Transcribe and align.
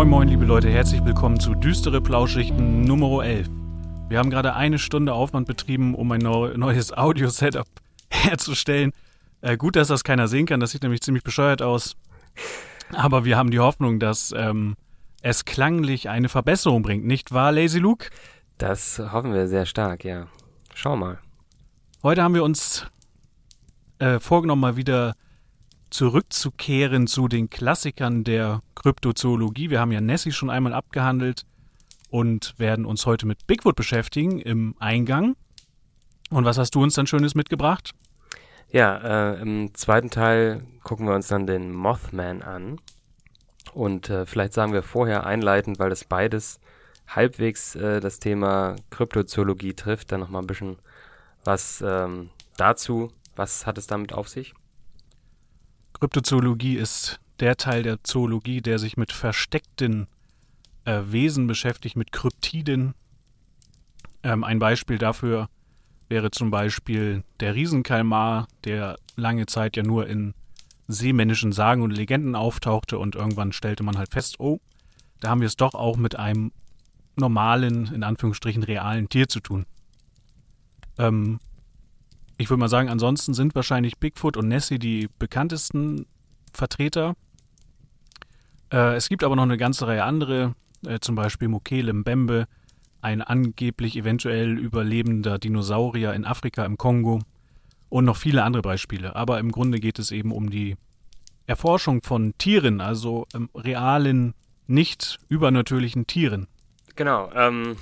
Moin 0.00 0.08
Moin, 0.08 0.28
liebe 0.28 0.46
Leute, 0.46 0.70
herzlich 0.70 1.04
willkommen 1.04 1.38
zu 1.38 1.54
Düstere 1.54 2.00
Plauschrichten 2.00 2.80
Nummer 2.84 3.22
11. 3.22 3.50
Wir 4.08 4.18
haben 4.18 4.30
gerade 4.30 4.54
eine 4.54 4.78
Stunde 4.78 5.12
Aufwand 5.12 5.46
betrieben, 5.46 5.94
um 5.94 6.10
ein 6.10 6.22
neu, 6.22 6.56
neues 6.56 6.90
Audio-Setup 6.90 7.66
herzustellen. 8.10 8.92
Äh, 9.42 9.58
gut, 9.58 9.76
dass 9.76 9.88
das 9.88 10.02
keiner 10.02 10.26
sehen 10.26 10.46
kann, 10.46 10.58
das 10.58 10.70
sieht 10.70 10.84
nämlich 10.84 11.02
ziemlich 11.02 11.22
bescheuert 11.22 11.60
aus. 11.60 11.98
Aber 12.94 13.26
wir 13.26 13.36
haben 13.36 13.50
die 13.50 13.58
Hoffnung, 13.58 14.00
dass 14.00 14.32
ähm, 14.34 14.74
es 15.20 15.44
klanglich 15.44 16.08
eine 16.08 16.30
Verbesserung 16.30 16.80
bringt, 16.80 17.04
nicht 17.04 17.32
wahr, 17.32 17.52
Lazy 17.52 17.78
Luke? 17.78 18.08
Das 18.56 19.02
hoffen 19.12 19.34
wir 19.34 19.48
sehr 19.48 19.66
stark, 19.66 20.02
ja. 20.06 20.28
Schau 20.72 20.96
mal. 20.96 21.18
Heute 22.02 22.22
haben 22.22 22.32
wir 22.32 22.42
uns 22.42 22.86
äh, 23.98 24.18
vorgenommen, 24.18 24.62
mal 24.62 24.76
wieder 24.76 25.14
zurückzukehren 25.90 27.06
zu 27.06 27.28
den 27.28 27.50
Klassikern 27.50 28.24
der 28.24 28.62
Kryptozoologie. 28.74 29.70
Wir 29.70 29.80
haben 29.80 29.92
ja 29.92 30.00
Nessie 30.00 30.32
schon 30.32 30.50
einmal 30.50 30.72
abgehandelt 30.72 31.44
und 32.10 32.54
werden 32.58 32.84
uns 32.84 33.06
heute 33.06 33.26
mit 33.26 33.46
Bigfoot 33.46 33.76
beschäftigen 33.76 34.38
im 34.38 34.74
Eingang. 34.78 35.36
Und 36.30 36.44
was 36.44 36.58
hast 36.58 36.74
du 36.74 36.82
uns 36.82 36.94
dann 36.94 37.06
Schönes 37.06 37.34
mitgebracht? 37.34 37.92
Ja, 38.70 39.32
äh, 39.32 39.40
im 39.40 39.74
zweiten 39.74 40.10
Teil 40.10 40.62
gucken 40.84 41.06
wir 41.06 41.14
uns 41.14 41.28
dann 41.28 41.46
den 41.46 41.72
Mothman 41.72 42.42
an. 42.42 42.80
Und 43.74 44.10
äh, 44.10 44.26
vielleicht 44.26 44.52
sagen 44.52 44.72
wir 44.72 44.82
vorher 44.82 45.26
einleitend, 45.26 45.78
weil 45.78 45.90
das 45.90 46.04
beides 46.04 46.60
halbwegs 47.08 47.74
äh, 47.74 48.00
das 48.00 48.20
Thema 48.20 48.76
Kryptozoologie 48.90 49.74
trifft, 49.74 50.12
dann 50.12 50.20
nochmal 50.20 50.42
ein 50.42 50.46
bisschen 50.46 50.78
was 51.44 51.82
ähm, 51.84 52.30
dazu. 52.56 53.10
Was 53.34 53.66
hat 53.66 53.78
es 53.78 53.86
damit 53.86 54.12
auf 54.12 54.28
sich? 54.28 54.54
Kryptozoologie 56.00 56.76
ist 56.76 57.20
der 57.40 57.56
Teil 57.56 57.82
der 57.82 58.02
Zoologie, 58.02 58.62
der 58.62 58.78
sich 58.78 58.96
mit 58.96 59.12
versteckten 59.12 60.06
äh, 60.86 61.02
Wesen 61.04 61.46
beschäftigt, 61.46 61.94
mit 61.94 62.10
Kryptiden. 62.10 62.94
Ähm, 64.22 64.42
ein 64.42 64.58
Beispiel 64.58 64.96
dafür 64.96 65.50
wäre 66.08 66.30
zum 66.30 66.50
Beispiel 66.50 67.22
der 67.40 67.54
Riesenkalmar, 67.54 68.48
der 68.64 68.96
lange 69.16 69.44
Zeit 69.44 69.76
ja 69.76 69.82
nur 69.82 70.06
in 70.06 70.32
seemännischen 70.88 71.52
Sagen 71.52 71.82
und 71.82 71.90
Legenden 71.90 72.34
auftauchte 72.34 72.98
und 72.98 73.14
irgendwann 73.14 73.52
stellte 73.52 73.82
man 73.82 73.98
halt 73.98 74.10
fest, 74.10 74.40
oh, 74.40 74.58
da 75.20 75.28
haben 75.28 75.40
wir 75.40 75.46
es 75.46 75.56
doch 75.56 75.74
auch 75.74 75.98
mit 75.98 76.16
einem 76.16 76.50
normalen, 77.14 77.92
in 77.92 78.04
Anführungsstrichen 78.04 78.62
realen 78.62 79.10
Tier 79.10 79.28
zu 79.28 79.40
tun. 79.40 79.66
Ähm, 80.98 81.40
ich 82.40 82.48
würde 82.48 82.60
mal 82.60 82.68
sagen, 82.68 82.88
ansonsten 82.88 83.34
sind 83.34 83.54
wahrscheinlich 83.54 83.98
Bigfoot 83.98 84.38
und 84.38 84.48
Nessie 84.48 84.78
die 84.78 85.10
bekanntesten 85.18 86.06
Vertreter. 86.54 87.14
Äh, 88.72 88.94
es 88.96 89.10
gibt 89.10 89.24
aber 89.24 89.36
noch 89.36 89.42
eine 89.42 89.58
ganze 89.58 89.86
Reihe 89.86 90.04
andere, 90.04 90.54
äh, 90.86 91.00
zum 91.00 91.16
Beispiel 91.16 91.48
Mokele 91.48 91.92
Mbembe, 91.92 92.46
ein 93.02 93.20
angeblich 93.20 93.94
eventuell 93.94 94.58
überlebender 94.58 95.38
Dinosaurier 95.38 96.14
in 96.14 96.24
Afrika 96.24 96.64
im 96.64 96.78
Kongo 96.78 97.20
und 97.90 98.06
noch 98.06 98.16
viele 98.16 98.42
andere 98.42 98.62
Beispiele. 98.62 99.14
Aber 99.16 99.38
im 99.38 99.52
Grunde 99.52 99.78
geht 99.78 99.98
es 99.98 100.10
eben 100.10 100.32
um 100.32 100.48
die 100.48 100.76
Erforschung 101.46 102.02
von 102.02 102.32
Tieren, 102.38 102.80
also 102.80 103.26
ähm, 103.34 103.50
realen, 103.54 104.32
nicht 104.66 105.18
übernatürlichen 105.28 106.06
Tieren. 106.06 106.46
Genau. 106.96 107.30
Ähm, 107.34 107.76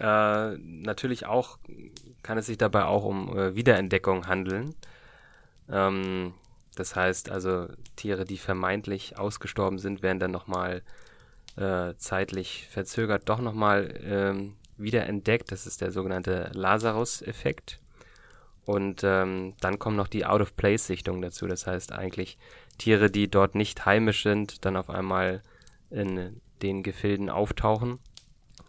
äh, 0.00 0.56
natürlich 0.58 1.26
auch 1.26 1.58
kann 2.22 2.38
es 2.38 2.46
sich 2.46 2.58
dabei 2.58 2.84
auch 2.84 3.04
um 3.04 3.36
äh, 3.36 3.54
Wiederentdeckung 3.54 4.26
handeln. 4.26 4.74
Ähm, 5.70 6.34
das 6.74 6.96
heißt 6.96 7.30
also, 7.30 7.68
Tiere, 7.94 8.24
die 8.24 8.36
vermeintlich 8.36 9.18
ausgestorben 9.18 9.78
sind, 9.78 10.02
werden 10.02 10.18
dann 10.18 10.32
nochmal 10.32 10.82
äh, 11.56 11.94
zeitlich 11.96 12.66
verzögert 12.68 13.28
doch 13.28 13.40
nochmal 13.40 13.94
ähm, 14.04 14.56
wiederentdeckt. 14.76 15.52
Das 15.52 15.66
ist 15.66 15.80
der 15.80 15.92
sogenannte 15.92 16.50
Lazarus-Effekt. 16.52 17.78
Und 18.66 19.02
ähm, 19.04 19.54
dann 19.60 19.78
kommen 19.78 19.96
noch 19.96 20.08
die 20.08 20.26
Out-of-Place-Sichtungen 20.26 21.22
dazu. 21.22 21.46
Das 21.46 21.66
heißt 21.66 21.92
eigentlich 21.92 22.36
Tiere, 22.76 23.10
die 23.10 23.30
dort 23.30 23.54
nicht 23.54 23.86
heimisch 23.86 24.24
sind, 24.24 24.64
dann 24.64 24.76
auf 24.76 24.90
einmal 24.90 25.42
in 25.90 26.40
den 26.60 26.82
Gefilden 26.82 27.30
auftauchen 27.30 28.00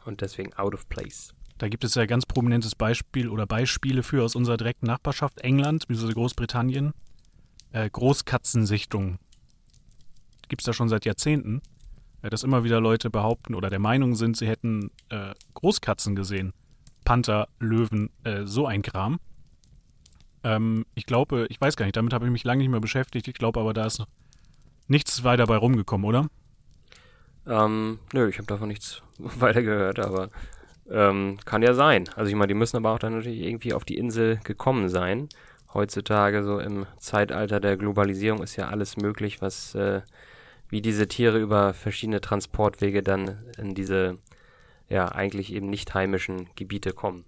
und 0.08 0.22
deswegen 0.22 0.54
out 0.54 0.74
of 0.74 0.90
place. 0.90 1.34
Da 1.58 1.70
gibt 1.70 1.84
es 1.84 1.96
ja 1.96 2.06
ganz 2.06 2.26
prominentes 2.26 2.76
Beispiel 2.76 3.30
oder 3.30 3.46
Beispiele 3.46 4.04
für 4.04 4.24
aus 4.24 4.36
unserer 4.36 4.58
direkten 4.58 4.86
Nachbarschaft, 4.86 5.40
England, 5.42 5.88
bzw. 5.88 6.14
Großbritannien. 6.14 6.94
Äh, 7.72 7.90
Großkatzensichtungen. 7.90 9.20
Gibt 10.48 10.62
es 10.62 10.66
da 10.66 10.74
schon 10.74 10.88
seit 10.88 11.06
Jahrzehnten, 11.06 11.62
äh, 12.22 12.30
dass 12.30 12.44
immer 12.44 12.64
wieder 12.64 12.80
Leute 12.80 13.10
behaupten 13.10 13.56
oder 13.56 13.70
der 13.70 13.80
Meinung 13.80 14.16
sind, 14.16 14.38
sie 14.38 14.48
hätten 14.48 14.92
äh, 15.10 15.34
Großkatzen 15.56 16.16
gesehen. 16.16 16.54
Panther, 17.04 17.48
Löwen, 17.60 18.10
äh, 18.24 18.46
so 18.46 18.66
ein 18.66 18.82
Kram. 18.82 19.20
Ähm, 20.44 20.86
ich 20.94 21.06
glaube, 21.06 21.48
ich 21.50 21.60
weiß 21.60 21.76
gar 21.76 21.86
nicht, 21.86 21.98
damit 21.98 22.14
habe 22.14 22.26
ich 22.26 22.32
mich 22.32 22.44
lange 22.44 22.60
nicht 22.60 22.70
mehr 22.70 22.80
beschäftigt. 22.80 23.28
Ich 23.28 23.34
glaube 23.34 23.60
aber, 23.60 23.74
da 23.74 23.86
ist 23.86 24.04
nichts 24.88 25.24
weiter 25.24 25.46
bei 25.48 25.58
rumgekommen, 25.58 26.06
oder? 26.06 26.30
Ähm, 27.48 28.00
nö, 28.14 28.28
ich 28.28 28.38
habe 28.38 28.48
davon 28.48 28.68
nichts 28.68 29.02
weiter 29.18 29.62
gehört, 29.62 30.00
aber 30.00 30.30
ähm, 30.90 31.38
kann 31.46 31.62
ja 31.62 31.74
sein. 31.74 32.10
Also 32.16 32.30
ich 32.30 32.36
meine, 32.36 32.48
die 32.48 32.54
müssen 32.54 32.78
aber 32.78 32.92
auch 32.92 33.00
dann 33.00 33.16
natürlich 33.18 33.42
irgendwie 33.42 33.74
auf 33.74 33.86
die 33.86 33.98
Insel 33.98 34.40
gekommen 34.44 34.90
sein. 34.90 35.30
Heutzutage 35.74 36.44
so 36.44 36.60
im 36.60 36.86
Zeitalter 36.98 37.60
der 37.60 37.78
Globalisierung 37.78 38.42
ist 38.42 38.56
ja 38.56 38.70
alles 38.70 38.98
möglich, 38.98 39.42
was 39.42 39.76
äh, 39.76 40.02
wie 40.70 40.82
diese 40.82 41.08
Tiere 41.08 41.40
über 41.40 41.74
verschiedene 41.74 42.22
Transportwege 42.22 43.02
dann 43.02 43.38
in 43.58 43.76
diese 43.76 44.18
ja 44.90 45.10
eigentlich 45.10 45.54
eben 45.54 45.70
nicht 45.70 45.94
heimischen 45.94 46.50
Gebiete 46.56 46.92
kommen. 46.92 47.26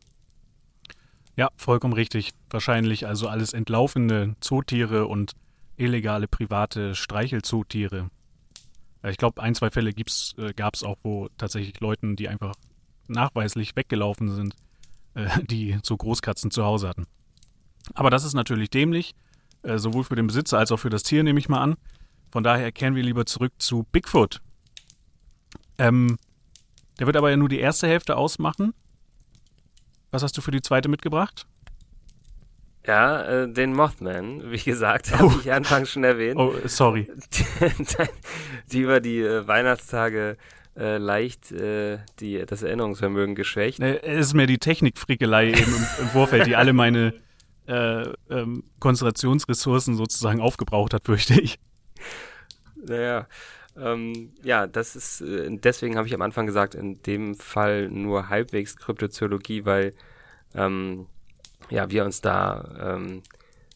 Ja, 1.35 1.49
vollkommen 1.55 1.93
richtig. 1.93 2.31
Wahrscheinlich 2.49 3.07
also 3.07 3.27
alles 3.27 3.53
entlaufene 3.53 4.35
Zootiere 4.41 5.07
und 5.07 5.33
illegale 5.77 6.27
private 6.27 6.95
Streichelzootiere. 6.95 8.09
Ich 9.03 9.17
glaube, 9.17 9.41
ein, 9.41 9.55
zwei 9.55 9.69
Fälle 9.69 9.91
äh, 9.91 10.53
gab 10.53 10.75
es 10.75 10.83
auch, 10.83 10.97
wo 11.03 11.29
tatsächlich 11.37 11.79
Leuten, 11.79 12.15
die 12.15 12.27
einfach 12.27 12.55
nachweislich 13.07 13.75
weggelaufen 13.75 14.33
sind, 14.33 14.55
äh, 15.15 15.27
die 15.49 15.77
so 15.83 15.95
Großkatzen 15.95 16.51
zu 16.51 16.63
Hause 16.65 16.89
hatten. 16.89 17.05
Aber 17.93 18.09
das 18.09 18.23
ist 18.23 18.33
natürlich 18.33 18.69
dämlich, 18.69 19.15
äh, 19.63 19.77
sowohl 19.77 20.03
für 20.03 20.15
den 20.15 20.27
Besitzer 20.27 20.59
als 20.59 20.71
auch 20.71 20.77
für 20.77 20.89
das 20.89 21.03
Tier, 21.03 21.23
nehme 21.23 21.39
ich 21.39 21.49
mal 21.49 21.61
an. 21.61 21.75
Von 22.31 22.43
daher 22.43 22.71
kehren 22.71 22.95
wir 22.95 23.03
lieber 23.03 23.25
zurück 23.25 23.53
zu 23.57 23.85
Bigfoot. 23.91 24.41
Ähm, 25.77 26.17
der 26.99 27.07
wird 27.07 27.17
aber 27.17 27.29
ja 27.31 27.37
nur 27.37 27.49
die 27.49 27.59
erste 27.59 27.87
Hälfte 27.87 28.17
ausmachen. 28.17 28.73
Was 30.11 30.23
hast 30.23 30.37
du 30.37 30.41
für 30.41 30.51
die 30.51 30.61
zweite 30.61 30.89
mitgebracht? 30.89 31.47
Ja, 32.89 33.43
äh, 33.43 33.47
den 33.47 33.75
Mothman, 33.75 34.51
wie 34.51 34.57
gesagt, 34.65 35.11
habe 35.11 35.27
oh. 35.27 35.39
ich 35.39 35.51
anfangs 35.51 35.91
schon 35.91 36.03
erwähnt. 36.03 36.39
Oh, 36.39 36.55
sorry. 36.65 37.07
die 38.71 38.79
über 38.79 38.99
die 38.99 39.19
äh, 39.19 39.47
Weihnachtstage 39.47 40.37
äh, 40.75 40.97
leicht 40.97 41.51
äh, 41.51 41.99
die, 42.19 42.43
das 42.47 42.63
Erinnerungsvermögen 42.63 43.35
geschwächt. 43.35 43.79
Es 43.79 44.29
ist 44.29 44.33
mir 44.33 44.47
die 44.47 44.57
Technikfrickelei 44.57 45.49
eben 45.49 45.59
im, 45.59 45.85
im, 46.01 46.07
Vorfeld, 46.07 46.47
die 46.47 46.55
alle 46.55 46.73
meine 46.73 47.13
äh, 47.67 48.05
ähm, 48.31 48.63
Konzentrationsressourcen 48.79 49.93
sozusagen 49.93 50.41
aufgebraucht 50.41 50.95
hat, 50.95 51.05
fürchte 51.05 51.39
ich. 51.39 51.59
Naja, 52.75 53.27
ähm, 53.77 54.31
ja, 54.41 54.65
das 54.65 54.95
ist, 54.95 55.23
deswegen 55.23 55.95
habe 55.95 56.07
ich 56.07 56.15
am 56.15 56.23
Anfang 56.23 56.47
gesagt, 56.47 56.73
in 56.73 57.03
dem 57.03 57.35
Fall 57.35 57.87
nur 57.89 58.29
halbwegs 58.29 58.77
Kryptozoologie, 58.77 59.65
weil 59.65 59.93
ähm, 60.55 61.05
ja, 61.69 61.89
wir 61.89 62.05
uns 62.05 62.21
da 62.21 62.95
ähm, 62.95 63.21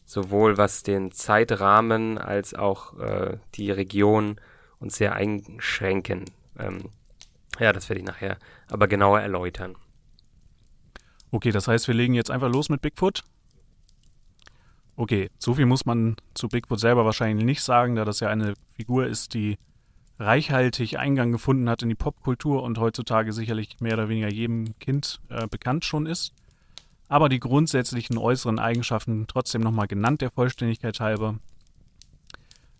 sowohl 0.04 0.58
was 0.58 0.82
den 0.82 1.12
Zeitrahmen 1.12 2.18
als 2.18 2.54
auch 2.54 2.98
äh, 2.98 3.38
die 3.54 3.70
Region 3.70 4.40
uns 4.78 4.96
sehr 4.96 5.14
einschränken. 5.14 6.24
Ähm, 6.58 6.90
ja, 7.58 7.72
das 7.72 7.88
werde 7.88 8.00
ich 8.00 8.06
nachher 8.06 8.38
aber 8.70 8.88
genauer 8.88 9.20
erläutern. 9.20 9.76
Okay, 11.30 11.50
das 11.50 11.68
heißt, 11.68 11.88
wir 11.88 11.94
legen 11.94 12.14
jetzt 12.14 12.30
einfach 12.30 12.50
los 12.50 12.68
mit 12.68 12.82
Bigfoot? 12.82 13.22
Okay, 14.96 15.30
so 15.38 15.54
viel 15.54 15.66
muss 15.66 15.86
man 15.86 16.16
zu 16.34 16.48
Bigfoot 16.48 16.78
selber 16.78 17.04
wahrscheinlich 17.04 17.44
nicht 17.44 17.62
sagen, 17.62 17.96
da 17.96 18.04
das 18.04 18.20
ja 18.20 18.28
eine 18.28 18.54
Figur 18.76 19.06
ist, 19.06 19.34
die 19.34 19.58
reichhaltig 20.20 20.98
Eingang 20.98 21.32
gefunden 21.32 21.68
hat 21.68 21.82
in 21.82 21.88
die 21.88 21.96
Popkultur 21.96 22.62
und 22.62 22.78
heutzutage 22.78 23.32
sicherlich 23.32 23.80
mehr 23.80 23.94
oder 23.94 24.08
weniger 24.08 24.30
jedem 24.30 24.78
Kind 24.78 25.20
äh, 25.28 25.48
bekannt 25.48 25.84
schon 25.84 26.06
ist 26.06 26.34
aber 27.14 27.28
die 27.28 27.38
grundsätzlichen 27.38 28.18
äußeren 28.18 28.58
Eigenschaften 28.58 29.28
trotzdem 29.28 29.60
nochmal 29.60 29.86
genannt, 29.86 30.20
der 30.20 30.32
Vollständigkeit 30.32 30.98
halber. 30.98 31.38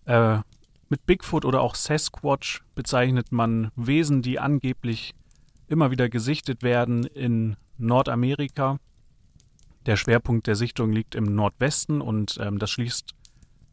Äh, 0.06 0.38
mit 0.88 1.06
Bigfoot 1.06 1.44
oder 1.44 1.60
auch 1.60 1.76
Sasquatch 1.76 2.64
bezeichnet 2.74 3.30
man 3.30 3.70
Wesen, 3.76 4.22
die 4.22 4.40
angeblich 4.40 5.14
immer 5.68 5.92
wieder 5.92 6.08
gesichtet 6.08 6.64
werden 6.64 7.04
in 7.04 7.54
Nordamerika. 7.78 8.80
Der 9.86 9.94
Schwerpunkt 9.94 10.48
der 10.48 10.56
Sichtung 10.56 10.90
liegt 10.90 11.14
im 11.14 11.32
Nordwesten 11.36 12.00
und 12.00 12.36
ähm, 12.40 12.58
das 12.58 12.72
schließt 12.72 13.14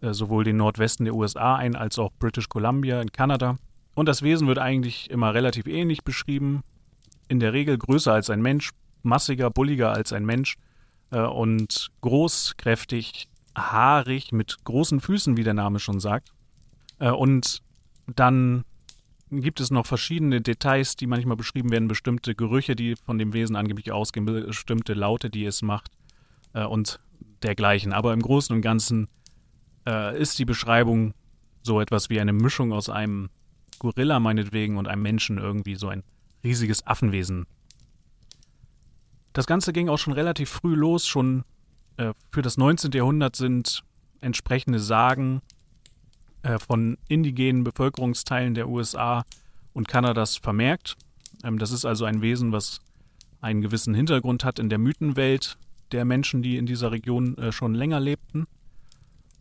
äh, 0.02 0.14
sowohl 0.14 0.44
den 0.44 0.58
Nordwesten 0.58 1.06
der 1.06 1.16
USA 1.16 1.56
ein 1.56 1.76
als 1.76 1.98
auch 1.98 2.12
British 2.20 2.50
Columbia 2.50 3.02
in 3.02 3.12
Kanada. 3.12 3.56
und 3.96 4.06
das 4.06 4.22
Wesen 4.22 4.48
wird 4.48 4.60
eigentlich 4.60 5.10
immer 5.10 5.34
relativ 5.34 5.66
ähnlich 5.66 6.04
beschrieben. 6.04 6.62
In 7.30 7.40
der 7.40 7.52
Regel 7.52 7.80
größer 7.80 8.14
als 8.14 8.30
ein 8.30 8.44
Mensch, 8.44 8.70
massiger, 9.04 9.50
bulliger 9.50 9.92
als 9.92 10.14
ein 10.14 10.26
Mensch 10.26 10.58
äh, 11.12 11.22
und 11.22 11.92
groß, 12.02 12.56
kräftig, 12.58 13.28
haarig, 13.56 14.32
mit 14.32 14.64
großen 14.64 15.00
Füßen, 15.00 15.38
wie 15.38 15.44
der 15.44 15.54
Name 15.54 15.80
schon 15.80 16.00
sagt. 16.00 16.32
Äh, 17.00 17.12
und 17.12 17.62
dann 18.08 18.64
gibt 19.32 19.60
es 19.62 19.72
noch 19.72 19.86
verschiedene 19.86 20.42
Details, 20.42 20.96
die 20.96 21.08
manchmal 21.08 21.38
beschrieben 21.38 21.72
werden, 21.72 21.88
bestimmte 21.88 22.36
Gerüche, 22.36 22.76
die 22.76 22.96
von 22.96 23.18
dem 23.18 23.34
Wesen 23.34 23.56
angeblich 23.56 23.92
ausgehen, 23.92 24.26
bestimmte 24.26 24.94
Laute, 24.94 25.30
die 25.30 25.46
es 25.46 25.62
macht 25.62 25.92
äh, 26.54 26.64
und 26.64 27.00
dergleichen. 27.44 27.94
Aber 27.94 28.14
im 28.14 28.22
Großen 28.22 28.56
und 28.56 28.62
Ganzen 28.62 29.08
äh, 29.88 30.20
ist 30.20 30.38
die 30.40 30.46
Beschreibung 30.46 31.14
so 31.64 31.80
etwas 31.80 32.10
wie 32.10 32.20
eine 32.20 32.34
Mischung 32.34 32.74
aus 32.74 32.90
einem 32.90 33.30
Gorilla 33.80 34.20
meinetwegen 34.20 34.78
und 34.78 34.88
einem 34.88 35.02
Menschen 35.02 35.38
irgendwie 35.38 35.76
so 35.76 35.88
ein 35.88 36.04
riesiges 36.44 36.86
Affenwesen. 36.86 37.46
Das 39.34 39.48
Ganze 39.48 39.74
ging 39.74 39.90
auch 39.90 39.98
schon 39.98 40.14
relativ 40.14 40.50
früh 40.50 40.76
los, 40.76 41.08
schon 41.08 41.44
äh, 41.98 42.14
für 42.32 42.42
das 42.42 42.58
19. 42.58 42.92
Jahrhundert 42.92 43.36
sind 43.36 43.84
entsprechende 44.20 44.80
Sagen 44.80 45.42
äh, 46.44 46.60
von 46.60 46.98
indigenen 47.08 47.64
Bevölkerungsteilen 47.64 48.54
der 48.54 48.68
USA 48.68 49.24
und 49.74 49.88
Kanadas 49.88 50.38
vermerkt. 50.38 50.98
Ähm, 51.44 51.60
das 51.60 51.72
ist 51.72 51.86
also 51.86 52.06
ein 52.06 52.22
Wesen, 52.22 52.52
was 52.52 52.80
einen 53.42 53.62
gewissen 53.62 53.94
Hintergrund 53.94 54.44
hat 54.44 54.60
in 54.60 54.70
der 54.70 54.78
Mythenwelt 54.78 55.58
der 55.92 56.06
Menschen, 56.06 56.42
die 56.42 56.58
in 56.58 56.66
dieser 56.66 56.92
Region 56.92 57.38
äh, 57.38 57.52
schon 57.52 57.74
länger 57.74 58.00
lebten. 58.00 58.46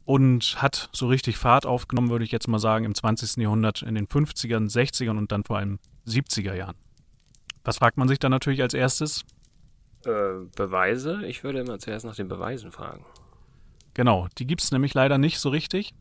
Und 0.05 0.61
hat 0.61 0.89
so 0.93 1.07
richtig 1.07 1.37
Fahrt 1.37 1.67
aufgenommen, 1.67 2.11
würde 2.11 2.25
ich 2.25 2.33
jetzt 2.33 2.49
mal 2.49 2.59
sagen, 2.59 2.85
im 2.85 2.97
20. 2.97 3.37
Jahrhundert, 3.37 3.83
in 3.83 3.95
den 3.95 4.09
50ern, 4.09 4.69
60ern 4.69 5.17
und 5.17 5.31
dann 5.31 5.45
vor 5.45 5.59
allem 5.59 5.79
70er 6.07 6.55
Jahren. 6.55 6.75
Was 7.63 7.79
fragt 7.79 7.97
man 7.97 8.09
sich 8.09 8.19
dann 8.19 8.33
natürlich 8.33 8.63
als 8.63 8.75
erstes? 8.75 9.25
Äh, 10.05 10.47
Beweise? 10.57 11.25
Ich 11.27 11.45
würde 11.45 11.61
immer 11.61 11.79
zuerst 11.79 12.05
nach 12.05 12.17
den 12.17 12.29
Beweisen 12.29 12.73
fragen. 12.73 13.05
Genau, 13.95 14.29
die 14.39 14.47
gibt 14.47 14.63
es 14.63 14.73
nämlich 14.73 14.95
leider 14.95 15.19
nicht 15.19 15.41
so 15.41 15.51
richtig. 15.51 15.93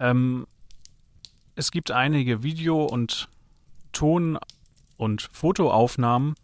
Ähm, 0.00 0.46
es 1.54 1.70
gibt 1.70 1.90
einige 1.90 2.42
Video- 2.42 2.84
und 2.84 3.28
Ton- 3.92 4.38
und 4.96 5.28
Fotoaufnahmen. 5.32 6.34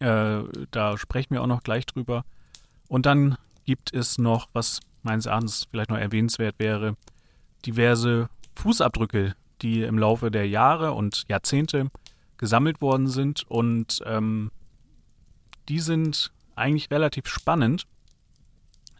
Äh, 0.00 0.42
da 0.70 0.98
sprechen 0.98 1.34
wir 1.34 1.42
auch 1.42 1.46
noch 1.46 1.62
gleich 1.62 1.86
drüber. 1.86 2.24
Und 2.88 3.06
dann 3.06 3.36
gibt 3.64 3.94
es 3.94 4.18
noch, 4.18 4.48
was 4.52 4.80
meines 5.02 5.26
Erachtens 5.26 5.66
vielleicht 5.70 5.90
noch 5.90 5.98
erwähnenswert 5.98 6.56
wäre, 6.58 6.96
diverse 7.66 8.28
Fußabdrücke, 8.56 9.34
die 9.62 9.82
im 9.82 9.98
Laufe 9.98 10.30
der 10.30 10.48
Jahre 10.48 10.92
und 10.92 11.24
Jahrzehnte 11.28 11.90
gesammelt 12.36 12.80
worden 12.80 13.06
sind. 13.06 13.44
Und 13.48 14.00
ähm, 14.06 14.50
die 15.68 15.80
sind 15.80 16.32
eigentlich 16.54 16.90
relativ 16.90 17.26
spannend, 17.26 17.86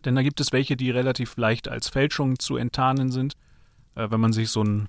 denn 0.04 0.14
da 0.14 0.22
gibt 0.22 0.40
es 0.40 0.52
welche, 0.52 0.76
die 0.76 0.90
relativ 0.90 1.36
leicht 1.36 1.68
als 1.68 1.88
Fälschung 1.88 2.38
zu 2.38 2.56
enttarnen 2.56 3.10
sind. 3.10 3.34
Äh, 3.94 4.10
wenn 4.10 4.20
man 4.20 4.32
sich 4.32 4.50
so 4.50 4.60
eine 4.60 4.86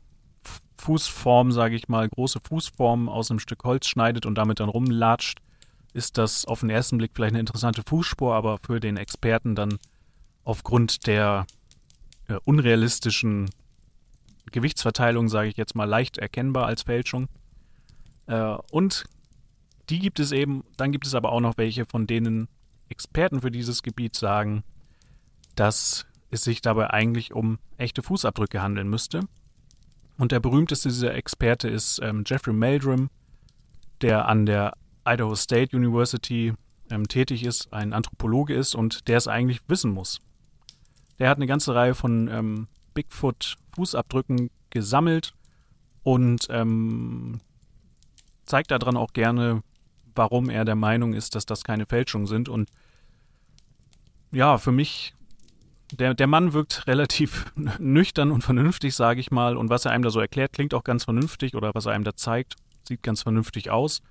Fußform, 0.77 1.51
sage 1.51 1.75
ich 1.75 1.87
mal, 1.87 2.07
große 2.07 2.39
Fußform 2.43 3.07
aus 3.09 3.31
einem 3.31 3.39
Stück 3.39 3.63
Holz 3.63 3.87
schneidet 3.87 4.25
und 4.25 4.35
damit 4.35 4.59
dann 4.59 4.69
rumlatscht, 4.69 5.39
ist 5.93 6.17
das 6.17 6.45
auf 6.45 6.59
den 6.59 6.69
ersten 6.69 6.97
Blick 6.97 7.11
vielleicht 7.13 7.33
eine 7.33 7.39
interessante 7.39 7.81
Fußspur, 7.87 8.35
aber 8.35 8.59
für 8.61 8.79
den 8.79 8.97
Experten 8.97 9.55
dann 9.55 9.77
aufgrund 10.43 11.07
der 11.07 11.47
äh, 12.27 12.35
unrealistischen 12.43 13.49
Gewichtsverteilung, 14.51 15.29
sage 15.29 15.47
ich 15.47 15.57
jetzt 15.57 15.75
mal, 15.75 15.85
leicht 15.85 16.17
erkennbar 16.17 16.65
als 16.65 16.83
Fälschung. 16.83 17.27
Äh, 18.27 18.55
und 18.71 19.05
die 19.89 19.99
gibt 19.99 20.19
es 20.19 20.31
eben, 20.31 20.63
dann 20.77 20.91
gibt 20.91 21.05
es 21.05 21.15
aber 21.15 21.31
auch 21.31 21.41
noch 21.41 21.57
welche, 21.57 21.85
von 21.85 22.07
denen 22.07 22.47
Experten 22.89 23.41
für 23.41 23.51
dieses 23.51 23.83
Gebiet 23.83 24.15
sagen, 24.15 24.63
dass 25.55 26.05
es 26.31 26.43
sich 26.43 26.61
dabei 26.61 26.89
eigentlich 26.91 27.33
um 27.33 27.59
echte 27.77 28.03
Fußabdrücke 28.03 28.61
handeln 28.61 28.89
müsste. 28.89 29.21
Und 30.17 30.31
der 30.31 30.39
berühmteste 30.39 30.89
dieser 30.89 31.13
Experte 31.13 31.67
ist 31.67 31.99
ähm, 32.01 32.23
Jeffrey 32.25 32.53
Meldrum, 32.53 33.09
der 34.01 34.27
an 34.27 34.45
der 34.45 34.73
Idaho 35.05 35.35
State 35.35 35.75
University 35.75 36.53
ähm, 36.89 37.07
tätig 37.07 37.43
ist, 37.43 37.71
ein 37.73 37.93
Anthropologe 37.93 38.53
ist 38.53 38.75
und 38.75 39.07
der 39.07 39.17
es 39.17 39.27
eigentlich 39.27 39.61
wissen 39.67 39.91
muss. 39.91 40.19
Der 41.19 41.29
hat 41.29 41.37
eine 41.37 41.47
ganze 41.47 41.73
Reihe 41.75 41.95
von 41.95 42.27
ähm, 42.27 42.67
Bigfoot-Fußabdrücken 42.93 44.49
gesammelt 44.69 45.33
und 46.03 46.47
ähm, 46.49 47.39
zeigt 48.45 48.71
daran 48.71 48.97
auch 48.97 49.13
gerne, 49.13 49.63
warum 50.15 50.49
er 50.49 50.65
der 50.65 50.75
Meinung 50.75 51.13
ist, 51.13 51.35
dass 51.35 51.45
das 51.45 51.63
keine 51.63 51.85
Fälschungen 51.85 52.27
sind. 52.27 52.49
Und 52.49 52.69
ja, 54.31 54.57
für 54.57 54.71
mich, 54.71 55.13
der, 55.91 56.13
der 56.13 56.27
Mann 56.27 56.53
wirkt 56.53 56.87
relativ 56.87 57.51
nüchtern 57.79 58.31
und 58.31 58.43
vernünftig, 58.43 58.95
sage 58.95 59.19
ich 59.19 59.31
mal. 59.31 59.57
Und 59.57 59.69
was 59.69 59.85
er 59.85 59.91
einem 59.91 60.03
da 60.03 60.09
so 60.09 60.19
erklärt, 60.19 60.53
klingt 60.53 60.73
auch 60.73 60.83
ganz 60.83 61.05
vernünftig 61.05 61.55
oder 61.55 61.71
was 61.73 61.85
er 61.85 61.93
einem 61.93 62.03
da 62.03 62.15
zeigt, 62.15 62.55
sieht 62.87 63.03
ganz 63.03 63.23
vernünftig 63.23 63.69
aus. 63.71 64.01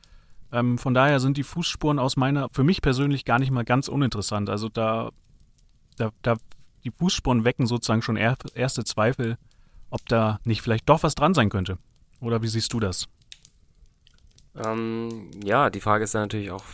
Ähm, 0.52 0.78
von 0.78 0.94
daher 0.94 1.20
sind 1.20 1.36
die 1.36 1.42
Fußspuren 1.42 1.98
aus 1.98 2.16
meiner, 2.16 2.48
für 2.52 2.64
mich 2.64 2.80
persönlich 2.80 3.24
gar 3.24 3.38
nicht 3.38 3.50
mal 3.50 3.64
ganz 3.64 3.88
uninteressant. 3.88 4.48
Also 4.48 4.68
da, 4.68 5.10
da, 5.96 6.10
da 6.22 6.36
die 6.84 6.90
Fußspuren 6.90 7.44
wecken 7.44 7.66
sozusagen 7.66 8.02
schon 8.02 8.16
er, 8.16 8.36
erste 8.54 8.84
Zweifel, 8.84 9.38
ob 9.90 10.06
da 10.06 10.38
nicht 10.44 10.62
vielleicht 10.62 10.88
doch 10.88 11.02
was 11.02 11.14
dran 11.14 11.34
sein 11.34 11.48
könnte. 11.48 11.78
Oder 12.20 12.42
wie 12.42 12.48
siehst 12.48 12.72
du 12.72 12.80
das? 12.80 13.08
Ähm, 14.56 15.30
ja, 15.42 15.70
die 15.70 15.80
Frage 15.80 16.04
ist 16.04 16.14
dann 16.14 16.22
natürlich 16.22 16.50
auch, 16.50 16.64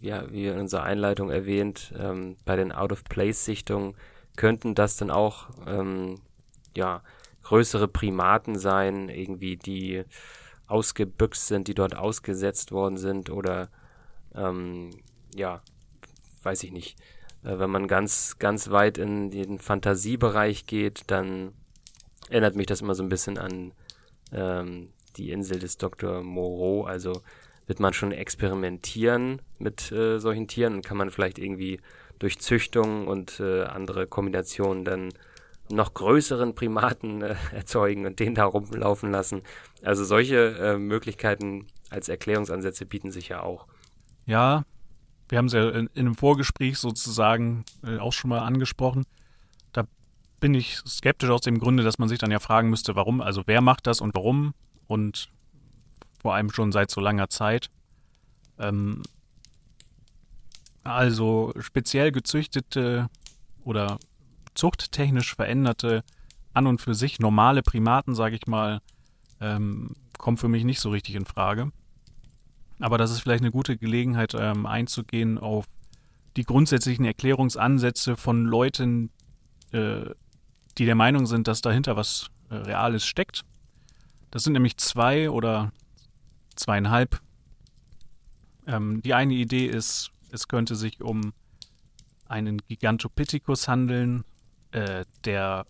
ja, 0.00 0.30
wie 0.30 0.46
in 0.46 0.58
unserer 0.58 0.82
Einleitung 0.82 1.30
erwähnt, 1.30 1.92
ähm, 1.98 2.36
bei 2.44 2.56
den 2.56 2.72
Out-of-Place-Sichtungen 2.72 3.94
könnten 4.36 4.74
das 4.74 4.96
dann 4.96 5.10
auch 5.10 5.48
ähm, 5.66 6.20
ja, 6.76 7.02
größere 7.42 7.88
Primaten 7.88 8.58
sein, 8.58 9.08
irgendwie, 9.08 9.56
die 9.56 10.04
ausgebüxt 10.66 11.46
sind, 11.46 11.68
die 11.68 11.74
dort 11.74 11.96
ausgesetzt 11.96 12.72
worden 12.72 12.98
sind 12.98 13.30
oder 13.30 13.68
ähm, 14.34 14.90
ja, 15.34 15.62
weiß 16.42 16.62
ich 16.64 16.72
nicht. 16.72 16.98
Äh, 17.42 17.58
wenn 17.58 17.70
man 17.70 17.88
ganz, 17.88 18.38
ganz 18.38 18.70
weit 18.70 18.98
in 18.98 19.30
den 19.30 19.58
Fantasiebereich 19.58 20.66
geht, 20.66 21.04
dann 21.06 21.52
erinnert 22.28 22.56
mich 22.56 22.66
das 22.66 22.82
immer 22.82 22.94
so 22.94 23.02
ein 23.02 23.08
bisschen 23.08 23.38
an 23.38 23.72
ähm, 24.32 24.90
die 25.16 25.32
Insel 25.32 25.58
des 25.58 25.78
Dr. 25.78 26.22
Moreau. 26.22 26.84
Also 26.84 27.22
wird 27.68 27.80
man 27.80 27.92
schon 27.92 28.12
experimentieren 28.12 29.40
mit 29.58 29.92
äh, 29.92 30.18
solchen 30.18 30.48
Tieren 30.48 30.74
und 30.74 30.84
kann 30.84 30.96
man 30.96 31.10
vielleicht 31.10 31.38
irgendwie 31.38 31.80
durch 32.18 32.40
Züchtung 32.40 33.06
und 33.06 33.38
äh, 33.38 33.64
andere 33.64 34.06
Kombinationen 34.06 34.84
dann 34.84 35.10
noch 35.70 35.92
größeren 35.94 36.54
Primaten 36.54 37.22
äh, 37.22 37.36
erzeugen 37.52 38.06
und 38.06 38.18
den 38.18 38.34
da 38.34 38.46
rumlaufen 38.46 39.12
lassen. 39.12 39.42
Also 39.82 40.02
solche 40.04 40.56
äh, 40.58 40.78
Möglichkeiten 40.78 41.66
als 41.90 42.08
Erklärungsansätze 42.08 42.86
bieten 42.86 43.12
sich 43.12 43.28
ja 43.28 43.42
auch. 43.42 43.66
Ja, 44.26 44.64
wir 45.28 45.38
haben 45.38 45.46
es 45.46 45.52
ja 45.52 45.68
in, 45.68 45.88
in 45.94 46.06
einem 46.06 46.14
Vorgespräch 46.14 46.78
sozusagen 46.78 47.64
äh, 47.84 47.98
auch 47.98 48.12
schon 48.12 48.30
mal 48.30 48.40
angesprochen. 48.40 49.04
Da 49.72 49.84
bin 50.40 50.54
ich 50.54 50.78
skeptisch 50.86 51.28
aus 51.30 51.42
dem 51.42 51.58
Grunde, 51.58 51.82
dass 51.82 51.98
man 51.98 52.08
sich 52.08 52.18
dann 52.18 52.30
ja 52.30 52.38
fragen 52.38 52.70
müsste, 52.70 52.96
warum, 52.96 53.20
also 53.20 53.42
wer 53.44 53.60
macht 53.60 53.86
das 53.86 54.00
und 54.00 54.14
warum 54.14 54.54
und 54.86 55.28
vor 56.18 56.34
allem 56.34 56.50
schon 56.50 56.72
seit 56.72 56.90
so 56.90 57.00
langer 57.00 57.28
Zeit. 57.28 57.70
Ähm, 58.58 59.02
also 60.84 61.52
speziell 61.58 62.12
gezüchtete 62.12 63.08
oder 63.64 63.98
zuchttechnisch 64.54 65.34
veränderte, 65.34 66.04
an 66.54 66.66
und 66.66 66.80
für 66.80 66.94
sich 66.94 67.20
normale 67.20 67.62
Primaten, 67.62 68.14
sage 68.14 68.34
ich 68.34 68.46
mal, 68.46 68.80
ähm, 69.40 69.94
kommen 70.16 70.38
für 70.38 70.48
mich 70.48 70.64
nicht 70.64 70.80
so 70.80 70.90
richtig 70.90 71.14
in 71.14 71.26
Frage. 71.26 71.70
Aber 72.80 72.98
das 72.98 73.10
ist 73.10 73.20
vielleicht 73.20 73.42
eine 73.42 73.52
gute 73.52 73.76
Gelegenheit, 73.76 74.34
ähm, 74.34 74.66
einzugehen 74.66 75.38
auf 75.38 75.66
die 76.36 76.44
grundsätzlichen 76.44 77.04
Erklärungsansätze 77.04 78.16
von 78.16 78.44
Leuten, 78.44 79.10
äh, 79.72 80.06
die 80.78 80.84
der 80.84 80.94
Meinung 80.94 81.26
sind, 81.26 81.46
dass 81.46 81.60
dahinter 81.60 81.96
was 81.96 82.30
äh, 82.50 82.54
Reales 82.54 83.04
steckt 83.04 83.44
das 84.30 84.42
sind 84.44 84.52
nämlich 84.52 84.76
zwei 84.76 85.30
oder 85.30 85.72
zweieinhalb. 86.58 87.20
Ähm, 88.66 89.02
die 89.02 89.14
eine 89.14 89.34
Idee 89.34 89.66
ist, 89.66 90.10
es 90.30 90.48
könnte 90.48 90.76
sich 90.76 91.00
um 91.00 91.32
einen 92.26 92.58
Gigantopithecus 92.68 93.68
handeln, 93.68 94.24
äh, 94.72 95.04
der 95.24 95.66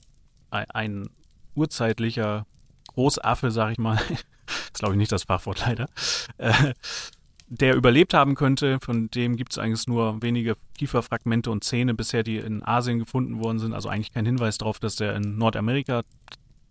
ein 0.50 1.10
urzeitlicher 1.54 2.46
Großaffe, 2.88 3.50
sag 3.50 3.72
ich 3.72 3.78
mal, 3.78 3.96
ist 4.72 4.78
glaube 4.78 4.94
ich 4.94 4.98
nicht 4.98 5.12
das 5.12 5.24
Fachwort 5.24 5.60
leider, 5.66 5.88
äh, 6.38 6.72
der 7.48 7.74
überlebt 7.74 8.14
haben 8.14 8.34
könnte. 8.34 8.78
Von 8.80 9.10
dem 9.10 9.36
gibt 9.36 9.52
es 9.52 9.58
eigentlich 9.58 9.86
nur 9.86 10.20
wenige 10.22 10.56
Kieferfragmente 10.76 11.50
und 11.50 11.64
Zähne 11.64 11.94
bisher, 11.94 12.22
die 12.22 12.38
in 12.38 12.62
Asien 12.62 12.98
gefunden 12.98 13.42
worden 13.42 13.58
sind. 13.58 13.72
Also 13.72 13.88
eigentlich 13.88 14.12
kein 14.12 14.26
Hinweis 14.26 14.58
darauf, 14.58 14.78
dass 14.78 14.96
der 14.96 15.14
in 15.16 15.38
Nordamerika 15.38 16.02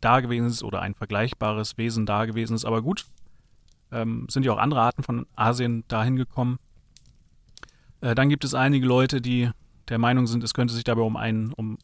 da 0.01 0.19
gewesen 0.19 0.47
ist 0.47 0.63
oder 0.63 0.81
ein 0.81 0.93
vergleichbares 0.93 1.77
Wesen 1.77 2.05
da 2.05 2.25
gewesen 2.25 2.55
ist. 2.55 2.65
Aber 2.65 2.81
gut, 2.81 3.05
ähm, 3.91 4.27
sind 4.29 4.45
ja 4.45 4.53
auch 4.53 4.57
andere 4.57 4.81
Arten 4.81 5.03
von 5.03 5.25
Asien 5.35 5.83
dahin 5.87 6.15
gekommen. 6.15 6.59
Äh, 8.01 8.15
dann 8.15 8.29
gibt 8.29 8.43
es 8.43 8.53
einige 8.53 8.85
Leute, 8.85 9.21
die 9.21 9.49
der 9.89 9.97
Meinung 9.97 10.27
sind, 10.27 10.43
es 10.43 10.53
könnte 10.53 10.73
sich 10.73 10.83
dabei 10.83 11.01
um 11.01 11.15
einen 11.15 11.53
um 11.53 11.77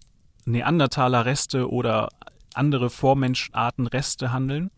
Neandertaler-Reste 0.45 1.71
oder 1.71 2.09
andere 2.53 2.89
Vormenscharten-Reste 2.89 4.33
handeln. 4.33 4.71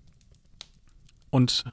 Und 1.31 1.65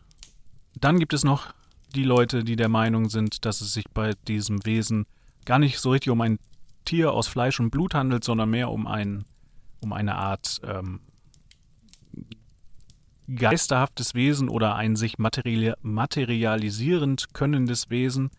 dann 0.75 0.99
gibt 0.99 1.13
es 1.13 1.25
noch 1.25 1.53
die 1.95 2.05
Leute, 2.05 2.43
die 2.43 2.57
der 2.57 2.71
Meinung 2.71 3.11
sind, 3.11 3.45
dass 3.45 3.61
es 3.61 3.75
sich 3.75 3.85
bei 3.93 4.13
diesem 4.27 4.65
Wesen 4.65 5.07
gar 5.45 5.59
nicht 5.59 5.79
so 5.79 5.91
richtig 5.91 6.11
um 6.11 6.21
ein 6.23 6.39
Tier 6.85 7.13
aus 7.13 7.29
Fleisch 7.29 7.61
und 7.61 7.71
Blut 7.71 7.95
handelt, 7.95 8.25
sondern 8.25 8.51
mehr 8.51 8.71
um 8.71 8.87
ein 8.87 9.25
um 9.83 9.93
eine 9.93 10.15
Art 10.15 10.61
ähm, 10.65 11.01
geisterhaftes 13.37 14.15
Wesen 14.15 14.49
oder 14.49 14.75
ein 14.75 14.97
sich 14.97 15.19
materiali 15.19 15.75
materialisierend 15.83 17.35
könnendes 17.35 17.91
Wesen, 17.91 18.31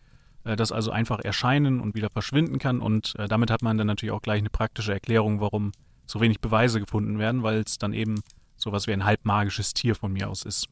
äh, 0.44 0.56
das 0.56 0.72
also 0.72 0.92
einfach 0.92 1.20
erscheinen 1.20 1.80
und 1.80 1.96
wieder 1.96 2.10
verschwinden 2.10 2.60
kann. 2.60 2.80
Und 2.80 3.16
äh, 3.18 3.28
damit 3.28 3.52
hat 3.52 3.62
man 3.62 3.78
dann 3.78 3.88
natürlich 3.88 4.14
auch 4.14 4.22
gleich 4.22 4.40
eine 4.40 4.50
praktische 4.50 4.94
Erklärung, 4.94 5.40
warum 5.40 5.72
so 6.06 6.22
wenig 6.22 6.40
Beweise 6.40 6.80
gefunden 6.80 7.20
werden, 7.20 7.44
weil 7.44 7.60
es 7.60 7.78
dann 7.78 7.94
eben 7.94 8.22
sowas 8.58 8.88
wie 8.88 8.94
ein 8.94 9.06
halbmagisches 9.06 9.74
Tier 9.74 9.96
von 9.96 10.14
mir 10.14 10.30
aus 10.30 10.44
ist. 10.44 10.68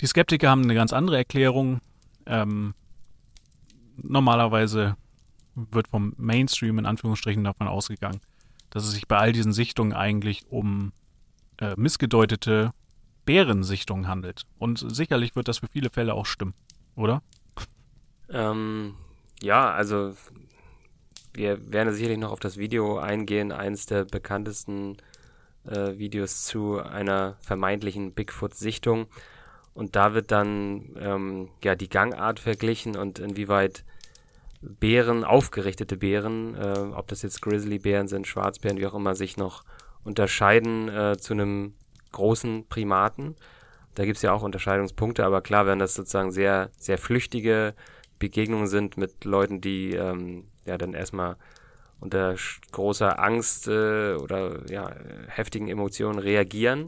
Die 0.00 0.06
Skeptiker 0.06 0.50
haben 0.50 0.64
eine 0.64 0.74
ganz 0.74 0.92
andere 0.92 1.16
Erklärung. 1.16 1.80
Ähm, 2.26 2.74
normalerweise 3.96 4.96
wird 5.54 5.88
vom 5.88 6.14
Mainstream 6.16 6.78
in 6.78 6.86
Anführungsstrichen 6.86 7.44
davon 7.44 7.68
ausgegangen, 7.68 8.20
dass 8.70 8.84
es 8.84 8.92
sich 8.92 9.06
bei 9.06 9.18
all 9.18 9.32
diesen 9.32 9.52
Sichtungen 9.52 9.92
eigentlich 9.92 10.42
um 10.48 10.92
äh, 11.62 11.74
missgedeutete 11.76 12.72
Bärensichtungen 13.24 14.08
handelt. 14.08 14.46
Und 14.58 14.84
sicherlich 14.92 15.36
wird 15.36 15.48
das 15.48 15.58
für 15.58 15.68
viele 15.68 15.90
Fälle 15.90 16.14
auch 16.14 16.26
stimmen, 16.26 16.54
oder? 16.96 17.22
Ähm, 18.28 18.94
ja, 19.40 19.70
also 19.70 20.14
wir 21.32 21.72
werden 21.72 21.94
sicherlich 21.94 22.18
noch 22.18 22.32
auf 22.32 22.40
das 22.40 22.56
Video 22.56 22.98
eingehen, 22.98 23.52
eines 23.52 23.86
der 23.86 24.04
bekanntesten 24.04 24.96
äh, 25.64 25.98
Videos 25.98 26.44
zu 26.44 26.80
einer 26.80 27.36
vermeintlichen 27.40 28.12
Bigfoot-Sichtung. 28.12 29.06
Und 29.74 29.94
da 29.96 30.14
wird 30.14 30.32
dann 30.32 30.96
ähm, 30.98 31.48
ja 31.62 31.74
die 31.74 31.88
Gangart 31.88 32.40
verglichen 32.40 32.96
und 32.96 33.18
inwieweit 33.18 33.84
Bären, 34.60 35.24
aufgerichtete 35.24 35.96
Bären, 35.96 36.54
äh, 36.56 36.78
ob 36.94 37.08
das 37.08 37.22
jetzt 37.22 37.40
Grizzlybären 37.40 38.08
sind, 38.08 38.26
Schwarzbären, 38.26 38.78
wie 38.78 38.86
auch 38.86 38.94
immer, 38.94 39.14
sich 39.14 39.36
noch 39.36 39.64
unterscheiden 40.04 40.88
äh, 40.88 41.16
zu 41.18 41.32
einem 41.32 41.74
großen 42.12 42.66
Primaten. 42.68 43.36
Da 43.94 44.04
gibt 44.04 44.16
es 44.16 44.22
ja 44.22 44.32
auch 44.32 44.42
Unterscheidungspunkte, 44.42 45.24
aber 45.24 45.42
klar, 45.42 45.66
wenn 45.66 45.78
das 45.78 45.94
sozusagen 45.94 46.32
sehr, 46.32 46.70
sehr 46.78 46.98
flüchtige 46.98 47.74
Begegnungen 48.18 48.66
sind 48.66 48.96
mit 48.96 49.24
Leuten, 49.24 49.60
die 49.60 49.94
ähm, 49.94 50.44
ja 50.64 50.78
dann 50.78 50.94
erstmal 50.94 51.36
unter 52.00 52.34
großer 52.72 53.18
Angst 53.22 53.68
äh, 53.68 54.14
oder 54.14 54.68
ja, 54.70 54.94
heftigen 55.28 55.68
Emotionen 55.68 56.18
reagieren, 56.18 56.86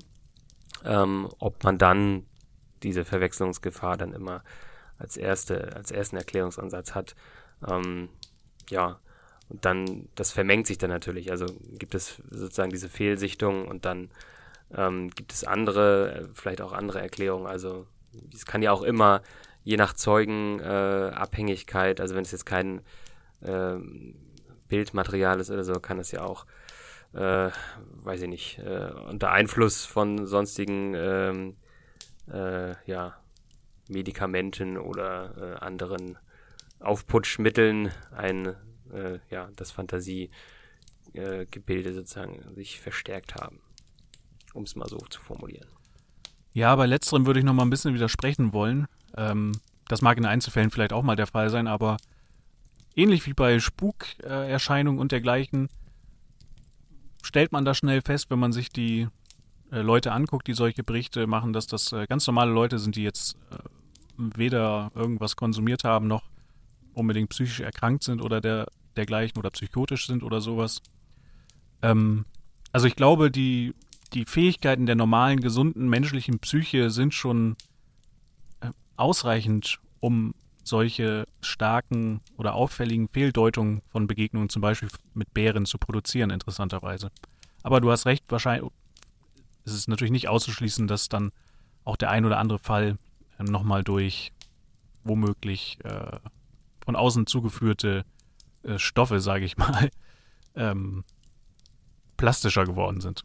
ähm, 0.84 1.28
ob 1.38 1.62
man 1.62 1.78
dann 1.78 2.26
diese 2.82 3.04
Verwechslungsgefahr 3.04 3.96
dann 3.96 4.12
immer 4.12 4.42
als 4.98 5.16
erste, 5.16 5.74
als 5.74 5.90
ersten 5.90 6.16
Erklärungsansatz 6.16 6.94
hat. 6.94 7.14
Ähm, 7.66 8.08
ja, 8.70 8.98
und 9.48 9.64
dann, 9.64 10.08
das 10.14 10.32
vermengt 10.32 10.66
sich 10.66 10.78
dann 10.78 10.90
natürlich. 10.90 11.30
Also 11.30 11.46
gibt 11.78 11.94
es 11.94 12.22
sozusagen 12.30 12.70
diese 12.70 12.88
Fehlsichtung 12.88 13.68
und 13.68 13.84
dann 13.84 14.10
ähm, 14.74 15.10
gibt 15.10 15.32
es 15.32 15.44
andere, 15.44 16.28
vielleicht 16.32 16.60
auch 16.60 16.72
andere 16.72 17.00
Erklärungen. 17.00 17.46
Also 17.46 17.86
es 18.32 18.46
kann 18.46 18.62
ja 18.62 18.72
auch 18.72 18.82
immer, 18.82 19.22
je 19.62 19.76
nach 19.76 19.94
Zeugenabhängigkeit, 19.94 21.98
äh, 21.98 22.02
also 22.02 22.14
wenn 22.14 22.22
es 22.22 22.32
jetzt 22.32 22.46
kein 22.46 22.80
äh, 23.42 23.76
Bildmaterial 24.68 25.40
ist 25.40 25.50
oder 25.50 25.64
so, 25.64 25.74
kann 25.74 25.98
es 25.98 26.12
ja 26.12 26.22
auch, 26.22 26.46
äh, 27.12 27.50
weiß 28.02 28.22
ich 28.22 28.28
nicht, 28.28 28.58
äh, 28.58 28.90
unter 29.08 29.30
Einfluss 29.30 29.84
von 29.84 30.26
sonstigen 30.26 30.94
ähm, 30.94 31.56
äh, 32.32 32.74
ja, 32.86 33.18
Medikamenten 33.88 34.78
oder 34.78 35.34
äh, 35.36 35.64
anderen 35.64 36.18
Aufputschmitteln 36.80 37.92
ein, 38.10 38.56
äh, 38.94 39.18
ja, 39.30 39.50
das 39.56 39.70
Fantasiegebilde 39.70 40.30
äh, 41.90 41.92
sozusagen 41.92 42.54
sich 42.54 42.80
verstärkt 42.80 43.34
haben. 43.34 43.60
Um 44.52 44.62
es 44.62 44.76
mal 44.76 44.88
so 44.88 44.98
zu 44.98 45.20
formulieren. 45.20 45.68
Ja, 46.52 46.76
bei 46.76 46.86
letzterem 46.86 47.26
würde 47.26 47.40
ich 47.40 47.44
noch 47.44 47.54
mal 47.54 47.64
ein 47.64 47.70
bisschen 47.70 47.94
widersprechen 47.94 48.52
wollen. 48.52 48.86
Ähm, 49.16 49.52
das 49.88 50.02
mag 50.02 50.16
in 50.16 50.24
Einzelfällen 50.24 50.70
vielleicht 50.70 50.92
auch 50.92 51.02
mal 51.02 51.16
der 51.16 51.26
Fall 51.26 51.50
sein, 51.50 51.66
aber 51.66 51.96
ähnlich 52.94 53.26
wie 53.26 53.34
bei 53.34 53.58
Spukerscheinungen 53.58 55.00
und 55.00 55.12
dergleichen 55.12 55.68
stellt 57.22 57.52
man 57.52 57.64
da 57.64 57.74
schnell 57.74 58.02
fest, 58.02 58.30
wenn 58.30 58.38
man 58.38 58.52
sich 58.52 58.70
die 58.70 59.08
äh, 59.72 59.80
Leute 59.80 60.12
anguckt, 60.12 60.46
die 60.46 60.54
solche 60.54 60.84
Berichte 60.84 61.26
machen, 61.26 61.52
dass 61.52 61.66
das 61.66 61.92
äh, 61.92 62.06
ganz 62.06 62.26
normale 62.26 62.52
Leute 62.52 62.78
sind, 62.78 62.96
die 62.96 63.02
jetzt 63.02 63.36
äh, 63.50 63.56
weder 64.16 64.92
irgendwas 64.94 65.34
konsumiert 65.34 65.84
haben 65.84 66.06
noch 66.06 66.22
unbedingt 66.92 67.30
psychisch 67.30 67.60
erkrankt 67.60 68.04
sind 68.04 68.22
oder 68.22 68.40
der, 68.40 68.68
dergleichen 68.94 69.38
oder 69.38 69.50
psychotisch 69.50 70.06
sind 70.06 70.22
oder 70.22 70.40
sowas. 70.40 70.82
Ähm, 71.82 72.24
also 72.72 72.86
ich 72.86 72.96
glaube, 72.96 73.30
die, 73.30 73.74
die 74.12 74.24
Fähigkeiten 74.24 74.86
der 74.86 74.96
normalen, 74.96 75.40
gesunden 75.40 75.88
menschlichen 75.88 76.38
Psyche 76.38 76.90
sind 76.90 77.14
schon 77.14 77.56
äh, 78.60 78.70
ausreichend, 78.96 79.78
um 80.00 80.34
solche 80.62 81.26
starken 81.40 82.20
oder 82.36 82.54
auffälligen 82.54 83.08
Fehldeutungen 83.08 83.82
von 83.90 84.06
Begegnungen 84.06 84.48
zum 84.48 84.62
Beispiel 84.62 84.88
mit 85.12 85.32
Bären 85.34 85.66
zu 85.66 85.78
produzieren, 85.78 86.30
interessanterweise. 86.30 87.10
Aber 87.62 87.80
du 87.80 87.90
hast 87.90 88.06
recht, 88.06 88.24
wahrscheinlich 88.28 88.70
ist 89.64 89.72
es 89.72 89.88
natürlich 89.88 90.12
nicht 90.12 90.28
auszuschließen, 90.28 90.86
dass 90.86 91.08
dann 91.08 91.32
auch 91.84 91.96
der 91.96 92.10
ein 92.10 92.24
oder 92.24 92.38
andere 92.38 92.58
Fall 92.58 92.98
ähm, 93.38 93.46
nochmal 93.46 93.84
durch 93.84 94.32
womöglich 95.04 95.78
äh, 95.84 96.18
von 96.84 96.96
außen 96.96 97.26
zugeführte 97.26 98.04
äh, 98.64 98.78
Stoffe, 98.78 99.20
sage 99.20 99.44
ich 99.44 99.56
mal, 99.56 99.90
ähm, 100.54 101.04
plastischer 102.16 102.64
geworden 102.64 103.00
sind. 103.00 103.24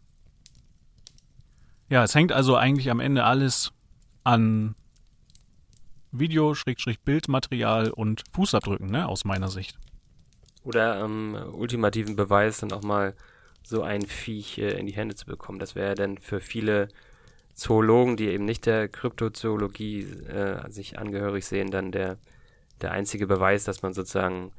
Ja, 1.89 2.03
es 2.03 2.13
hängt 2.13 2.31
also 2.31 2.55
eigentlich 2.55 2.91
am 2.91 2.99
Ende 2.99 3.23
alles 3.23 3.71
an 4.23 4.75
Video, 6.11 6.55
Bildmaterial 7.03 7.91
und 7.91 8.23
Fußabdrücken, 8.33 8.89
ne, 8.89 9.07
aus 9.07 9.25
meiner 9.25 9.49
Sicht. 9.49 9.77
Oder 10.63 11.03
ähm, 11.03 11.35
ultimativen 11.53 12.15
Beweis 12.15 12.59
dann 12.59 12.71
auch 12.71 12.83
mal 12.83 13.15
so 13.63 13.83
ein 13.83 14.05
Viech 14.05 14.57
äh, 14.57 14.79
in 14.79 14.87
die 14.87 14.93
Hände 14.93 15.15
zu 15.15 15.25
bekommen. 15.25 15.59
Das 15.59 15.75
wäre 15.75 15.95
dann 15.95 16.17
für 16.17 16.39
viele 16.39 16.89
Zoologen, 17.53 18.17
die 18.17 18.27
eben 18.27 18.45
nicht 18.45 18.65
der 18.65 18.87
Kryptozoologie 18.87 20.01
äh, 20.27 20.69
sich 20.69 20.97
angehörig 20.97 21.45
sehen, 21.45 21.71
dann 21.71 21.91
der 21.91 22.17
der 22.81 22.91
einzige 22.91 23.27
Beweis, 23.27 23.63
dass 23.63 23.81
man 23.81 23.93
sozusagen 23.93 24.51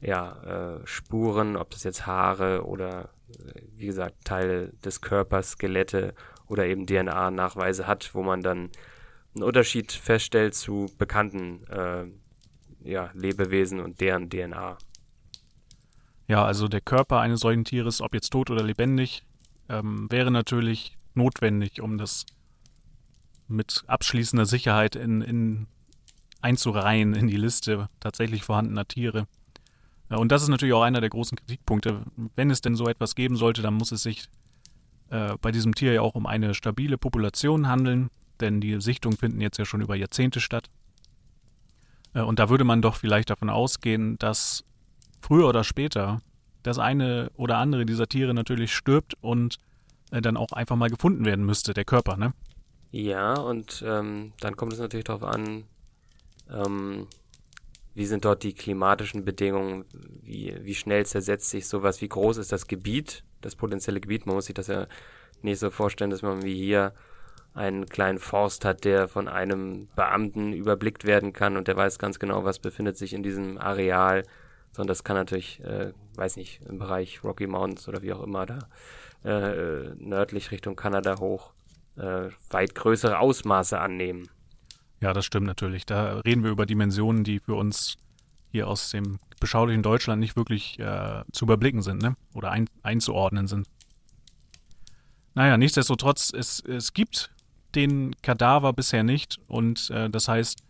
ja, 0.00 0.78
äh, 0.78 0.86
Spuren, 0.86 1.56
ob 1.56 1.70
das 1.70 1.84
jetzt 1.84 2.06
Haare 2.06 2.64
oder 2.64 3.10
äh, 3.28 3.60
wie 3.76 3.86
gesagt 3.86 4.24
Teile 4.24 4.72
des 4.84 5.00
Körpers, 5.00 5.52
Skelette 5.52 6.14
oder 6.46 6.66
eben 6.66 6.86
DNA-Nachweise 6.86 7.86
hat, 7.86 8.14
wo 8.14 8.22
man 8.22 8.42
dann 8.42 8.70
einen 9.34 9.44
Unterschied 9.44 9.92
feststellt 9.92 10.54
zu 10.54 10.86
bekannten 10.98 11.64
äh, 11.68 12.06
ja, 12.82 13.10
Lebewesen 13.14 13.80
und 13.80 14.00
deren 14.00 14.28
DNA. 14.28 14.78
Ja, 16.26 16.44
also 16.44 16.68
der 16.68 16.80
Körper 16.80 17.20
eines 17.20 17.40
solchen 17.40 17.64
Tieres, 17.64 18.00
ob 18.00 18.14
jetzt 18.14 18.30
tot 18.30 18.50
oder 18.50 18.62
lebendig, 18.62 19.24
ähm, 19.68 20.10
wäre 20.10 20.30
natürlich 20.30 20.96
notwendig, 21.14 21.80
um 21.80 21.98
das 21.98 22.24
mit 23.48 23.82
abschließender 23.86 24.46
Sicherheit 24.46 24.96
in, 24.96 25.22
in 25.22 25.66
einzureihen 26.40 27.14
in 27.14 27.26
die 27.26 27.36
Liste 27.36 27.88
tatsächlich 27.98 28.42
vorhandener 28.42 28.86
Tiere. 28.86 29.26
Und 30.18 30.32
das 30.32 30.42
ist 30.42 30.48
natürlich 30.48 30.74
auch 30.74 30.82
einer 30.82 31.00
der 31.00 31.10
großen 31.10 31.38
Kritikpunkte. 31.38 32.02
Wenn 32.34 32.50
es 32.50 32.60
denn 32.60 32.74
so 32.74 32.88
etwas 32.88 33.14
geben 33.14 33.36
sollte, 33.36 33.62
dann 33.62 33.74
muss 33.74 33.92
es 33.92 34.02
sich 34.02 34.28
äh, 35.10 35.34
bei 35.40 35.52
diesem 35.52 35.74
Tier 35.74 35.92
ja 35.92 36.02
auch 36.02 36.14
um 36.14 36.26
eine 36.26 36.54
stabile 36.54 36.98
Population 36.98 37.68
handeln, 37.68 38.10
denn 38.40 38.60
die 38.60 38.80
Sichtungen 38.80 39.16
finden 39.16 39.40
jetzt 39.40 39.58
ja 39.58 39.64
schon 39.64 39.80
über 39.80 39.94
Jahrzehnte 39.94 40.40
statt. 40.40 40.68
Äh, 42.14 42.22
und 42.22 42.38
da 42.38 42.48
würde 42.48 42.64
man 42.64 42.82
doch 42.82 42.96
vielleicht 42.96 43.30
davon 43.30 43.50
ausgehen, 43.50 44.18
dass 44.18 44.64
früher 45.20 45.48
oder 45.48 45.64
später 45.64 46.20
das 46.62 46.78
eine 46.78 47.30
oder 47.34 47.58
andere 47.58 47.86
dieser 47.86 48.06
Tiere 48.06 48.34
natürlich 48.34 48.74
stirbt 48.74 49.14
und 49.20 49.58
äh, 50.10 50.20
dann 50.20 50.36
auch 50.36 50.52
einfach 50.52 50.76
mal 50.76 50.90
gefunden 50.90 51.24
werden 51.24 51.44
müsste, 51.44 51.74
der 51.74 51.84
Körper, 51.84 52.16
ne? 52.16 52.32
Ja, 52.92 53.34
und 53.34 53.84
ähm, 53.86 54.32
dann 54.40 54.56
kommt 54.56 54.72
es 54.72 54.80
natürlich 54.80 55.04
darauf 55.04 55.22
an, 55.22 55.64
ähm, 56.50 57.06
wie 57.94 58.06
sind 58.06 58.24
dort 58.24 58.42
die 58.42 58.54
klimatischen 58.54 59.24
Bedingungen? 59.24 59.84
Wie, 60.22 60.56
wie 60.62 60.74
schnell 60.74 61.06
zersetzt 61.06 61.50
sich 61.50 61.66
sowas? 61.66 62.00
Wie 62.00 62.08
groß 62.08 62.36
ist 62.36 62.52
das 62.52 62.66
Gebiet, 62.66 63.24
das 63.40 63.56
potenzielle 63.56 64.00
Gebiet. 64.00 64.26
Man 64.26 64.36
muss 64.36 64.46
sich 64.46 64.54
das 64.54 64.68
ja 64.68 64.86
nicht 65.42 65.58
so 65.58 65.70
vorstellen, 65.70 66.10
dass 66.10 66.22
man 66.22 66.42
wie 66.42 66.54
hier 66.54 66.92
einen 67.52 67.86
kleinen 67.86 68.18
Forst 68.18 68.64
hat, 68.64 68.84
der 68.84 69.08
von 69.08 69.26
einem 69.26 69.88
Beamten 69.96 70.52
überblickt 70.52 71.04
werden 71.04 71.32
kann 71.32 71.56
und 71.56 71.66
der 71.66 71.76
weiß 71.76 71.98
ganz 71.98 72.18
genau, 72.18 72.44
was 72.44 72.60
befindet 72.60 72.96
sich 72.96 73.12
in 73.12 73.22
diesem 73.22 73.58
Areal. 73.58 74.22
Sondern 74.72 74.88
das 74.88 75.02
kann 75.02 75.16
natürlich, 75.16 75.60
äh, 75.64 75.92
weiß 76.14 76.36
nicht, 76.36 76.60
im 76.68 76.78
Bereich 76.78 77.24
Rocky 77.24 77.48
Mountains 77.48 77.88
oder 77.88 78.02
wie 78.02 78.12
auch 78.12 78.22
immer 78.22 78.46
da 78.46 78.68
äh, 79.24 79.94
nördlich 79.96 80.50
Richtung 80.50 80.76
Kanada 80.76 81.18
hoch 81.18 81.52
äh, 81.96 82.28
weit 82.50 82.74
größere 82.74 83.18
Ausmaße 83.18 83.78
annehmen. 83.78 84.28
Ja, 85.00 85.12
das 85.12 85.24
stimmt 85.24 85.46
natürlich. 85.46 85.86
Da 85.86 86.20
reden 86.20 86.44
wir 86.44 86.50
über 86.50 86.66
Dimensionen, 86.66 87.24
die 87.24 87.40
für 87.40 87.54
uns 87.54 87.96
hier 88.50 88.68
aus 88.68 88.90
dem 88.90 89.18
beschaulichen 89.40 89.82
Deutschland 89.82 90.20
nicht 90.20 90.36
wirklich 90.36 90.78
äh, 90.78 91.22
zu 91.32 91.46
überblicken 91.46 91.82
sind, 91.82 92.02
ne? 92.02 92.16
Oder 92.34 92.50
ein, 92.50 92.68
einzuordnen 92.82 93.46
sind. 93.46 93.66
Naja, 95.34 95.56
nichtsdestotrotz, 95.56 96.32
es, 96.34 96.60
es 96.60 96.92
gibt 96.92 97.30
den 97.74 98.14
Kadaver 98.20 98.72
bisher 98.72 99.02
nicht 99.02 99.38
und 99.46 99.88
äh, 99.90 100.10
das 100.10 100.28
heißt, 100.28 100.62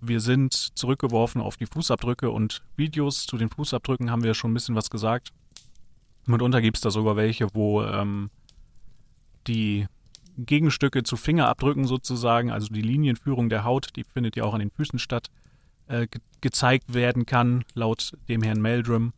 wir 0.00 0.20
sind 0.20 0.52
zurückgeworfen 0.52 1.40
auf 1.40 1.56
die 1.56 1.66
Fußabdrücke 1.66 2.28
und 2.30 2.62
Videos. 2.76 3.24
Zu 3.24 3.38
den 3.38 3.48
Fußabdrücken 3.48 4.10
haben 4.10 4.24
wir 4.24 4.34
schon 4.34 4.50
ein 4.50 4.54
bisschen 4.54 4.74
was 4.74 4.90
gesagt. 4.90 5.32
Mitunter 6.26 6.60
gibt 6.60 6.76
es 6.76 6.80
da 6.80 6.90
sogar 6.90 7.14
welche, 7.14 7.46
wo 7.54 7.84
ähm, 7.84 8.30
die 9.46 9.86
Gegenstücke 10.36 11.02
zu 11.02 11.16
Fingerabdrücken 11.16 11.86
sozusagen, 11.86 12.50
also 12.50 12.68
die 12.68 12.82
Linienführung 12.82 13.48
der 13.48 13.64
Haut, 13.64 13.90
die 13.96 14.04
findet 14.04 14.36
ja 14.36 14.44
auch 14.44 14.54
an 14.54 14.60
den 14.60 14.70
Füßen 14.70 14.98
statt, 14.98 15.28
äh, 15.88 16.06
ge 16.06 16.20
gezeigt 16.40 16.92
werden 16.92 17.24
kann, 17.24 17.64
laut 17.74 18.12
dem 18.28 18.42
Herrn 18.42 18.60
Meldrum. 18.60 19.12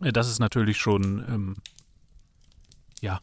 Äh, 0.00 0.12
das 0.12 0.28
ist 0.28 0.38
natürlich 0.38 0.78
schon, 0.78 1.24
ähm, 1.28 1.54
ja, 3.00 3.20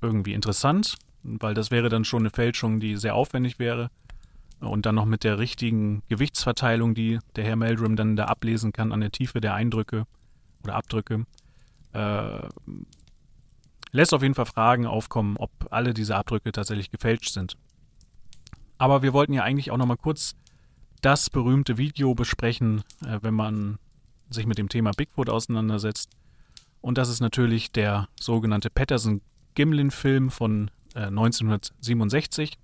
irgendwie 0.00 0.32
interessant, 0.32 0.96
weil 1.22 1.54
das 1.54 1.70
wäre 1.70 1.88
dann 1.88 2.04
schon 2.04 2.22
eine 2.22 2.30
Fälschung, 2.30 2.80
die 2.80 2.96
sehr 2.96 3.14
aufwendig 3.14 3.58
wäre. 3.58 3.90
Und 4.60 4.86
dann 4.86 4.94
noch 4.94 5.04
mit 5.04 5.24
der 5.24 5.38
richtigen 5.38 6.02
Gewichtsverteilung, 6.08 6.94
die 6.94 7.18
der 7.36 7.44
Herr 7.44 7.56
Meldrum 7.56 7.96
dann 7.96 8.16
da 8.16 8.26
ablesen 8.26 8.72
kann 8.72 8.92
an 8.92 9.00
der 9.00 9.10
Tiefe 9.10 9.40
der 9.40 9.54
Eindrücke 9.54 10.06
oder 10.62 10.76
Abdrücke. 10.76 11.26
Äh, 11.92 12.48
lässt 13.94 14.12
auf 14.12 14.22
jeden 14.22 14.34
Fall 14.34 14.46
Fragen 14.46 14.86
aufkommen, 14.86 15.36
ob 15.36 15.50
alle 15.70 15.94
diese 15.94 16.16
Abdrücke 16.16 16.50
tatsächlich 16.50 16.90
gefälscht 16.90 17.32
sind. 17.32 17.56
Aber 18.76 19.02
wir 19.02 19.12
wollten 19.12 19.32
ja 19.32 19.44
eigentlich 19.44 19.70
auch 19.70 19.76
noch 19.76 19.86
mal 19.86 19.96
kurz 19.96 20.34
das 21.00 21.30
berühmte 21.30 21.78
Video 21.78 22.14
besprechen, 22.14 22.82
äh, 23.06 23.20
wenn 23.22 23.34
man 23.34 23.78
sich 24.30 24.46
mit 24.46 24.58
dem 24.58 24.68
Thema 24.68 24.90
Bigfoot 24.90 25.30
auseinandersetzt. 25.30 26.10
Und 26.80 26.98
das 26.98 27.08
ist 27.08 27.20
natürlich 27.20 27.70
der 27.70 28.08
sogenannte 28.20 28.68
Patterson-Gimlin-Film 28.68 30.30
von 30.30 30.72
äh, 30.96 31.06
1967. 31.06 32.58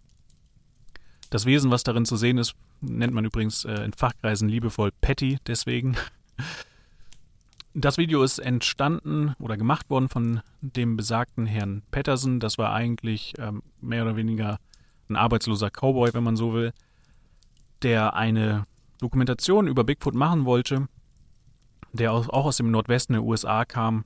Das 1.30 1.46
Wesen, 1.46 1.70
was 1.70 1.84
darin 1.84 2.06
zu 2.06 2.16
sehen 2.16 2.38
ist, 2.38 2.54
nennt 2.80 3.14
man 3.14 3.24
übrigens 3.24 3.64
äh, 3.64 3.84
in 3.84 3.92
Fachkreisen 3.92 4.48
liebevoll 4.48 4.90
Patty 5.00 5.38
deswegen. 5.46 5.96
Das 7.72 7.98
Video 7.98 8.24
ist 8.24 8.40
entstanden 8.40 9.34
oder 9.38 9.56
gemacht 9.56 9.90
worden 9.90 10.08
von 10.08 10.40
dem 10.60 10.96
besagten 10.96 11.46
Herrn 11.46 11.82
Patterson. 11.92 12.40
Das 12.40 12.58
war 12.58 12.72
eigentlich 12.72 13.34
ähm, 13.38 13.62
mehr 13.80 14.02
oder 14.02 14.16
weniger 14.16 14.58
ein 15.08 15.14
arbeitsloser 15.14 15.70
Cowboy, 15.70 16.12
wenn 16.12 16.24
man 16.24 16.36
so 16.36 16.52
will, 16.52 16.72
der 17.82 18.14
eine 18.14 18.64
Dokumentation 18.98 19.68
über 19.68 19.84
Bigfoot 19.84 20.16
machen 20.16 20.46
wollte, 20.46 20.88
der 21.92 22.12
auch 22.12 22.28
aus 22.28 22.56
dem 22.56 22.72
Nordwesten 22.72 23.12
der 23.12 23.22
USA 23.22 23.64
kam 23.64 24.04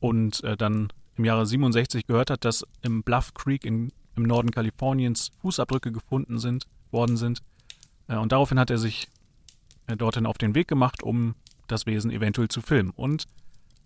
und 0.00 0.42
äh, 0.42 0.56
dann 0.56 0.90
im 1.16 1.26
Jahre 1.26 1.44
67 1.44 2.06
gehört 2.06 2.30
hat, 2.30 2.46
dass 2.46 2.66
im 2.80 3.02
Bluff 3.02 3.34
Creek 3.34 3.66
in, 3.66 3.92
im 4.16 4.22
Norden 4.22 4.50
Kaliforniens 4.50 5.30
Fußabdrücke 5.42 5.92
gefunden 5.92 6.38
sind, 6.38 6.64
worden 6.90 7.18
sind. 7.18 7.42
Äh, 8.08 8.16
und 8.16 8.32
daraufhin 8.32 8.58
hat 8.58 8.70
er 8.70 8.78
sich 8.78 9.08
äh, 9.86 9.96
dorthin 9.98 10.24
auf 10.24 10.38
den 10.38 10.54
Weg 10.54 10.66
gemacht, 10.66 11.02
um 11.02 11.34
das 11.68 11.86
Wesen 11.86 12.10
eventuell 12.10 12.48
zu 12.48 12.60
filmen. 12.60 12.90
Und 12.90 13.26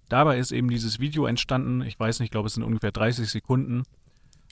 dabei 0.08 0.38
ist 0.38 0.52
eben 0.52 0.70
dieses 0.70 0.98
Video 1.00 1.26
entstanden. 1.26 1.82
Ich 1.82 1.98
weiß 1.98 2.20
nicht, 2.20 2.28
ich 2.28 2.32
glaube, 2.32 2.46
es 2.46 2.54
sind 2.54 2.62
ungefähr 2.62 2.92
30 2.92 3.28
Sekunden. 3.28 3.84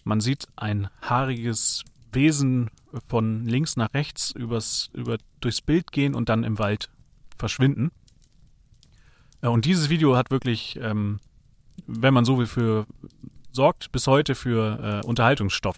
Man 0.05 0.21
sieht 0.21 0.47
ein 0.57 0.89
haariges 1.01 1.85
Wesen 2.13 2.71
von 3.09 3.45
links 3.47 3.77
nach 3.77 3.93
rechts 3.95 4.31
übers, 4.31 4.91
über, 4.93 5.19
durchs 5.41 5.63
Bild 5.63 5.91
gehen 5.93 6.15
und 6.15 6.29
dann 6.29 6.45
im 6.45 6.59
Wald 6.59 6.91
verschwinden. 7.37 7.91
Äh, 9.41 9.49
und 9.49 9.65
dieses 9.65 9.89
Video 9.91 10.17
hat 10.17 10.31
wirklich, 10.31 10.79
ähm, 10.81 11.21
wenn 11.87 12.15
man 12.15 12.25
so 12.25 12.39
will, 12.39 12.47
für 12.47 12.87
sorgt 13.55 13.93
bis 13.93 14.07
heute 14.07 14.35
für 14.35 15.03
äh, 15.03 15.07
Unterhaltungsstoff. 15.07 15.77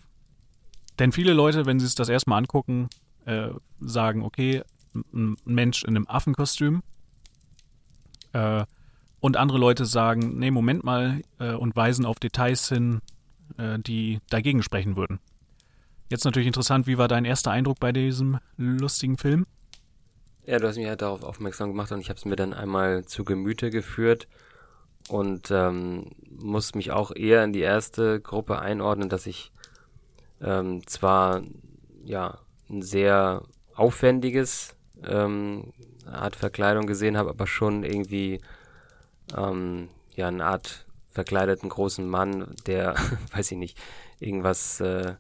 Denn 0.98 1.12
viele 1.12 1.35
Leute, 1.35 1.66
wenn 1.66 1.78
sie 1.78 1.87
es 1.87 1.94
das 1.94 2.09
erstmal 2.09 2.38
angucken, 2.38 2.88
äh, 3.26 3.50
sagen, 3.80 4.22
okay, 4.22 4.62
ein 5.12 5.37
Mensch 5.44 5.85
in 5.85 5.90
einem 5.90 6.06
Affenkostüm 6.06 6.82
äh, 8.37 8.64
und 9.20 9.37
andere 9.37 9.59
Leute 9.59 9.87
sagen, 9.87 10.38
nee, 10.38 10.51
Moment 10.51 10.85
mal, 10.85 11.22
äh, 11.38 11.53
und 11.53 11.75
weisen 11.75 12.05
auf 12.05 12.18
Details 12.18 12.68
hin, 12.68 13.01
äh, 13.57 13.79
die 13.79 14.20
dagegen 14.29 14.62
sprechen 14.62 14.96
würden. 14.96 15.20
Jetzt 16.09 16.25
natürlich 16.25 16.46
interessant, 16.46 16.87
wie 16.87 16.99
war 16.99 17.09
dein 17.09 17.25
erster 17.25 17.51
Eindruck 17.51 17.81
bei 17.81 17.92
diesem 17.92 18.38
lustigen 18.57 19.16
Film? 19.16 19.46
Ja, 20.44 20.59
du 20.59 20.68
hast 20.68 20.77
mich 20.77 20.87
halt 20.87 21.03
darauf 21.03 21.25
aufmerksam 21.25 21.70
gemacht 21.70 21.90
und 21.90 22.01
ich 22.01 22.09
habe 22.09 22.18
es 22.18 22.25
mir 22.25 22.37
dann 22.37 22.53
einmal 22.53 23.05
zu 23.07 23.25
Gemüte 23.25 23.70
geführt 23.70 24.29
und 25.09 25.51
ähm, 25.51 26.11
muss 26.31 26.77
mich 26.77 26.92
auch 26.92 27.11
eher 27.14 27.42
in 27.42 27.53
die 27.53 27.61
erste 27.61 28.20
Gruppe 28.20 28.61
einordnen, 28.61 29.09
dass 29.09 29.27
ich 29.27 29.51
ähm, 30.40 30.87
zwar 30.87 31.42
ja 32.05 32.38
ein 32.70 32.83
sehr 32.83 33.42
aufwendiges 33.75 34.77
ähm, 35.03 35.72
Art 36.07 36.37
Verkleidung 36.37 36.87
gesehen 36.87 37.16
habe, 37.16 37.31
aber 37.31 37.47
schon 37.47 37.83
irgendwie 37.85 38.40
ähm, 39.37 39.88
ja 40.14 40.29
eine 40.29 40.45
Art 40.45 40.87
verkleideten 41.11 41.69
großen 41.69 42.07
Mann, 42.07 42.55
der, 42.66 42.95
weiß 43.33 43.53
ich 43.53 43.59
nicht, 43.59 43.79
irgendwas, 44.21 44.81
äh, 44.81 45.14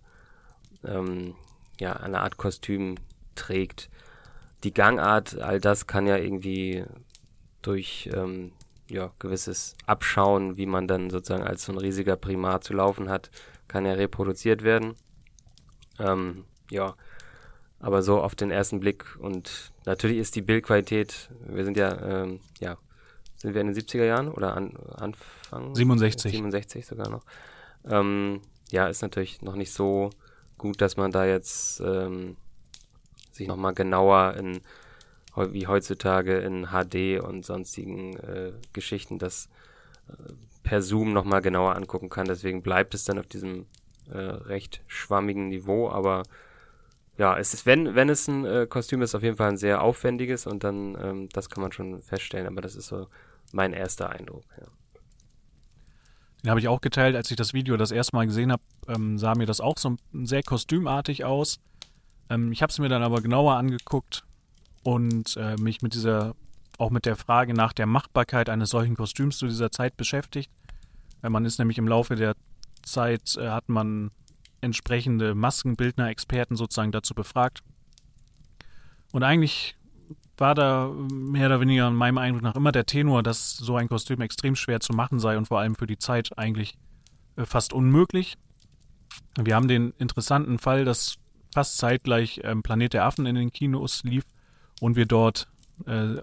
ähm, 0.84 1.34
ja, 1.80 1.94
eine 1.94 2.20
Art 2.20 2.36
Kostüm 2.36 2.96
trägt. 3.34 3.90
Die 4.64 4.72
Gangart, 4.72 5.38
all 5.38 5.60
das 5.60 5.86
kann 5.86 6.06
ja 6.06 6.16
irgendwie 6.16 6.84
durch 7.62 8.10
ähm, 8.12 8.52
ja, 8.88 9.12
gewisses 9.18 9.74
Abschauen, 9.86 10.56
wie 10.56 10.66
man 10.66 10.86
dann 10.86 11.10
sozusagen 11.10 11.42
als 11.42 11.64
so 11.64 11.72
ein 11.72 11.78
riesiger 11.78 12.16
Primat 12.16 12.64
zu 12.64 12.72
laufen 12.74 13.08
hat, 13.08 13.30
kann 13.68 13.84
ja 13.84 13.92
reproduziert 13.92 14.62
werden. 14.62 14.94
Ähm, 15.98 16.44
ja, 16.70 16.94
aber 17.78 18.02
so 18.02 18.20
auf 18.20 18.34
den 18.34 18.50
ersten 18.50 18.80
Blick 18.80 19.04
und 19.18 19.72
natürlich 19.84 20.18
ist 20.18 20.34
die 20.34 20.42
Bildqualität, 20.42 21.30
wir 21.46 21.64
sind 21.64 21.76
ja, 21.76 22.22
ähm, 22.22 22.40
ja, 22.58 22.78
sind 23.36 23.54
wir 23.54 23.60
in 23.60 23.68
den 23.68 23.76
70er 23.76 24.04
Jahren 24.04 24.28
oder 24.28 24.56
an, 24.56 24.76
Anfang? 24.96 25.74
67. 25.74 26.32
67 26.32 26.86
sogar 26.86 27.10
noch. 27.10 27.24
Ähm, 27.88 28.40
ja, 28.70 28.88
ist 28.88 29.02
natürlich 29.02 29.42
noch 29.42 29.56
nicht 29.56 29.72
so 29.72 30.10
gut, 30.58 30.80
dass 30.80 30.96
man 30.96 31.12
da 31.12 31.26
jetzt 31.26 31.80
ähm, 31.80 32.36
sich 33.30 33.46
nochmal 33.46 33.74
genauer 33.74 34.34
in, 34.34 34.60
wie 35.36 35.66
heutzutage 35.66 36.38
in 36.38 36.68
HD 36.68 37.20
und 37.22 37.44
sonstigen 37.44 38.16
äh, 38.16 38.52
Geschichten 38.72 39.18
das 39.18 39.48
äh, 40.08 40.32
per 40.62 40.82
Zoom 40.82 41.12
nochmal 41.12 41.42
genauer 41.42 41.76
angucken 41.76 42.08
kann. 42.08 42.26
Deswegen 42.26 42.62
bleibt 42.62 42.94
es 42.94 43.04
dann 43.04 43.18
auf 43.18 43.26
diesem 43.26 43.66
äh, 44.10 44.16
recht 44.16 44.82
schwammigen 44.86 45.48
Niveau, 45.48 45.90
aber 45.90 46.22
ja, 47.18 47.38
es 47.38 47.54
ist, 47.54 47.66
wenn, 47.66 47.94
wenn 47.94 48.08
es 48.08 48.28
ein 48.28 48.44
äh, 48.44 48.66
Kostüm 48.68 49.02
ist, 49.02 49.14
auf 49.14 49.22
jeden 49.22 49.36
Fall 49.36 49.50
ein 49.50 49.56
sehr 49.56 49.82
aufwendiges 49.82 50.46
und 50.46 50.64
dann, 50.64 50.96
ähm, 51.00 51.28
das 51.32 51.48
kann 51.48 51.62
man 51.62 51.72
schon 51.72 52.02
feststellen, 52.02 52.46
aber 52.46 52.60
das 52.60 52.76
ist 52.76 52.88
so 52.88 53.08
mein 53.52 53.72
erster 53.72 54.10
Eindruck, 54.10 54.44
ja. 54.60 54.66
Den 56.42 56.50
habe 56.50 56.60
ich 56.60 56.68
auch 56.68 56.80
geteilt, 56.80 57.16
als 57.16 57.28
ich 57.30 57.36
das 57.36 57.54
Video 57.54 57.76
das 57.76 57.90
erste 57.90 58.14
Mal 58.14 58.26
gesehen 58.26 58.52
habe, 58.52 58.62
ähm, 58.86 59.18
sah 59.18 59.34
mir 59.34 59.46
das 59.46 59.60
auch 59.60 59.78
so 59.78 59.96
sehr 60.12 60.44
kostümartig 60.44 61.24
aus. 61.24 61.58
Ähm, 62.30 62.52
ich 62.52 62.62
habe 62.62 62.70
es 62.70 62.78
mir 62.78 62.88
dann 62.88 63.02
aber 63.02 63.20
genauer 63.20 63.56
angeguckt 63.56 64.24
und 64.84 65.36
äh, 65.36 65.56
mich 65.56 65.82
mit 65.82 65.94
dieser, 65.94 66.36
auch 66.78 66.90
mit 66.90 67.04
der 67.04 67.16
Frage 67.16 67.52
nach 67.52 67.72
der 67.72 67.86
Machbarkeit 67.86 68.48
eines 68.48 68.70
solchen 68.70 68.94
Kostüms 68.94 69.38
zu 69.38 69.46
dieser 69.46 69.72
Zeit 69.72 69.96
beschäftigt. 69.96 70.50
Weil 71.20 71.30
man 71.30 71.44
ist 71.44 71.58
nämlich 71.58 71.78
im 71.78 71.88
Laufe 71.88 72.14
der 72.14 72.36
Zeit, 72.84 73.36
äh, 73.36 73.48
hat 73.48 73.68
man 73.68 74.12
entsprechende 74.66 75.34
Maskenbildner-Experten 75.34 76.56
sozusagen 76.56 76.92
dazu 76.92 77.14
befragt. 77.14 77.62
Und 79.12 79.22
eigentlich 79.22 79.76
war 80.36 80.54
da 80.54 80.92
mehr 81.10 81.46
oder 81.46 81.60
weniger 81.60 81.88
in 81.88 81.94
meinem 81.94 82.18
Eindruck 82.18 82.42
nach 82.42 82.56
immer 82.56 82.72
der 82.72 82.84
Tenor, 82.84 83.22
dass 83.22 83.56
so 83.56 83.76
ein 83.76 83.88
Kostüm 83.88 84.20
extrem 84.20 84.54
schwer 84.54 84.80
zu 84.80 84.92
machen 84.92 85.18
sei 85.18 85.38
und 85.38 85.48
vor 85.48 85.60
allem 85.60 85.74
für 85.74 85.86
die 85.86 85.98
Zeit 85.98 86.36
eigentlich 86.36 86.76
äh, 87.36 87.46
fast 87.46 87.72
unmöglich. 87.72 88.36
Wir 89.40 89.54
haben 89.54 89.68
den 89.68 89.94
interessanten 89.98 90.58
Fall, 90.58 90.84
dass 90.84 91.16
fast 91.54 91.78
zeitgleich 91.78 92.40
ähm, 92.44 92.62
Planet 92.62 92.92
der 92.92 93.04
Affen 93.06 93.24
in 93.24 93.34
den 93.34 93.50
Kinos 93.50 94.02
lief 94.04 94.24
und 94.80 94.96
wir 94.96 95.06
dort 95.06 95.48
äh, 95.86 96.16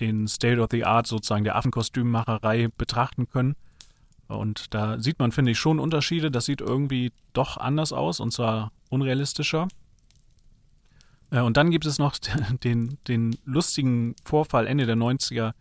den 0.00 0.26
State 0.26 0.60
of 0.60 0.68
the 0.72 0.84
Art 0.84 1.06
sozusagen 1.06 1.44
der 1.44 1.54
Affenkostümmacherei 1.54 2.68
betrachten 2.76 3.28
können 3.28 3.54
Und 4.30 4.72
da 4.74 4.98
sieht 5.00 5.18
man, 5.18 5.32
finde 5.32 5.50
ich, 5.50 5.58
schon 5.58 5.78
Unterschiede. 5.78 6.30
Das 6.30 6.44
sieht 6.44 6.60
irgendwie 6.60 7.12
doch 7.32 7.56
anders 7.56 7.92
aus 7.92 8.20
und 8.20 8.32
zwar 8.32 8.72
unrealistischer. 8.88 9.68
Äh, 11.30 11.40
und 11.40 11.56
dann 11.56 11.70
gibt 11.70 11.86
es 11.86 11.98
noch 11.98 12.16
den, 12.64 12.98
den 13.08 13.36
lustigen 13.44 14.14
Vorfall 14.24 14.66
Ende 14.66 14.86
der 14.86 14.96
90er, 14.96 15.52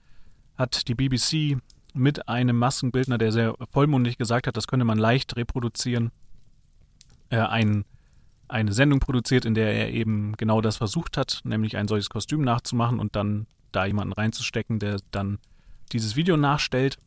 hat 0.57 0.87
die 0.87 0.95
BBC 0.95 1.57
mit 1.93 2.27
einem 2.27 2.57
Maskenbildner, 2.57 3.17
der 3.17 3.31
sehr 3.31 3.55
vollmundig 3.71 4.17
gesagt 4.17 4.47
hat, 4.47 4.57
das 4.57 4.67
könne 4.67 4.85
man 4.85 4.97
leicht 4.97 5.35
reproduzieren, 5.35 6.11
äh, 7.29 7.39
ein, 7.39 7.85
eine 8.47 8.73
Sendung 8.73 8.99
produziert, 8.99 9.45
in 9.45 9.53
der 9.53 9.73
er 9.73 9.91
eben 9.91 10.33
genau 10.37 10.61
das 10.61 10.77
versucht 10.77 11.17
hat, 11.17 11.41
nämlich 11.43 11.77
ein 11.77 11.87
solches 11.87 12.09
Kostüm 12.09 12.41
nachzumachen 12.41 12.99
und 12.99 13.15
dann 13.15 13.47
da 13.71 13.85
jemanden 13.85 14.13
reinzustecken, 14.13 14.79
der 14.79 14.99
dann 15.11 15.39
dieses 15.91 16.15
Video 16.15 16.37
nachstellt. 16.37 16.97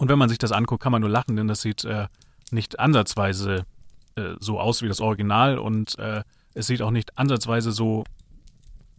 Und 0.00 0.08
wenn 0.08 0.18
man 0.18 0.30
sich 0.30 0.38
das 0.38 0.50
anguckt, 0.50 0.82
kann 0.82 0.92
man 0.92 1.02
nur 1.02 1.10
lachen, 1.10 1.36
denn 1.36 1.46
das 1.46 1.60
sieht 1.60 1.84
äh, 1.84 2.06
nicht 2.50 2.80
ansatzweise 2.80 3.66
äh, 4.14 4.30
so 4.40 4.58
aus 4.58 4.80
wie 4.80 4.88
das 4.88 5.02
Original 5.02 5.58
und 5.58 5.98
äh, 5.98 6.22
es 6.54 6.68
sieht 6.68 6.80
auch 6.80 6.90
nicht 6.90 7.18
ansatzweise 7.18 7.70
so 7.70 8.04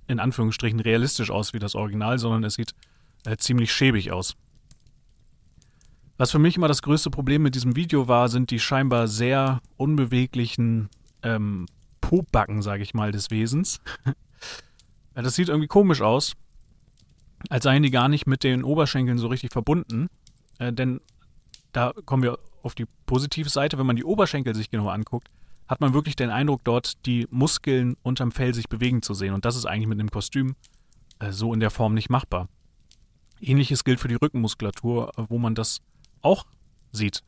in 0.05 0.19
Anführungsstrichen 0.19 0.79
realistisch 0.79 1.31
aus 1.31 1.53
wie 1.55 1.59
das 1.59 1.73
Original, 1.73 2.19
sondern 2.19 2.43
es 2.43 2.53
sieht 2.53 2.75
äh, 3.25 3.35
ziemlich 3.35 3.73
schäbig 3.73 4.11
aus. 4.11 4.35
Was 6.17 6.29
für 6.29 6.37
mich 6.37 6.55
immer 6.55 6.67
das 6.67 6.83
größte 6.83 7.09
Problem 7.09 7.41
mit 7.41 7.55
diesem 7.55 7.75
Video 7.75 8.07
war, 8.07 8.29
sind 8.29 8.51
die 8.51 8.59
scheinbar 8.59 9.07
sehr 9.07 9.59
unbeweglichen 9.77 10.89
ähm, 11.23 11.65
Pobacken, 12.01 12.61
sage 12.61 12.83
ich 12.83 12.93
mal, 12.93 13.11
des 13.11 13.31
Wesens. 13.31 13.81
das 15.15 15.33
sieht 15.33 15.49
irgendwie 15.49 15.67
komisch 15.67 16.01
aus, 16.01 16.35
als 17.49 17.63
seien 17.63 17.81
die 17.81 17.89
gar 17.89 18.07
nicht 18.07 18.27
mit 18.27 18.43
den 18.43 18.63
Oberschenkeln 18.63 19.17
so 19.17 19.29
richtig 19.29 19.51
verbunden. 19.51 20.07
Äh, 20.61 20.71
denn 20.71 21.01
da 21.73 21.93
kommen 22.05 22.23
wir 22.23 22.37
auf 22.61 22.75
die 22.75 22.85
positive 23.05 23.49
Seite, 23.49 23.77
wenn 23.77 23.87
man 23.87 23.95
die 23.95 24.03
Oberschenkel 24.03 24.53
sich 24.55 24.69
genau 24.69 24.89
anguckt, 24.89 25.29
hat 25.67 25.81
man 25.81 25.93
wirklich 25.93 26.15
den 26.15 26.29
Eindruck, 26.29 26.63
dort 26.63 27.05
die 27.05 27.27
Muskeln 27.31 27.97
unterm 28.03 28.31
Fell 28.31 28.53
sich 28.53 28.69
bewegen 28.69 29.01
zu 29.01 29.13
sehen. 29.13 29.33
Und 29.33 29.45
das 29.45 29.55
ist 29.55 29.65
eigentlich 29.65 29.87
mit 29.87 29.99
dem 29.99 30.11
Kostüm 30.11 30.55
äh, 31.19 31.31
so 31.31 31.53
in 31.53 31.59
der 31.59 31.71
Form 31.71 31.93
nicht 31.93 32.09
machbar. 32.09 32.47
Ähnliches 33.39 33.83
gilt 33.83 33.99
für 33.99 34.07
die 34.07 34.15
Rückenmuskulatur, 34.15 35.11
äh, 35.17 35.23
wo 35.29 35.39
man 35.39 35.55
das 35.55 35.81
auch 36.21 36.45
sieht. 36.91 37.23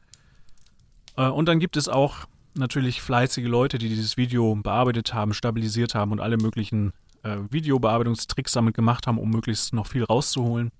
Und 1.15 1.47
dann 1.47 1.59
gibt 1.59 1.77
es 1.77 1.87
auch 1.87 2.25
natürlich 2.55 3.03
fleißige 3.03 3.45
Leute, 3.45 3.77
die 3.77 3.87
dieses 3.87 4.17
Video 4.17 4.55
bearbeitet 4.55 5.13
haben, 5.13 5.35
stabilisiert 5.35 5.93
haben 5.93 6.11
und 6.11 6.19
alle 6.19 6.37
möglichen 6.37 6.91
Videobearbeitungstricks 7.23 8.53
damit 8.53 8.73
gemacht 8.73 9.05
haben, 9.05 9.19
um 9.19 9.29
möglichst 9.29 9.73
noch 9.73 9.85
viel 9.85 10.03
rauszuholen. 10.03 10.71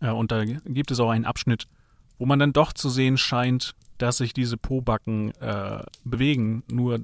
Äh, 0.00 0.10
und 0.10 0.32
da 0.32 0.44
gibt 0.44 0.90
es 0.90 1.00
auch 1.00 1.10
einen 1.10 1.24
Abschnitt, 1.24 1.66
wo 2.18 2.26
man 2.26 2.38
dann 2.38 2.52
doch 2.52 2.72
zu 2.72 2.88
sehen 2.88 3.16
scheint, 3.16 3.74
dass 3.98 4.18
sich 4.18 4.32
diese 4.32 4.56
Pobacken 4.56 5.32
äh, 5.40 5.82
bewegen, 6.04 6.62
nur 6.68 7.00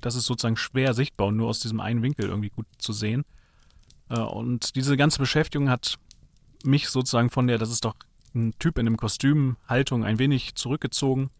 das 0.00 0.14
ist 0.14 0.26
sozusagen 0.26 0.56
schwer 0.56 0.94
sichtbar 0.94 1.28
und 1.28 1.36
nur 1.36 1.48
aus 1.48 1.60
diesem 1.60 1.80
einen 1.80 2.02
Winkel 2.02 2.26
irgendwie 2.26 2.50
gut 2.50 2.66
zu 2.78 2.92
sehen. 2.92 3.24
Äh, 4.08 4.20
und 4.20 4.76
diese 4.76 4.96
ganze 4.96 5.18
Beschäftigung 5.18 5.68
hat 5.68 5.98
mich 6.64 6.88
sozusagen 6.88 7.30
von 7.30 7.46
der, 7.46 7.58
das 7.58 7.70
ist 7.70 7.84
doch 7.84 7.96
ein 8.34 8.54
Typ 8.58 8.78
in 8.78 8.86
einem 8.86 8.96
Kostüm, 8.96 9.56
Haltung 9.68 10.04
ein 10.04 10.18
wenig 10.18 10.54
zurückgezogen. 10.54 11.30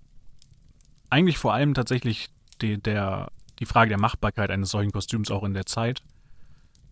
Eigentlich 1.10 1.38
vor 1.38 1.52
allem 1.52 1.74
tatsächlich 1.74 2.30
die, 2.60 2.78
der, 2.78 3.30
die 3.58 3.66
Frage 3.66 3.90
der 3.90 4.00
Machbarkeit 4.00 4.50
eines 4.50 4.70
solchen 4.70 4.92
Kostüms 4.92 5.30
auch 5.30 5.44
in 5.44 5.54
der 5.54 5.66
Zeit. 5.66 6.02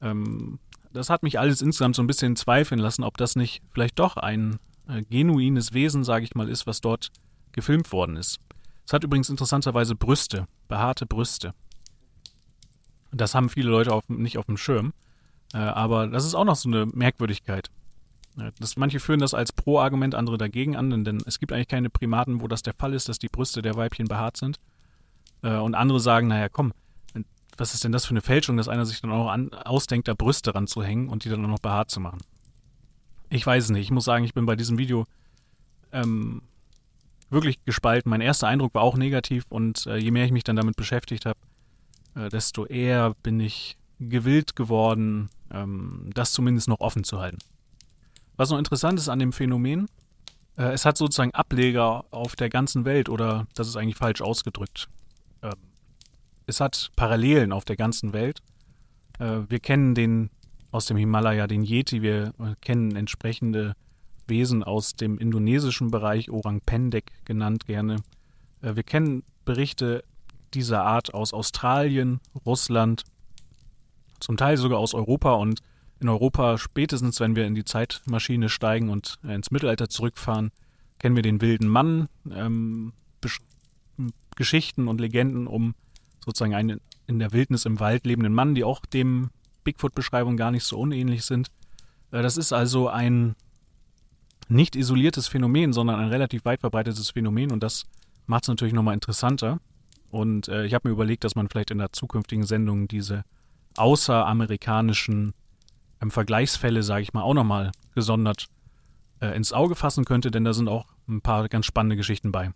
Ähm, 0.00 0.58
das 0.94 1.10
hat 1.10 1.22
mich 1.22 1.38
alles 1.38 1.60
insgesamt 1.60 1.96
so 1.96 2.02
ein 2.02 2.06
bisschen 2.06 2.36
zweifeln 2.36 2.80
lassen, 2.80 3.04
ob 3.04 3.16
das 3.16 3.36
nicht 3.36 3.62
vielleicht 3.72 3.98
doch 3.98 4.16
ein 4.16 4.58
äh, 4.88 5.02
genuines 5.02 5.74
Wesen, 5.74 6.04
sage 6.04 6.24
ich 6.24 6.34
mal, 6.34 6.48
ist, 6.48 6.66
was 6.66 6.80
dort 6.80 7.10
gefilmt 7.52 7.92
worden 7.92 8.16
ist. 8.16 8.38
Es 8.86 8.92
hat 8.92 9.04
übrigens 9.04 9.28
interessanterweise 9.28 9.94
Brüste, 9.94 10.46
behaarte 10.68 11.06
Brüste. 11.06 11.52
Das 13.12 13.34
haben 13.34 13.48
viele 13.48 13.70
Leute 13.70 13.92
auf, 13.92 14.08
nicht 14.08 14.38
auf 14.38 14.46
dem 14.46 14.56
Schirm. 14.56 14.92
Äh, 15.52 15.58
aber 15.58 16.06
das 16.06 16.24
ist 16.24 16.34
auch 16.34 16.44
noch 16.44 16.56
so 16.56 16.68
eine 16.68 16.86
Merkwürdigkeit. 16.86 17.70
Äh, 18.38 18.52
das, 18.60 18.76
manche 18.76 19.00
führen 19.00 19.20
das 19.20 19.34
als 19.34 19.52
Pro-Argument, 19.52 20.14
andere 20.14 20.38
dagegen 20.38 20.76
an, 20.76 21.04
denn 21.04 21.22
es 21.26 21.38
gibt 21.38 21.52
eigentlich 21.52 21.68
keine 21.68 21.90
Primaten, 21.90 22.40
wo 22.40 22.48
das 22.48 22.62
der 22.62 22.74
Fall 22.74 22.94
ist, 22.94 23.08
dass 23.08 23.18
die 23.18 23.28
Brüste 23.28 23.62
der 23.62 23.76
Weibchen 23.76 24.06
behaart 24.06 24.36
sind. 24.36 24.58
Äh, 25.42 25.56
und 25.56 25.74
andere 25.74 26.00
sagen, 26.00 26.28
naja, 26.28 26.48
komm, 26.48 26.72
was 27.58 27.74
ist 27.74 27.84
denn 27.84 27.92
das 27.92 28.04
für 28.06 28.10
eine 28.10 28.20
Fälschung, 28.20 28.56
dass 28.56 28.68
einer 28.68 28.86
sich 28.86 29.00
dann 29.00 29.12
auch 29.12 29.28
an, 29.28 29.52
ausdenkt, 29.52 30.08
da 30.08 30.14
Brüste 30.14 30.54
ranzuhängen 30.54 31.08
und 31.08 31.24
die 31.24 31.28
dann 31.28 31.44
auch 31.44 31.48
noch 31.48 31.58
behaart 31.58 31.90
zu 31.90 32.00
machen. 32.00 32.18
Ich 33.30 33.46
weiß 33.46 33.64
es 33.64 33.70
nicht. 33.70 33.82
Ich 33.82 33.90
muss 33.90 34.04
sagen, 34.04 34.24
ich 34.24 34.34
bin 34.34 34.46
bei 34.46 34.56
diesem 34.56 34.78
Video 34.78 35.06
ähm, 35.92 36.42
wirklich 37.30 37.64
gespalten. 37.64 38.10
Mein 38.10 38.20
erster 38.20 38.48
Eindruck 38.48 38.74
war 38.74 38.82
auch 38.82 38.96
negativ 38.96 39.44
und 39.48 39.86
äh, 39.86 39.96
je 39.96 40.10
mehr 40.10 40.24
ich 40.24 40.32
mich 40.32 40.44
dann 40.44 40.56
damit 40.56 40.76
beschäftigt 40.76 41.26
habe, 41.26 41.38
äh, 42.14 42.28
desto 42.28 42.66
eher 42.66 43.14
bin 43.22 43.40
ich 43.40 43.76
gewillt 43.98 44.56
geworden, 44.56 45.30
ähm, 45.50 46.10
das 46.14 46.32
zumindest 46.32 46.68
noch 46.68 46.80
offen 46.80 47.04
zu 47.04 47.20
halten. 47.20 47.38
Was 48.36 48.50
noch 48.50 48.58
interessant 48.58 48.98
ist 48.98 49.08
an 49.08 49.18
dem 49.18 49.32
Phänomen, 49.32 49.88
äh, 50.56 50.72
es 50.72 50.84
hat 50.84 50.96
sozusagen 50.96 51.32
Ableger 51.32 52.04
auf 52.10 52.36
der 52.36 52.48
ganzen 52.48 52.84
Welt 52.84 53.08
oder 53.08 53.46
das 53.54 53.68
ist 53.68 53.76
eigentlich 53.76 53.96
falsch 53.96 54.20
ausgedrückt. 54.20 54.88
Es 56.46 56.60
hat 56.60 56.90
Parallelen 56.96 57.52
auf 57.52 57.64
der 57.64 57.76
ganzen 57.76 58.12
Welt. 58.12 58.42
Äh, 59.18 59.40
wir 59.48 59.60
kennen 59.60 59.94
den 59.94 60.30
aus 60.70 60.86
dem 60.86 60.96
Himalaya, 60.96 61.46
den 61.46 61.62
Yeti, 61.62 62.02
wir 62.02 62.34
äh, 62.38 62.54
kennen 62.60 62.96
entsprechende 62.96 63.76
Wesen 64.26 64.62
aus 64.64 64.94
dem 64.94 65.18
indonesischen 65.18 65.90
Bereich, 65.90 66.30
Orang 66.30 66.60
Pendek 66.60 67.12
genannt 67.24 67.66
gerne. 67.66 67.96
Äh, 68.60 68.76
wir 68.76 68.82
kennen 68.82 69.22
Berichte 69.44 70.04
dieser 70.52 70.84
Art 70.84 71.14
aus 71.14 71.32
Australien, 71.32 72.20
Russland, 72.46 73.04
zum 74.20 74.36
Teil 74.36 74.56
sogar 74.56 74.78
aus 74.78 74.94
Europa 74.94 75.34
und 75.34 75.60
in 76.00 76.08
Europa 76.08 76.58
spätestens, 76.58 77.20
wenn 77.20 77.36
wir 77.36 77.46
in 77.46 77.54
die 77.54 77.64
Zeitmaschine 77.64 78.48
steigen 78.48 78.90
und 78.90 79.18
äh, 79.24 79.34
ins 79.34 79.50
Mittelalter 79.50 79.88
zurückfahren, 79.88 80.50
kennen 80.98 81.16
wir 81.16 81.22
den 81.22 81.40
wilden 81.40 81.68
Mann, 81.68 82.08
ähm, 82.30 82.92
Geschichten 84.36 84.88
und 84.88 85.00
Legenden 85.00 85.46
um 85.46 85.74
sozusagen 86.24 86.54
einen 86.54 86.80
in 87.06 87.18
der 87.18 87.32
Wildnis 87.32 87.64
im 87.64 87.80
Wald 87.80 88.06
lebenden 88.06 88.32
Mann, 88.32 88.54
die 88.54 88.64
auch 88.64 88.84
dem 88.86 89.30
Bigfoot-Beschreibungen 89.64 90.36
gar 90.36 90.50
nicht 90.50 90.64
so 90.64 90.78
unähnlich 90.78 91.24
sind. 91.24 91.50
Äh, 92.10 92.22
das 92.22 92.36
ist 92.36 92.52
also 92.52 92.88
ein 92.88 93.34
nicht 94.48 94.76
isoliertes 94.76 95.26
Phänomen, 95.26 95.72
sondern 95.72 96.00
ein 96.00 96.08
relativ 96.08 96.44
weit 96.44 96.60
verbreitetes 96.60 97.10
Phänomen 97.10 97.50
und 97.50 97.62
das 97.62 97.84
macht 98.26 98.44
es 98.44 98.48
natürlich 98.48 98.74
nochmal 98.74 98.94
interessanter. 98.94 99.60
Und 100.10 100.48
äh, 100.48 100.64
ich 100.64 100.74
habe 100.74 100.88
mir 100.88 100.92
überlegt, 100.92 101.24
dass 101.24 101.34
man 101.34 101.48
vielleicht 101.48 101.70
in 101.70 101.78
der 101.78 101.92
zukünftigen 101.92 102.44
Sendung 102.44 102.88
diese 102.88 103.24
außeramerikanischen 103.76 105.34
ähm, 106.00 106.10
Vergleichsfälle, 106.10 106.82
sage 106.82 107.02
ich 107.02 107.12
mal, 107.12 107.22
auch 107.22 107.34
nochmal 107.34 107.72
gesondert 107.94 108.46
äh, 109.20 109.34
ins 109.36 109.52
Auge 109.52 109.74
fassen 109.74 110.04
könnte, 110.04 110.30
denn 110.30 110.44
da 110.44 110.52
sind 110.52 110.68
auch 110.68 110.86
ein 111.08 111.20
paar 111.20 111.48
ganz 111.48 111.66
spannende 111.66 111.96
Geschichten 111.96 112.32
bei. 112.32 112.52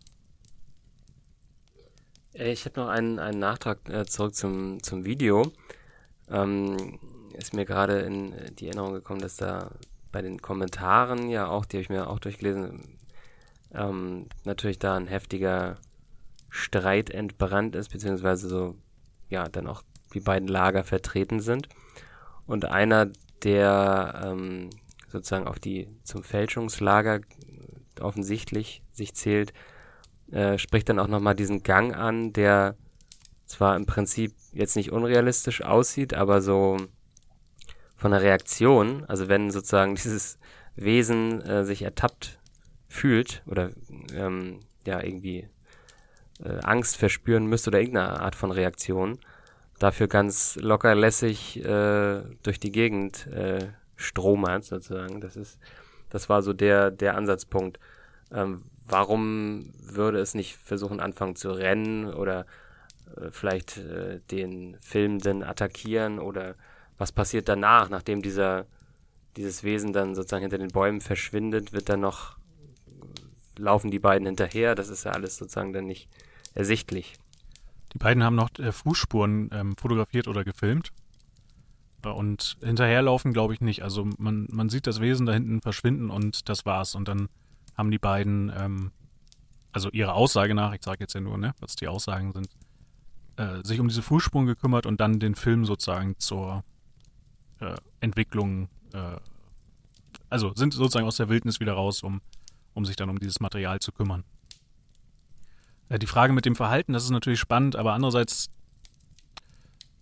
Äh, 2.38 2.52
ich 2.52 2.64
habe 2.64 2.80
noch 2.80 2.88
einen, 2.88 3.18
einen 3.18 3.38
Nachtrag 3.38 3.88
äh, 3.88 4.06
zurück 4.06 4.34
zum, 4.34 4.82
zum 4.82 5.04
Video. 5.04 5.52
Ähm, 6.30 6.98
ist 7.34 7.54
mir 7.54 7.64
gerade 7.64 8.00
in 8.00 8.32
äh, 8.32 8.52
die 8.52 8.66
Erinnerung 8.66 8.94
gekommen, 8.94 9.20
dass 9.20 9.36
da 9.36 9.72
bei 10.12 10.22
den 10.22 10.40
Kommentaren 10.40 11.28
ja 11.28 11.48
auch, 11.48 11.66
die 11.66 11.76
habe 11.76 11.82
ich 11.82 11.90
mir 11.90 12.08
auch 12.08 12.18
durchgelesen, 12.18 12.98
ähm, 13.74 14.26
natürlich 14.44 14.78
da 14.78 14.96
ein 14.96 15.06
heftiger 15.06 15.76
Streit 16.48 17.10
entbrannt 17.10 17.76
ist, 17.76 17.90
beziehungsweise 17.90 18.48
so, 18.48 18.74
ja, 19.28 19.48
dann 19.48 19.66
auch 19.66 19.82
die 20.14 20.20
beiden 20.20 20.48
Lager 20.48 20.84
vertreten 20.84 21.40
sind. 21.40 21.68
Und 22.46 22.64
einer, 22.64 23.10
der 23.44 24.22
ähm, 24.24 24.70
sozusagen 25.08 25.46
auf 25.46 25.58
die 25.58 25.88
zum 26.02 26.22
Fälschungslager 26.22 27.20
offensichtlich 28.00 28.82
sich 28.92 29.14
zählt, 29.14 29.52
äh, 30.32 30.58
spricht 30.58 30.88
dann 30.88 30.98
auch 30.98 31.08
nochmal 31.08 31.34
diesen 31.34 31.62
Gang 31.62 31.94
an, 31.94 32.32
der 32.32 32.76
zwar 33.46 33.76
im 33.76 33.86
Prinzip 33.86 34.34
jetzt 34.52 34.76
nicht 34.76 34.92
unrealistisch 34.92 35.62
aussieht, 35.62 36.14
aber 36.14 36.40
so 36.40 36.76
von 37.96 38.12
der 38.12 38.22
Reaktion, 38.22 39.04
also 39.06 39.28
wenn 39.28 39.50
sozusagen 39.50 39.94
dieses 39.96 40.38
Wesen 40.76 41.42
äh, 41.42 41.64
sich 41.64 41.82
ertappt 41.82 42.38
fühlt 42.88 43.42
oder 43.46 43.70
ähm, 44.14 44.60
ja 44.86 45.02
irgendwie 45.02 45.48
äh, 46.42 46.60
Angst 46.62 46.96
verspüren 46.96 47.46
müsste 47.46 47.70
oder 47.70 47.80
irgendeine 47.80 48.20
Art 48.20 48.36
von 48.36 48.50
Reaktion, 48.50 49.18
dafür 49.78 50.08
ganz 50.08 50.56
locker 50.60 50.94
lässig 50.94 51.64
äh, 51.64 52.22
durch 52.42 52.60
die 52.60 52.72
Gegend 52.72 53.26
äh, 53.28 53.68
stromert 53.96 54.64
sozusagen. 54.64 55.20
Das 55.20 55.36
ist, 55.36 55.58
das 56.10 56.28
war 56.28 56.42
so 56.42 56.52
der 56.52 56.90
der 56.90 57.16
Ansatzpunkt. 57.16 57.78
Ähm, 58.30 58.62
warum 58.88 59.72
würde 59.82 60.18
es 60.18 60.34
nicht 60.34 60.56
versuchen 60.56 61.00
anfangen 61.00 61.36
zu 61.36 61.50
rennen 61.50 62.12
oder 62.12 62.46
äh, 63.16 63.30
vielleicht 63.30 63.78
äh, 63.78 64.20
den 64.30 64.76
Filmenden 64.80 65.42
attackieren 65.42 66.18
oder 66.18 66.54
was 66.96 67.12
passiert 67.12 67.48
danach, 67.48 67.90
nachdem 67.90 68.22
dieser, 68.22 68.66
dieses 69.36 69.62
Wesen 69.62 69.92
dann 69.92 70.14
sozusagen 70.14 70.42
hinter 70.42 70.58
den 70.58 70.68
Bäumen 70.68 71.00
verschwindet, 71.00 71.72
wird 71.72 71.88
dann 71.88 72.00
noch, 72.00 72.36
laufen 73.56 73.90
die 73.90 74.00
beiden 74.00 74.26
hinterher? 74.26 74.74
Das 74.74 74.88
ist 74.88 75.04
ja 75.04 75.12
alles 75.12 75.36
sozusagen 75.36 75.72
dann 75.72 75.86
nicht 75.86 76.08
ersichtlich. 76.54 77.14
Die 77.92 77.98
beiden 77.98 78.22
haben 78.22 78.34
noch 78.34 78.50
äh, 78.58 78.72
Fußspuren 78.72 79.50
ähm, 79.52 79.76
fotografiert 79.76 80.28
oder 80.28 80.44
gefilmt. 80.44 80.92
Und 82.04 82.56
hinterherlaufen 82.62 83.32
glaube 83.32 83.54
ich 83.54 83.60
nicht. 83.60 83.82
Also 83.82 84.08
man, 84.18 84.46
man 84.50 84.68
sieht 84.68 84.86
das 84.86 85.00
Wesen 85.00 85.26
da 85.26 85.32
hinten 85.32 85.60
verschwinden 85.60 86.10
und 86.10 86.48
das 86.48 86.64
war's. 86.64 86.94
Und 86.94 87.08
dann 87.08 87.28
haben 87.78 87.92
die 87.92 87.98
beiden, 87.98 88.52
ähm, 88.54 88.90
also 89.72 89.88
ihrer 89.90 90.14
Aussage 90.14 90.54
nach, 90.54 90.74
ich 90.74 90.82
sage 90.82 90.98
jetzt 91.00 91.14
ja 91.14 91.20
nur, 91.20 91.38
ne, 91.38 91.54
was 91.60 91.76
die 91.76 91.86
Aussagen 91.86 92.32
sind, 92.32 92.48
äh, 93.36 93.64
sich 93.64 93.78
um 93.78 93.88
diese 93.88 94.02
Fußspuren 94.02 94.46
gekümmert 94.46 94.84
und 94.84 95.00
dann 95.00 95.20
den 95.20 95.36
Film 95.36 95.64
sozusagen 95.64 96.18
zur 96.18 96.64
äh, 97.60 97.76
Entwicklung, 98.00 98.68
äh, 98.92 99.16
also 100.28 100.52
sind 100.54 100.74
sozusagen 100.74 101.06
aus 101.06 101.16
der 101.16 101.28
Wildnis 101.28 101.60
wieder 101.60 101.74
raus, 101.74 102.02
um, 102.02 102.20
um 102.74 102.84
sich 102.84 102.96
dann 102.96 103.08
um 103.08 103.18
dieses 103.18 103.40
Material 103.40 103.78
zu 103.78 103.92
kümmern. 103.92 104.24
Äh, 105.88 106.00
die 106.00 106.06
Frage 106.06 106.32
mit 106.32 106.44
dem 106.44 106.56
Verhalten, 106.56 106.92
das 106.92 107.04
ist 107.04 107.10
natürlich 107.10 107.40
spannend, 107.40 107.76
aber 107.76 107.92
andererseits, 107.92 108.50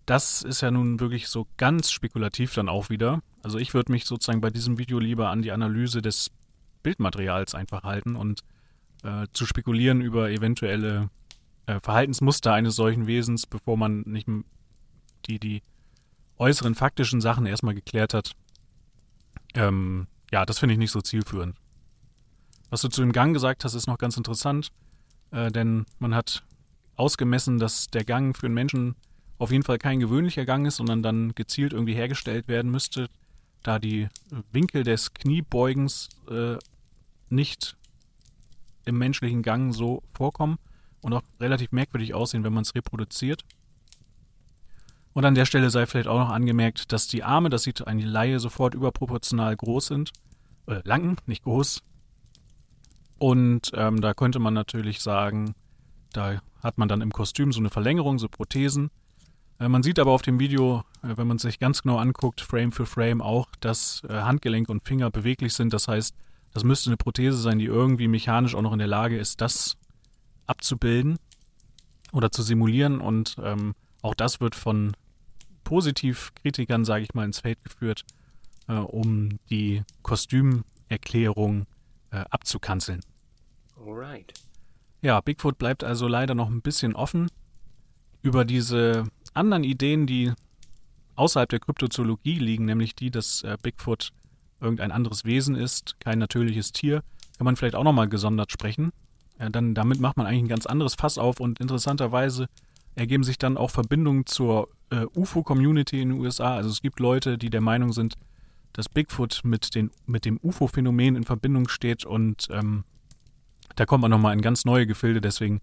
das 0.06 0.42
ist 0.42 0.62
ja 0.62 0.70
nun 0.70 0.98
wirklich 0.98 1.28
so 1.28 1.46
ganz 1.58 1.90
spekulativ 1.90 2.54
dann 2.54 2.70
auch 2.70 2.88
wieder. 2.88 3.20
Also 3.42 3.58
ich 3.58 3.74
würde 3.74 3.92
mich 3.92 4.06
sozusagen 4.06 4.40
bei 4.40 4.50
diesem 4.50 4.78
Video 4.78 4.98
lieber 4.98 5.28
an 5.28 5.42
die 5.42 5.52
Analyse 5.52 6.00
des 6.00 6.30
Bildmaterials 6.87 7.57
einfach 7.57 7.83
halten 7.83 8.14
und 8.14 8.44
äh, 9.03 9.27
zu 9.33 9.44
spekulieren 9.44 10.01
über 10.01 10.31
eventuelle 10.31 11.11
äh, 11.66 11.81
Verhaltensmuster 11.81 12.53
eines 12.53 12.77
solchen 12.77 13.09
Wesens, 13.09 13.44
bevor 13.44 13.77
man 13.77 14.03
nicht 14.03 14.29
die, 15.27 15.40
die 15.40 15.62
äußeren 16.38 16.77
faktischen 16.77 17.20
Sachen 17.20 17.44
erstmal 17.44 17.75
geklärt 17.75 18.14
hat. 18.14 18.37
Ähm, 19.55 20.07
ja, 20.31 20.46
das 20.46 20.61
finde 20.61 20.75
ich 20.75 20.79
nicht 20.79 20.92
so 20.92 21.01
zielführend. 21.01 21.57
Was 22.70 22.83
du 22.83 22.88
zu 22.88 23.01
dem 23.01 23.11
Gang 23.11 23.35
gesagt 23.35 23.64
hast, 23.64 23.75
ist 23.75 23.88
noch 23.88 23.99
ganz 23.99 24.16
interessant, 24.16 24.70
äh, 25.33 25.51
denn 25.51 25.87
man 25.99 26.14
hat 26.14 26.44
ausgemessen, 26.94 27.59
dass 27.59 27.88
der 27.88 28.05
Gang 28.05 28.37
für 28.37 28.46
einen 28.46 28.55
Menschen 28.55 28.94
auf 29.38 29.51
jeden 29.51 29.64
Fall 29.64 29.79
kein 29.79 29.99
gewöhnlicher 29.99 30.44
Gang 30.44 30.68
ist, 30.68 30.77
sondern 30.77 31.03
dann 31.03 31.35
gezielt 31.35 31.72
irgendwie 31.72 31.94
hergestellt 31.94 32.46
werden 32.46 32.70
müsste, 32.70 33.09
da 33.64 33.81
die 33.81 34.09
Winkel 34.53 34.85
des 34.85 35.14
Kniebeugens 35.14 36.09
äh, 36.31 36.57
nicht 37.28 37.76
im 38.84 38.98
menschlichen 38.98 39.42
Gang 39.42 39.74
so 39.74 40.02
vorkommen 40.12 40.58
und 41.02 41.12
auch 41.12 41.22
relativ 41.40 41.72
merkwürdig 41.72 42.14
aussehen, 42.14 42.44
wenn 42.44 42.52
man 42.52 42.62
es 42.62 42.74
reproduziert. 42.74 43.44
Und 45.12 45.24
an 45.24 45.34
der 45.34 45.46
Stelle 45.46 45.70
sei 45.70 45.86
vielleicht 45.86 46.08
auch 46.08 46.18
noch 46.18 46.30
angemerkt, 46.30 46.92
dass 46.92 47.08
die 47.08 47.22
Arme, 47.22 47.48
das 47.48 47.62
sieht 47.62 47.86
eine 47.86 48.04
Laie 48.04 48.38
sofort 48.38 48.74
überproportional 48.74 49.56
groß 49.56 49.86
sind. 49.86 50.12
Äh, 50.66 50.80
lang, 50.84 51.20
nicht 51.26 51.44
groß. 51.44 51.82
Und 53.18 53.72
ähm, 53.74 54.00
da 54.00 54.12
könnte 54.12 54.38
man 54.38 54.52
natürlich 54.52 55.00
sagen, 55.00 55.54
da 56.12 56.40
hat 56.62 56.76
man 56.76 56.88
dann 56.88 57.00
im 57.00 57.12
Kostüm 57.12 57.52
so 57.52 57.60
eine 57.60 57.70
Verlängerung, 57.70 58.18
so 58.18 58.28
Prothesen. 58.28 58.90
Äh, 59.58 59.68
man 59.68 59.82
sieht 59.82 59.98
aber 59.98 60.12
auf 60.12 60.22
dem 60.22 60.38
Video, 60.38 60.84
äh, 61.02 61.16
wenn 61.16 61.26
man 61.26 61.38
sich 61.38 61.58
ganz 61.58 61.82
genau 61.82 61.98
anguckt, 61.98 62.40
Frame 62.40 62.72
für 62.72 62.84
Frame 62.86 63.22
auch, 63.22 63.48
dass 63.60 64.02
äh, 64.08 64.12
Handgelenk 64.12 64.68
und 64.68 64.86
Finger 64.86 65.10
beweglich 65.10 65.54
sind. 65.54 65.72
Das 65.72 65.88
heißt, 65.88 66.14
das 66.57 66.64
müsste 66.64 66.88
eine 66.88 66.97
Prothese 66.97 67.37
sein, 67.37 67.59
die 67.59 67.66
irgendwie 67.66 68.09
mechanisch 68.09 68.55
auch 68.55 68.62
noch 68.62 68.73
in 68.73 68.79
der 68.79 68.88
Lage 68.88 69.19
ist, 69.19 69.42
das 69.42 69.77
abzubilden 70.47 71.19
oder 72.12 72.33
zu 72.33 72.42
simulieren. 72.42 72.99
Und 72.99 73.37
ähm, 73.42 73.75
auch 74.01 74.14
das 74.14 74.40
wird 74.40 74.55
von 74.55 74.97
Positivkritikern, 75.64 76.87
sage 76.87 77.05
ich 77.05 77.12
mal, 77.12 77.27
ins 77.27 77.40
Feld 77.40 77.62
geführt, 77.62 78.07
äh, 78.69 78.73
um 78.73 79.38
die 79.51 79.83
Kostümerklärung 80.01 81.66
äh, 82.11 82.25
abzukanzeln. 82.31 83.01
Alright. 83.79 84.33
Ja, 85.03 85.21
Bigfoot 85.21 85.59
bleibt 85.59 85.85
also 85.85 86.09
leider 86.09 86.35
noch 86.35 86.49
ein 86.49 86.62
bisschen 86.62 86.95
offen. 86.95 87.29
Über 88.23 88.47
diese 88.47 89.05
anderen 89.35 89.62
Ideen, 89.62 90.07
die 90.07 90.33
außerhalb 91.16 91.51
der 91.51 91.61
Kryptozoologie 91.61 92.38
liegen, 92.38 92.64
nämlich 92.64 92.95
die, 92.95 93.11
dass 93.11 93.42
äh, 93.42 93.59
Bigfoot 93.61 94.14
irgendein 94.61 94.92
anderes 94.92 95.25
Wesen 95.25 95.55
ist, 95.55 95.97
kein 96.01 96.19
natürliches 96.19 96.73
Tier, 96.73 97.03
kann 97.37 97.45
man 97.45 97.57
vielleicht 97.57 97.75
auch 97.75 97.85
nochmal 97.85 98.09
gesondert 98.09 98.53
sprechen. 98.53 98.92
Ja, 99.38 99.51
dann 99.51 99.75
damit 99.75 100.01
macht 100.01 100.16
man 100.16 100.27
eigentlich 100.27 100.45
ein 100.45 100.49
ganz 100.49 100.66
anderes 100.66 100.95
Fass 100.95 101.19
auf 101.19 101.40
und 101.40 101.61
interessanterweise 101.61 102.49
ergeben 102.95 103.25
sich 103.25 103.37
dann 103.38 103.59
auch 103.59 103.71
Verbindungen 103.71 104.25
zur 104.25 104.69
äh, 104.90 105.05
UFO-Community 105.14 106.01
in 106.01 106.11
den 106.11 106.21
USA. 106.21 106.57
Also 106.57 106.71
es 106.71 106.81
gibt 106.81 106.99
Leute, 106.99 107.37
die 107.37 107.51
der 107.51 107.61
Meinung 107.61 107.92
sind, 107.92 108.14
dass 108.73 108.88
Bigfoot 108.88 109.42
mit, 109.45 109.75
den, 109.75 109.90
mit 110.07 110.25
dem 110.25 110.38
UFO-Phänomen 110.42 111.16
in 111.16 111.25
Verbindung 111.25 111.69
steht 111.69 112.07
und 112.07 112.49
ähm, 112.51 112.85
da 113.75 113.85
kommt 113.85 114.03
man 114.03 114.11
nochmal 114.11 114.33
in 114.33 114.40
ganz 114.40 114.64
neue 114.64 114.87
Gefilde. 114.87 115.21
Deswegen 115.21 115.61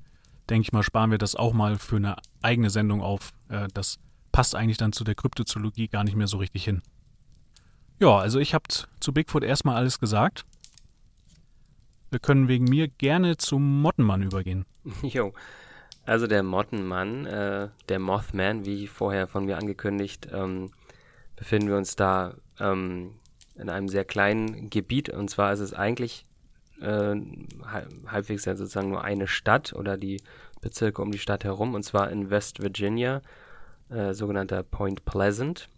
denke 0.50 0.68
ich 0.68 0.74
mal, 0.74 0.84
sparen 0.84 1.10
wir 1.10 1.18
das 1.18 1.36
auch 1.36 1.54
mal 1.54 1.78
für 1.78 1.96
eine 1.96 2.18
eigene 2.42 2.70
Sendung 2.70 3.02
auf. 3.02 3.32
Äh, 3.50 3.68
das 3.74 4.00
passt 4.32 4.56
eigentlich 4.56 4.78
dann 4.78 4.94
zu 4.94 5.04
der 5.04 5.16
Kryptozoologie 5.16 5.88
gar 5.88 6.04
nicht 6.04 6.16
mehr 6.16 6.28
so 6.28 6.38
richtig 6.38 6.64
hin. 6.66 6.82
Ja, 8.04 8.18
also 8.18 8.39
ich 8.39 8.54
habe 8.54 8.66
zu 8.68 9.13
Bigfoot 9.13 9.46
erstmal 9.46 9.78
alles 9.78 9.98
gesagt. 9.98 10.44
Wir 12.12 12.20
können 12.20 12.50
wegen 12.50 12.66
mir 12.66 12.89
gerne 12.89 13.38
zum 13.38 13.82
Mottenmann 13.82 14.24
übergehen. 14.24 14.66
Jo, 15.04 15.32
also 16.04 16.28
der 16.28 16.44
Mottenmann, 16.44 17.26
äh, 17.26 17.70
der 17.88 18.00
Mothman, 18.00 18.66
wie 18.66 18.88
vorher 18.88 19.26
von 19.26 19.46
mir 19.46 19.58
angekündigt, 19.58 20.28
ähm, 20.34 20.72
befinden 21.38 21.70
wir 21.70 21.78
uns 21.78 21.96
da 21.96 22.34
ähm, 22.60 23.13
in 23.56 23.70
einem 23.70 23.88
sehr 23.88 24.04
kleinen 24.04 24.70
Gebiet. 24.70 25.08
Und 25.08 25.30
zwar 25.30 25.54
ist 25.54 25.62
es 25.62 25.74
eigentlich 25.74 26.26
äh, 26.82 27.16
halbwegs 28.06 28.44
ja 28.44 28.58
sozusagen 28.58 28.89
nur 28.89 29.06
eine 29.06 29.28
Stadt 29.28 29.72
oder 29.72 29.96
die 29.96 30.22
Bezirke 30.60 31.02
um 31.02 31.13
die 31.13 31.20
Stadt 31.20 31.46
herum, 31.46 31.74
und 31.74 31.84
zwar 31.84 32.12
in 32.12 32.30
West 32.30 32.62
Virginia, 32.62 33.22
äh, 33.88 34.13
sogenannter 34.13 34.62
Point 34.62 35.06
Pleasant. 35.06 35.70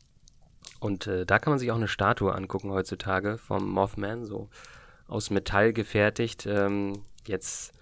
Und 0.86 1.08
äh, 1.08 1.26
da 1.26 1.40
kann 1.40 1.50
man 1.50 1.58
sich 1.58 1.72
auch 1.72 1.78
eine 1.78 1.88
Statue 1.88 2.32
angucken 2.32 2.70
heutzutage 2.70 3.40
vom 3.40 3.68
Mothman, 3.68 4.24
so 4.24 4.50
aus 5.08 5.32
Metall 5.32 5.74
gefertigt. 5.74 6.46
Ähm, 6.46 7.02
jetzt 7.26 7.74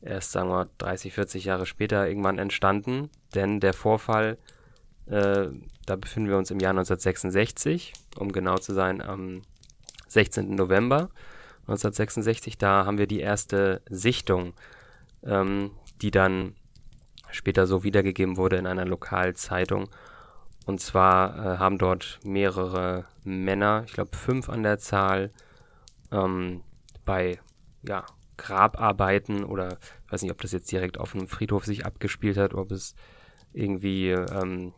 erst, 0.00 0.30
sagen 0.30 0.50
wir, 0.50 0.68
30, 0.78 1.14
40 1.14 1.46
Jahre 1.46 1.66
später 1.66 2.06
irgendwann 2.06 2.38
entstanden. 2.38 3.10
Denn 3.34 3.58
der 3.58 3.72
Vorfall, 3.72 4.38
äh, 5.06 5.48
da 5.84 5.96
befinden 5.96 6.28
wir 6.28 6.38
uns 6.38 6.52
im 6.52 6.60
Jahr 6.60 6.70
1966, 6.70 7.92
um 8.18 8.30
genau 8.30 8.56
zu 8.58 8.72
sein, 8.72 9.02
am 9.02 9.42
16. 10.06 10.54
November 10.54 11.10
1966. 11.62 12.56
Da 12.56 12.86
haben 12.86 12.98
wir 12.98 13.08
die 13.08 13.18
erste 13.18 13.82
Sichtung, 13.90 14.52
ähm, 15.24 15.72
die 16.02 16.12
dann 16.12 16.54
später 17.32 17.66
so 17.66 17.82
wiedergegeben 17.82 18.36
wurde 18.36 18.58
in 18.58 18.68
einer 18.68 18.84
Lokalzeitung. 18.84 19.88
Und 20.66 20.80
zwar 20.80 21.36
äh, 21.36 21.58
haben 21.58 21.78
dort 21.78 22.20
mehrere 22.24 23.04
Männer, 23.22 23.84
ich 23.86 23.92
glaube 23.92 24.16
fünf 24.16 24.48
an 24.48 24.62
der 24.62 24.78
Zahl, 24.78 25.30
ähm, 26.10 26.62
bei 27.04 27.38
ja, 27.82 28.04
Grabarbeiten 28.36 29.44
oder 29.44 29.78
ich 30.06 30.12
weiß 30.12 30.22
nicht, 30.22 30.32
ob 30.32 30.40
das 30.40 30.52
jetzt 30.52 30.72
direkt 30.72 30.98
auf 30.98 31.14
einem 31.14 31.28
Friedhof 31.28 31.64
sich 31.64 31.84
abgespielt 31.84 32.36
hat, 32.36 32.54
ob 32.54 32.70
es 32.70 32.94
irgendwie 33.52 34.10
ähm, 34.10 34.72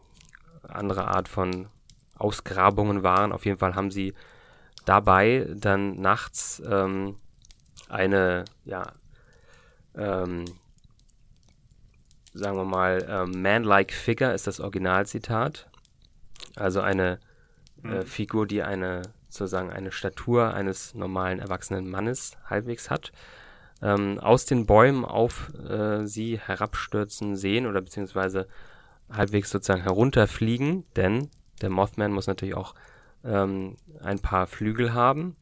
andere 0.63 1.09
Art 1.09 1.29
von 1.29 1.69
Ausgrabungen 2.17 3.03
waren. 3.03 3.33
Auf 3.33 3.45
jeden 3.45 3.59
Fall 3.59 3.75
haben 3.75 3.91
sie 3.91 4.15
dabei 4.85 5.47
dann 5.55 6.01
nachts 6.01 6.63
ähm, 6.69 7.17
eine, 7.89 8.45
ja, 8.65 8.93
ähm, 9.95 10.45
sagen 12.35 12.57
wir 12.57 12.65
mal, 12.65 13.07
ähm, 13.09 13.43
man-like 13.43 13.93
figure 13.93 14.33
ist 14.33 14.47
das 14.47 14.61
Originalzitat. 14.61 15.69
Also 16.57 16.81
eine 16.81 17.19
äh, 17.85 17.89
mhm. 17.89 18.03
Figur, 18.03 18.47
die 18.47 18.63
eine 18.63 19.03
sozusagen 19.29 19.71
eine 19.71 19.93
Statur 19.93 20.55
eines 20.55 20.95
normalen 20.95 21.39
erwachsenen 21.39 21.91
Mannes 21.91 22.37
halbwegs 22.49 22.91
hat, 22.91 23.13
ähm, 23.83 24.19
aus 24.19 24.47
den 24.47 24.67
Bäumen 24.67 25.05
auf 25.05 25.53
äh, 25.69 26.07
sie 26.07 26.39
herabstürzen 26.39 27.37
sehen 27.37 27.67
oder 27.67 27.83
beziehungsweise 27.83 28.47
halbwegs 29.11 29.51
sozusagen 29.51 29.83
herunterfliegen, 29.83 30.85
denn 30.97 31.31
der 31.61 31.71
Mothman 31.71 32.13
muss 32.13 32.27
natürlich 32.27 32.55
auch 32.55 32.75
ähm, 33.25 33.77
ein 34.03 34.19
paar 34.19 34.47
Flügel 34.47 34.95
haben 34.95 35.37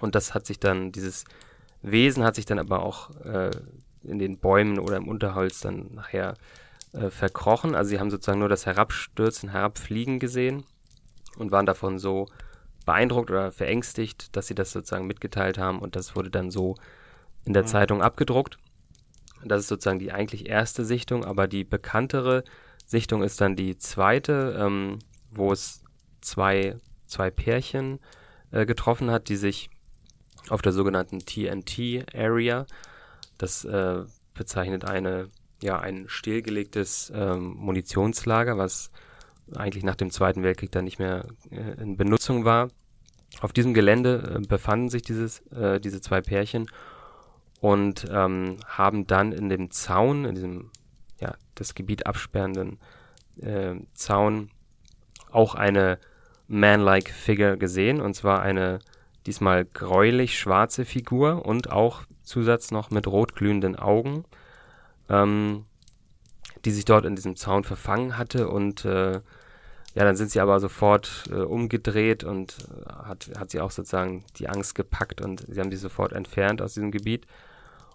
und 0.00 0.14
das 0.14 0.34
hat 0.34 0.46
sich 0.46 0.60
dann, 0.60 0.92
dieses 0.92 1.24
Wesen 1.82 2.24
hat 2.24 2.34
sich 2.34 2.46
dann 2.46 2.58
aber 2.58 2.82
auch 2.82 3.10
äh, 3.24 3.50
in 4.02 4.18
den 4.18 4.38
Bäumen 4.38 4.78
oder 4.78 4.96
im 4.96 5.08
Unterholz 5.08 5.60
dann 5.60 5.94
nachher 5.94 6.34
äh, 6.94 7.10
verkrochen. 7.10 7.74
Also 7.74 7.90
sie 7.90 8.00
haben 8.00 8.10
sozusagen 8.10 8.38
nur 8.38 8.48
das 8.48 8.66
Herabstürzen, 8.66 9.50
Herabfliegen 9.50 10.18
gesehen 10.18 10.64
und 11.36 11.50
waren 11.50 11.66
davon 11.66 11.98
so 11.98 12.26
beeindruckt 12.86 13.30
oder 13.30 13.52
verängstigt, 13.52 14.36
dass 14.36 14.46
sie 14.46 14.54
das 14.54 14.72
sozusagen 14.72 15.06
mitgeteilt 15.06 15.58
haben 15.58 15.80
und 15.80 15.96
das 15.96 16.16
wurde 16.16 16.30
dann 16.30 16.50
so 16.50 16.76
in 17.44 17.52
der 17.52 17.62
mhm. 17.62 17.68
Zeitung 17.68 18.02
abgedruckt. 18.02 18.58
Das 19.44 19.60
ist 19.60 19.68
sozusagen 19.68 19.98
die 19.98 20.12
eigentlich 20.12 20.48
erste 20.48 20.84
Sichtung, 20.84 21.24
aber 21.24 21.46
die 21.46 21.64
bekanntere 21.64 22.44
Sichtung 22.86 23.22
ist 23.22 23.40
dann 23.40 23.56
die 23.56 23.76
zweite, 23.76 24.56
ähm, 24.58 24.98
wo 25.30 25.52
es 25.52 25.82
zwei, 26.20 26.76
zwei 27.06 27.30
Pärchen 27.30 28.00
äh, 28.50 28.66
getroffen 28.66 29.10
hat, 29.10 29.28
die 29.28 29.36
sich 29.36 29.70
auf 30.48 30.62
der 30.62 30.72
sogenannten 30.72 31.20
TNT 31.20 32.06
Area 32.14 32.66
Das 33.38 33.64
äh, 33.64 34.04
bezeichnet 34.34 34.84
eine, 34.84 35.28
ja, 35.64 35.78
ein 35.78 36.04
stillgelegtes 36.08 37.10
ähm, 37.14 37.54
Munitionslager, 37.56 38.58
was 38.58 38.90
eigentlich 39.54 39.82
nach 39.82 39.94
dem 39.94 40.10
Zweiten 40.10 40.42
Weltkrieg 40.42 40.70
dann 40.70 40.84
nicht 40.84 40.98
mehr 40.98 41.24
äh, 41.50 41.80
in 41.80 41.96
Benutzung 41.96 42.44
war. 42.44 42.68
Auf 43.40 43.54
diesem 43.54 43.72
Gelände 43.72 44.36
äh, 44.36 44.46
befanden 44.46 44.90
sich 44.90 45.02
dieses, 45.02 45.40
äh, 45.52 45.80
diese 45.80 46.02
zwei 46.02 46.20
Pärchen 46.20 46.70
und 47.60 48.04
ähm, 48.10 48.58
haben 48.66 49.06
dann 49.06 49.32
in 49.32 49.48
dem 49.48 49.70
Zaun, 49.70 50.26
in 50.26 50.34
diesem 50.34 50.70
ja, 51.18 51.34
das 51.54 51.74
Gebiet 51.74 52.06
absperrenden 52.06 52.78
äh, 53.40 53.74
Zaun, 53.94 54.50
auch 55.30 55.54
eine 55.54 55.98
man-like 56.46 57.08
Figure 57.08 57.56
gesehen, 57.56 58.02
und 58.02 58.14
zwar 58.14 58.42
eine 58.42 58.80
diesmal 59.24 59.64
gräulich 59.64 60.38
schwarze 60.38 60.84
Figur 60.84 61.46
und 61.46 61.72
auch 61.72 62.02
Zusatz 62.22 62.70
noch 62.70 62.90
mit 62.90 63.06
rot 63.06 63.34
glühenden 63.34 63.76
Augen, 63.76 64.26
ähm, 65.08 65.64
die 66.64 66.70
sich 66.70 66.84
dort 66.84 67.04
in 67.04 67.16
diesem 67.16 67.36
Zaun 67.36 67.64
verfangen 67.64 68.16
hatte 68.16 68.48
und 68.48 68.84
äh, 68.84 69.20
ja, 69.94 70.02
dann 70.04 70.16
sind 70.16 70.30
sie 70.30 70.40
aber 70.40 70.58
sofort 70.58 71.24
äh, 71.30 71.36
umgedreht 71.36 72.24
und 72.24 72.56
äh, 72.68 72.92
hat, 73.04 73.30
hat 73.38 73.50
sie 73.50 73.60
auch 73.60 73.70
sozusagen 73.70 74.24
die 74.36 74.48
Angst 74.48 74.74
gepackt 74.74 75.20
und 75.20 75.44
sie 75.48 75.60
haben 75.60 75.70
sie 75.70 75.76
sofort 75.76 76.12
entfernt 76.12 76.60
aus 76.60 76.74
diesem 76.74 76.90
Gebiet. 76.90 77.26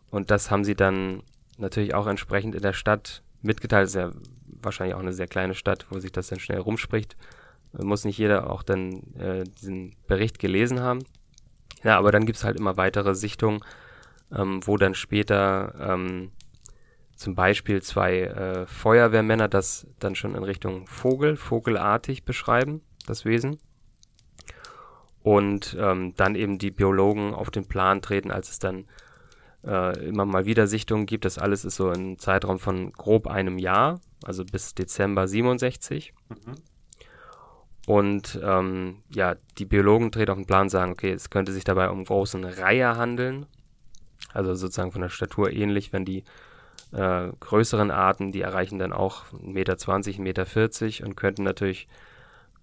Und 0.10 0.32
das 0.32 0.50
haben 0.50 0.64
sie 0.64 0.76
dann 0.76 1.24
natürlich 1.58 1.94
auch 1.94 2.08
entsprechend 2.08 2.56
in 2.56 2.62
der 2.62 2.74
Stadt 2.74 3.22
mitgeteilt. 3.42 3.84
Das 3.84 3.90
ist 3.90 3.96
ja 3.96 4.12
wahrscheinlich 4.62 4.96
auch 4.96 5.02
eine 5.02 5.14
sehr 5.14 5.28
kleine 5.28 5.56
Stadt, 5.56 5.88
wo 5.90 6.00
sich 6.00 6.14
das 6.14 6.28
dann 6.28 6.40
schnell 6.40 6.60
rumspricht. 6.60 7.18
Muss 7.74 8.06
nicht 8.06 8.18
jeder 8.18 8.50
auch 8.50 8.64
dann 8.64 9.14
äh, 9.16 9.44
diesen 9.44 9.96
Bericht 10.08 10.40
gelesen 10.40 10.80
haben. 10.80 11.04
Ja, 11.84 11.98
aber 11.98 12.12
dann 12.12 12.26
gibt 12.26 12.38
es 12.38 12.44
halt 12.44 12.58
immer 12.58 12.78
weitere 12.78 13.14
Sichtungen, 13.14 13.60
ähm, 14.36 14.62
wo 14.66 14.78
dann 14.78 14.96
später 14.96 15.76
ähm, 15.80 16.32
zum 17.20 17.36
Beispiel 17.36 17.82
zwei 17.82 18.22
äh, 18.22 18.66
Feuerwehrmänner 18.66 19.50
das 19.50 19.86
dann 20.00 20.16
schon 20.16 20.36
in 20.36 20.44
Richtung 20.44 20.88
Vogel, 20.88 21.36
vogelartig 21.36 22.24
beschreiben, 22.24 22.82
das 23.08 23.26
Wesen. 23.26 23.60
Und 25.22 25.76
ähm, 25.78 26.14
dann 26.16 26.36
eben 26.36 26.60
die 26.60 26.72
Biologen 26.72 27.34
auf 27.34 27.52
den 27.52 27.68
Plan 27.68 28.02
treten, 28.02 28.32
als 28.32 28.50
es 28.50 28.60
dann 28.60 28.86
äh, 29.66 30.00
immer 30.08 30.24
mal 30.24 30.46
wieder 30.46 30.66
Sichtungen 30.66 31.06
gibt. 31.06 31.26
Das 31.26 31.38
alles 31.38 31.66
ist 31.66 31.76
so 31.76 31.90
ein 31.90 32.18
Zeitraum 32.20 32.58
von 32.58 32.94
grob 32.94 33.28
einem 33.28 33.58
Jahr, 33.58 34.00
also 34.24 34.46
bis 34.46 34.74
Dezember 34.74 35.28
67. 35.28 36.14
Mhm. 36.30 36.56
Und 37.86 38.40
ähm, 38.42 39.04
ja, 39.14 39.36
die 39.58 39.66
Biologen 39.66 40.14
treten 40.14 40.32
auf 40.32 40.38
den 40.38 40.48
Plan 40.48 40.64
und 40.64 40.70
sagen, 40.70 40.94
okay, 40.94 41.12
es 41.12 41.30
könnte 41.30 41.52
sich 41.52 41.66
dabei 41.66 41.90
um 41.90 42.06
großen 42.06 42.46
Reiher 42.46 42.96
handeln. 42.96 43.46
Also 44.34 44.56
sozusagen 44.56 44.94
von 44.94 45.02
der 45.02 45.10
Statur 45.10 45.52
ähnlich, 45.52 45.92
wenn 45.92 46.06
die 46.06 46.24
äh, 46.92 47.30
größeren 47.40 47.92
Arten, 47.92 48.32
die 48.32 48.42
erreichen 48.42 48.80
dann 48.80 48.94
auch 48.94 49.26
1,20 49.34 50.22
Meter, 50.22 50.44
1,40 50.44 50.86
Meter 50.86 51.06
und 51.06 51.16
könnten 51.16 51.44
natürlich, 51.44 51.88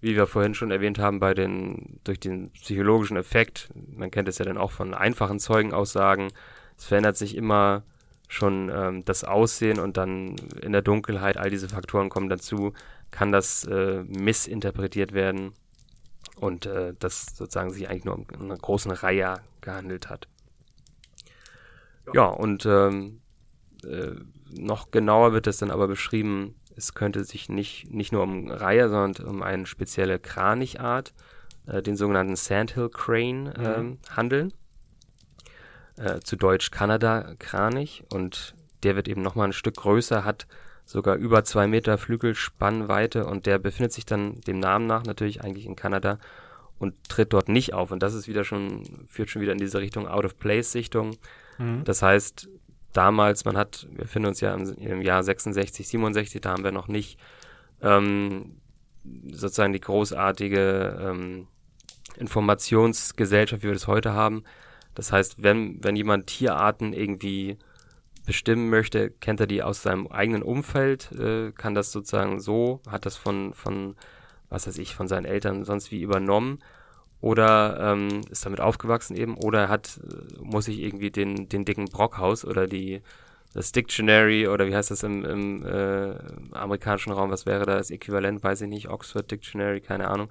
wie 0.01 0.15
wir 0.15 0.27
vorhin 0.27 0.53
schon 0.53 0.71
erwähnt 0.71 0.99
haben, 0.99 1.19
bei 1.19 1.33
den, 1.33 1.99
durch 2.03 2.19
den 2.19 2.51
psychologischen 2.51 3.17
Effekt, 3.17 3.69
man 3.95 4.11
kennt 4.11 4.27
es 4.27 4.37
ja 4.37 4.45
dann 4.45 4.57
auch 4.57 4.71
von 4.71 4.93
einfachen 4.93 5.39
Zeugenaussagen, 5.39 6.29
es 6.77 6.85
verändert 6.85 7.17
sich 7.17 7.35
immer 7.35 7.83
schon 8.27 8.69
ähm, 8.73 9.05
das 9.05 9.23
Aussehen 9.23 9.79
und 9.79 9.97
dann 9.97 10.35
in 10.61 10.73
der 10.73 10.81
Dunkelheit, 10.81 11.37
all 11.37 11.49
diese 11.49 11.69
Faktoren 11.69 12.09
kommen 12.09 12.29
dazu, 12.29 12.73
kann 13.09 13.31
das 13.31 13.63
äh, 13.63 14.03
missinterpretiert 14.03 15.13
werden 15.13 15.53
und 16.35 16.65
äh, 16.65 16.93
das 16.99 17.37
sozusagen 17.37 17.71
sich 17.71 17.89
eigentlich 17.89 18.05
nur 18.05 18.15
um 18.15 18.25
eine 18.39 18.57
großen 18.57 18.91
Reihe 18.91 19.35
gehandelt 19.61 20.09
hat. 20.09 20.27
Ja, 22.07 22.13
ja 22.13 22.25
und 22.25 22.65
ähm, 22.65 23.21
äh, 23.83 24.15
noch 24.49 24.91
genauer 24.91 25.33
wird 25.33 25.47
es 25.47 25.57
dann 25.57 25.71
aber 25.71 25.87
beschrieben, 25.87 26.55
es 26.75 26.93
könnte 26.93 27.23
sich 27.23 27.49
nicht, 27.49 27.91
nicht 27.91 28.11
nur 28.11 28.23
um 28.23 28.49
Reihe, 28.49 28.89
sondern 28.89 29.25
um 29.25 29.41
eine 29.41 29.65
spezielle 29.65 30.19
Kranichart, 30.19 31.13
äh, 31.65 31.81
den 31.81 31.95
sogenannten 31.95 32.35
Sandhill 32.35 32.89
Crane, 32.89 33.45
mhm. 33.45 33.65
Ähm, 33.65 33.97
handeln. 34.15 34.53
Äh, 35.97 36.19
zu 36.19 36.35
Deutsch 36.35 36.69
Kanada-Kranich 36.69 38.03
und 38.13 38.53
der 38.83 38.95
wird 38.95 39.07
eben 39.07 39.23
nochmal 39.23 39.47
ein 39.47 39.53
Stück 39.53 39.77
größer, 39.77 40.23
hat 40.23 40.45
sogar 40.85 41.15
über 41.15 41.43
zwei 41.43 41.67
Meter 41.67 41.97
Flügelspannweite 41.97 43.25
und 43.25 43.47
der 43.47 43.57
befindet 43.57 43.93
sich 43.93 44.05
dann 44.05 44.39
dem 44.41 44.59
Namen 44.59 44.85
nach 44.85 45.05
natürlich 45.05 45.43
eigentlich 45.43 45.65
in 45.65 45.75
Kanada 45.75 46.19
und 46.77 46.93
tritt 47.09 47.33
dort 47.33 47.49
nicht 47.49 47.73
auf. 47.73 47.89
Und 47.91 48.03
das 48.03 48.13
ist 48.13 48.27
wieder 48.27 48.43
schon, 48.43 48.83
führt 49.07 49.31
schon 49.31 49.41
wieder 49.41 49.53
in 49.53 49.57
diese 49.57 49.79
Richtung 49.79 50.07
Out-of-Place-Sichtung. 50.07 51.17
Mhm. 51.57 51.83
Das 51.83 52.03
heißt, 52.03 52.47
damals, 52.97 53.45
man 53.45 53.55
hat, 53.55 53.87
wir 53.91 54.07
finden 54.07 54.29
uns 54.29 54.41
ja 54.41 54.53
im, 54.53 54.75
im, 54.77 55.01
Jahr 55.01 55.23
66, 55.23 55.87
67, 55.87 56.41
da 56.41 56.51
haben 56.51 56.63
wir 56.63 56.71
noch 56.71 56.87
nicht 56.87 57.19
ähm, 57.81 58.57
sozusagen 59.31 59.73
die 59.73 59.79
großartige 59.79 60.99
ähm, 60.99 61.47
Informationsgesellschaft, 62.17 63.61
wie 63.61 63.67
wir 63.67 63.73
das 63.73 63.87
heute 63.87 64.13
haben. 64.13 64.43
Das 64.95 65.11
heißt, 65.11 65.43
wenn, 65.43 65.83
wenn 65.83 65.95
jemand 65.95 66.25
Tierarten 66.25 66.91
irgendwie 66.91 67.57
bestimmen 68.25 68.69
möchte, 68.69 69.11
kennt 69.11 69.39
er 69.39 69.47
die 69.47 69.61
aus 69.61 69.83
seinem 69.83 70.07
eigenen 70.07 70.41
Umfeld, 70.41 71.11
äh, 71.11 71.51
kann 71.51 71.75
das 71.75 71.91
sozusagen 71.91 72.39
so, 72.39 72.81
hat 72.89 73.05
das 73.05 73.15
von, 73.15 73.53
von, 73.53 73.95
was 74.49 74.67
weiß 74.67 74.79
ich, 74.79 74.95
von 74.95 75.07
seinen 75.07 75.25
Eltern 75.25 75.63
sonst 75.63 75.91
wie 75.91 76.01
übernommen 76.01 76.59
oder 77.21 77.93
ähm, 77.93 78.21
ist 78.29 78.45
damit 78.45 78.61
aufgewachsen 78.61 79.15
eben 79.15 79.37
oder 79.37 79.61
er 79.61 79.69
hat, 79.69 79.99
äh, 80.03 80.39
muss 80.41 80.65
sich 80.65 80.79
irgendwie 80.79 81.11
den, 81.11 81.49
den 81.49 81.65
dicken 81.65 81.85
Brockhaus 81.85 82.45
oder 82.45 82.67
die, 82.67 83.01
das 83.53 83.71
Dictionary 83.71 84.47
oder 84.47 84.67
wie 84.67 84.75
heißt 84.75 84.91
das 84.91 85.03
im, 85.03 85.25
im 85.25 85.65
äh, 85.65 86.15
amerikanischen 86.51 87.13
Raum, 87.13 87.31
was 87.31 87.45
wäre 87.45 87.65
da 87.65 87.77
das 87.77 87.89
Äquivalent, 87.89 88.43
weiß 88.43 88.61
ich 88.61 88.69
nicht, 88.69 88.89
Oxford 88.89 89.31
Dictionary, 89.31 89.81
keine 89.81 90.09
Ahnung, 90.09 90.29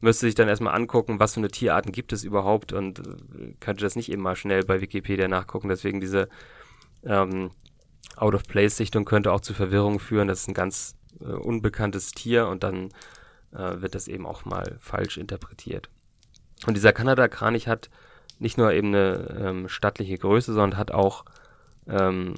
müsste 0.00 0.26
sich 0.26 0.34
dann 0.34 0.48
erstmal 0.48 0.74
angucken, 0.74 1.18
was 1.18 1.34
für 1.34 1.40
eine 1.40 1.48
Tierarten 1.48 1.92
gibt 1.92 2.12
es 2.12 2.24
überhaupt 2.24 2.72
und 2.72 3.00
äh, 3.00 3.54
könnte 3.60 3.82
das 3.82 3.96
nicht 3.96 4.10
eben 4.10 4.22
mal 4.22 4.36
schnell 4.36 4.64
bei 4.64 4.80
Wikipedia 4.80 5.28
nachgucken. 5.28 5.68
Deswegen 5.68 6.00
diese 6.00 6.28
ähm, 7.04 7.50
Out-of-Place-Sichtung 8.16 9.04
könnte 9.04 9.32
auch 9.32 9.40
zu 9.40 9.54
Verwirrung 9.54 9.98
führen. 9.98 10.28
Das 10.28 10.40
ist 10.40 10.48
ein 10.48 10.54
ganz 10.54 10.94
äh, 11.20 11.24
unbekanntes 11.24 12.12
Tier 12.12 12.46
und 12.48 12.62
dann 12.62 12.90
äh, 13.52 13.80
wird 13.80 13.94
das 13.94 14.08
eben 14.08 14.26
auch 14.26 14.44
mal 14.44 14.76
falsch 14.78 15.16
interpretiert. 15.16 15.90
Und 16.66 16.76
dieser 16.76 16.92
Kanada-Kranich 16.92 17.68
hat 17.68 17.90
nicht 18.38 18.58
nur 18.58 18.72
eben 18.72 18.88
eine 18.88 19.36
ähm, 19.40 19.68
stattliche 19.68 20.16
Größe, 20.18 20.52
sondern 20.52 20.78
hat 20.78 20.90
auch 20.90 21.24
ähm, 21.88 22.34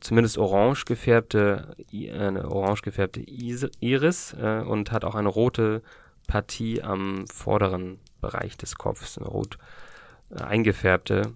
zumindest 0.00 0.38
orange 0.38 0.84
gefärbte, 0.84 1.76
eine 1.92 2.50
orange 2.50 2.82
gefärbte 2.82 3.20
Iris 3.20 4.34
äh, 4.34 4.60
und 4.60 4.92
hat 4.92 5.04
auch 5.04 5.14
eine 5.14 5.28
rote 5.28 5.82
Partie 6.26 6.82
am 6.82 7.26
vorderen 7.28 7.98
Bereich 8.20 8.56
des 8.56 8.76
Kopfs, 8.76 9.18
eine 9.18 9.28
rot 9.28 9.58
äh, 10.30 10.42
eingefärbte. 10.42 11.32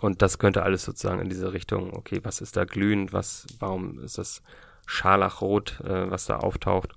Und 0.00 0.22
das 0.22 0.38
könnte 0.38 0.62
alles 0.62 0.84
sozusagen 0.84 1.20
in 1.20 1.28
diese 1.28 1.52
Richtung, 1.52 1.94
okay, 1.94 2.20
was 2.22 2.40
ist 2.40 2.56
da 2.56 2.64
glühend, 2.64 3.12
was, 3.12 3.46
warum 3.58 3.98
ist 4.00 4.18
das 4.18 4.42
Scharlachrot, 4.86 5.80
äh, 5.80 6.10
was 6.10 6.26
da 6.26 6.38
auftaucht? 6.38 6.94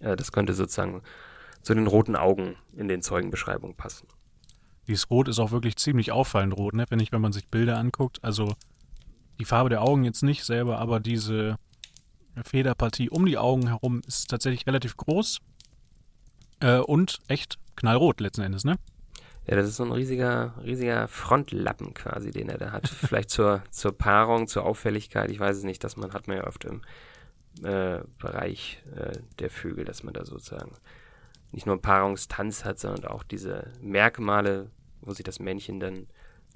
Äh, 0.00 0.16
das 0.16 0.32
könnte 0.32 0.52
sozusagen 0.52 1.02
zu 1.62 1.74
den 1.74 1.86
roten 1.86 2.16
Augen 2.16 2.56
in 2.76 2.88
den 2.88 3.02
Zeugenbeschreibungen 3.02 3.76
passen. 3.76 4.08
Dieses 4.86 5.10
Rot 5.10 5.28
ist 5.28 5.38
auch 5.38 5.50
wirklich 5.50 5.76
ziemlich 5.76 6.12
auffallend 6.12 6.56
rot, 6.56 6.74
ne? 6.74 6.86
wenn 6.88 7.00
ich, 7.00 7.12
wenn 7.12 7.20
man 7.20 7.32
sich 7.32 7.48
Bilder 7.48 7.76
anguckt. 7.76 8.24
Also 8.24 8.54
die 9.38 9.44
Farbe 9.44 9.68
der 9.68 9.82
Augen 9.82 10.04
jetzt 10.04 10.22
nicht 10.22 10.44
selber, 10.44 10.78
aber 10.78 11.00
diese 11.00 11.56
Federpartie 12.44 13.10
um 13.10 13.26
die 13.26 13.38
Augen 13.38 13.68
herum 13.68 14.00
ist 14.06 14.28
tatsächlich 14.28 14.66
relativ 14.66 14.96
groß 14.96 15.40
äh, 16.60 16.78
und 16.78 17.18
echt 17.28 17.58
knallrot 17.76 18.20
letzten 18.20 18.42
Endes, 18.42 18.64
ne? 18.64 18.76
Ja, 19.46 19.56
das 19.56 19.66
ist 19.66 19.76
so 19.76 19.84
ein 19.84 19.92
riesiger, 19.92 20.54
riesiger 20.62 21.08
Frontlappen 21.08 21.94
quasi, 21.94 22.30
den 22.30 22.50
er 22.50 22.58
da 22.58 22.70
hat. 22.70 22.86
Vielleicht 22.88 23.30
zur, 23.30 23.62
zur 23.70 23.96
Paarung, 23.96 24.46
zur 24.46 24.64
Auffälligkeit. 24.64 25.30
Ich 25.30 25.40
weiß 25.40 25.56
es 25.56 25.64
nicht, 25.64 25.82
dass 25.84 25.96
man 25.96 26.12
hat 26.12 26.28
man 26.28 26.36
ja 26.38 26.46
oft 26.46 26.66
im 26.66 26.82
äh, 27.64 28.00
Bereich 28.18 28.82
äh, 28.94 29.18
der 29.38 29.50
Vögel, 29.50 29.84
dass 29.84 30.02
man 30.02 30.12
da 30.12 30.26
sozusagen 30.26 30.72
nicht 31.52 31.66
nur 31.66 31.80
Paarungstanz 31.80 32.64
hat, 32.64 32.78
sondern 32.78 33.06
auch 33.06 33.22
diese 33.22 33.72
Merkmale, 33.80 34.70
wo 35.00 35.12
sich 35.12 35.24
das 35.24 35.40
Männchen 35.40 35.80
dann 35.80 36.06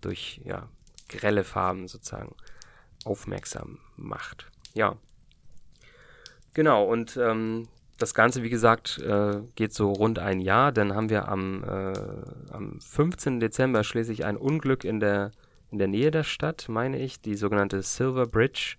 durch 0.01 0.41
ja, 0.45 0.69
grelle 1.09 1.45
Farben 1.45 1.89
sozusagen 1.89 2.35
aufmerksam 3.05 3.79
macht. 3.97 4.51
Ja. 4.75 4.97
Genau, 6.55 6.85
und 6.85 7.17
ähm, 7.17 7.69
das 7.99 8.15
Ganze, 8.15 8.43
wie 8.43 8.51
gesagt, 8.51 8.99
äh, 8.99 9.41
geht 9.55 9.73
so 9.73 9.93
rund 9.93 10.19
ein 10.19 10.41
Jahr. 10.41 10.73
Dann 10.73 10.95
haben 10.95 11.09
wir 11.09 11.29
am, 11.29 11.65
äh, 11.65 11.93
am 12.51 12.81
15. 12.81 13.41
Dezember 13.41 13.85
schließlich 13.85 14.25
ein 14.25 14.37
Unglück 14.37 14.85
in 14.85 15.01
der, 15.01 15.31
in 15.71 15.79
der 15.79 15.89
Nähe 15.89 16.11
der 16.11 16.25
Stadt, 16.25 16.69
meine 16.69 16.99
ich. 16.99 17.21
Die 17.21 17.37
sogenannte 17.37 17.81
Silver 17.83 18.27
Bridge 18.27 18.77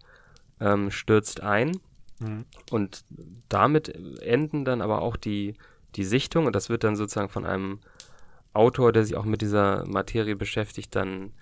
ähm, 0.59 0.91
stürzt 0.91 1.41
ein. 1.41 1.79
Mhm. 2.19 2.45
Und 2.69 3.05
damit 3.49 3.89
enden 4.21 4.65
dann 4.65 4.81
aber 4.81 5.01
auch 5.01 5.15
die, 5.15 5.55
die 5.95 6.03
Sichtung. 6.03 6.45
Und 6.45 6.55
das 6.55 6.69
wird 6.69 6.83
dann 6.83 6.95
sozusagen 6.95 7.29
von 7.29 7.45
einem 7.45 7.79
Autor, 8.53 8.91
der 8.91 9.03
sich 9.05 9.15
auch 9.15 9.25
mit 9.25 9.41
dieser 9.41 9.85
Materie 9.87 10.35
beschäftigt, 10.35 10.95
dann 10.95 11.33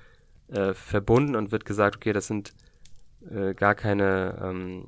äh, 0.48 0.74
verbunden 0.74 1.36
und 1.36 1.52
wird 1.52 1.66
gesagt, 1.66 1.98
okay, 1.98 2.14
das 2.14 2.28
sind 2.28 2.54
äh, 3.30 3.54
gar 3.54 3.76
keine, 3.76 4.40
ähm, 4.42 4.86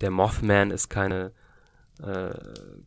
der 0.00 0.10
Mothman 0.10 0.70
ist 0.70 0.88
keine, 0.88 1.32
äh, 2.02 2.30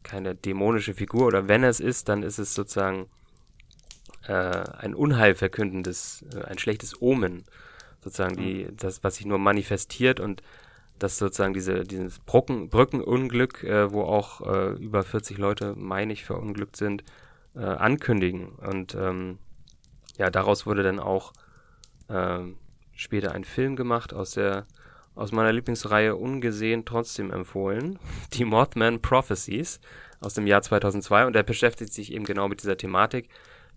keine 0.04 0.36
dämonische 0.36 0.94
Figur 0.94 1.28
oder 1.28 1.48
wenn 1.48 1.64
es 1.64 1.80
ist, 1.80 2.10
dann 2.10 2.24
ist 2.24 2.38
es 2.38 2.54
sozusagen 2.54 3.08
äh, 4.28 4.34
ein 4.34 4.96
Unheil 4.96 5.36
verkündendes, 5.36 6.24
äh, 6.34 6.44
ein 6.44 6.58
schlechtes 6.58 7.02
Omen, 7.02 7.44
sozusagen 8.04 8.38
die, 8.38 8.66
mhm. 8.66 8.78
das, 8.78 9.04
was 9.04 9.16
sich 9.16 9.26
nur 9.26 9.40
manifestiert 9.40 10.20
und 10.20 10.42
das 11.00 11.18
sozusagen 11.18 11.54
diese, 11.54 11.84
dieses 11.84 12.20
Brücken, 12.20 12.70
Brückenunglück, 12.70 13.64
äh, 13.64 13.92
wo 13.92 14.04
auch 14.04 14.42
äh, 14.42 14.74
über 14.74 15.04
40 15.04 15.38
Leute, 15.38 15.74
meine 15.76 16.14
ich, 16.14 16.24
verunglückt 16.24 16.78
sind, 16.78 17.04
äh, 17.56 17.60
ankündigen. 17.60 18.50
Und 18.50 18.96
ähm, 18.96 19.40
ja, 20.18 20.30
daraus 20.30 20.66
wurde 20.66 20.84
dann 20.84 21.00
auch 21.00 21.34
ähm, 22.10 22.58
später 22.94 23.34
ein 23.34 23.44
Film 23.44 23.76
gemacht 23.76 24.14
aus 24.14 24.32
der 24.32 24.66
aus 25.16 25.32
meiner 25.32 25.54
Lieblingsreihe 25.54 26.16
ungesehen 26.16 26.84
trotzdem 26.84 27.32
empfohlen, 27.32 28.00
die 28.34 28.46
Mothman 28.46 29.02
Prophecies 29.02 29.80
aus 30.20 30.34
dem 30.34 30.46
Jahr 30.46 30.62
2002 30.62 31.26
und 31.26 31.34
der 31.34 31.44
beschäftigt 31.44 31.94
sich 31.94 32.12
eben 32.12 32.26
genau 32.26 32.48
mit 32.48 32.62
dieser 32.62 32.78
Thematik, 32.78 33.30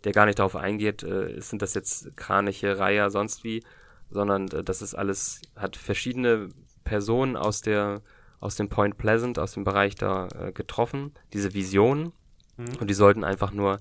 der 0.04 0.12
gar 0.12 0.26
nicht 0.26 0.38
darauf 0.38 0.56
eingeht, 0.56 1.02
äh, 1.02 1.40
sind 1.40 1.62
das 1.62 1.74
jetzt 1.74 2.16
Kraniche, 2.16 2.78
Reiher, 2.78 3.10
sonst 3.10 3.44
wie, 3.44 3.62
sondern 4.10 4.48
äh, 4.48 4.64
das 4.64 4.82
ist 4.82 4.94
alles, 4.94 5.42
hat 5.56 5.76
verschiedene 5.76 6.50
Personen 6.88 7.36
aus 7.36 7.60
der 7.60 8.00
aus 8.40 8.54
dem 8.54 8.68
Point 8.68 8.96
Pleasant, 8.98 9.38
aus 9.38 9.52
dem 9.52 9.64
Bereich 9.64 9.94
da 9.96 10.28
äh, 10.28 10.52
getroffen, 10.52 11.12
diese 11.32 11.54
Visionen 11.54 12.12
mhm. 12.56 12.76
und 12.80 12.88
die 12.88 12.94
sollten 12.94 13.24
einfach 13.24 13.52
nur 13.52 13.80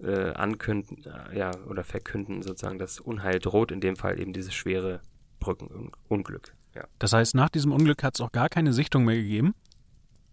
äh, 0.00 0.30
ankünden, 0.30 1.04
äh, 1.04 1.36
ja, 1.36 1.50
oder 1.68 1.84
verkünden 1.84 2.42
sozusagen, 2.42 2.78
dass 2.78 3.00
Unheil 3.00 3.38
droht, 3.40 3.72
in 3.72 3.80
dem 3.80 3.96
Fall 3.96 4.20
eben 4.20 4.32
dieses 4.32 4.54
schwere 4.54 5.00
Brückenunglück. 5.40 6.54
Ja. 6.74 6.84
Das 6.98 7.12
heißt, 7.12 7.34
nach 7.34 7.48
diesem 7.48 7.72
Unglück 7.72 8.02
hat 8.02 8.14
es 8.14 8.20
auch 8.20 8.32
gar 8.32 8.48
keine 8.48 8.72
Sichtung 8.72 9.04
mehr 9.04 9.16
gegeben? 9.16 9.54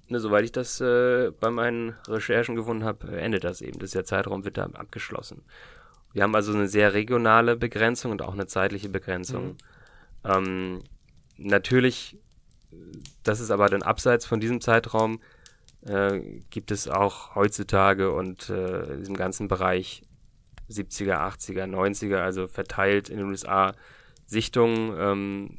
Ne, 0.10 0.20
soweit 0.20 0.46
ich 0.46 0.52
das 0.52 0.80
äh, 0.80 1.32
bei 1.32 1.50
meinen 1.50 1.96
Recherchen 2.08 2.56
gefunden 2.56 2.86
habe, 2.86 3.12
äh, 3.12 3.20
endet 3.20 3.44
das 3.44 3.62
eben. 3.62 3.80
Das 3.80 3.92
der 3.92 4.06
Zeitraum 4.06 4.46
wird 4.46 4.58
da 4.58 4.66
abgeschlossen. 4.66 5.42
Wir 6.14 6.24
haben 6.24 6.36
also 6.36 6.54
eine 6.54 6.68
sehr 6.68 6.94
regionale 6.94 7.58
Begrenzung 7.58 8.12
und 8.12 8.22
auch 8.22 8.34
eine 8.34 8.48
zeitliche 8.48 8.88
Begrenzung. 8.88 9.48
Mhm. 9.48 9.58
Ähm, 10.24 10.82
natürlich, 11.38 12.18
das 13.24 13.40
ist 13.40 13.52
aber 13.52 13.70
dann 13.70 13.84
abseits 13.84 14.26
von 14.26 14.40
diesem 14.40 14.62
Zeitraum, 14.62 15.20
äh, 15.82 16.20
gibt 16.50 16.72
es 16.72 16.88
auch 16.88 17.36
heutzutage 17.36 18.12
und 18.12 18.50
äh, 18.50 18.94
in 18.94 19.00
diesem 19.00 19.16
ganzen 19.16 19.48
Bereich 19.48 20.04
70er, 20.70 21.18
80er, 21.18 21.66
90er, 21.66 22.18
also 22.18 22.48
verteilt 22.48 23.10
in 23.10 23.18
den 23.18 23.28
USA 23.28 23.74
Sichtungen, 24.26 24.94
ähm, 25.00 25.58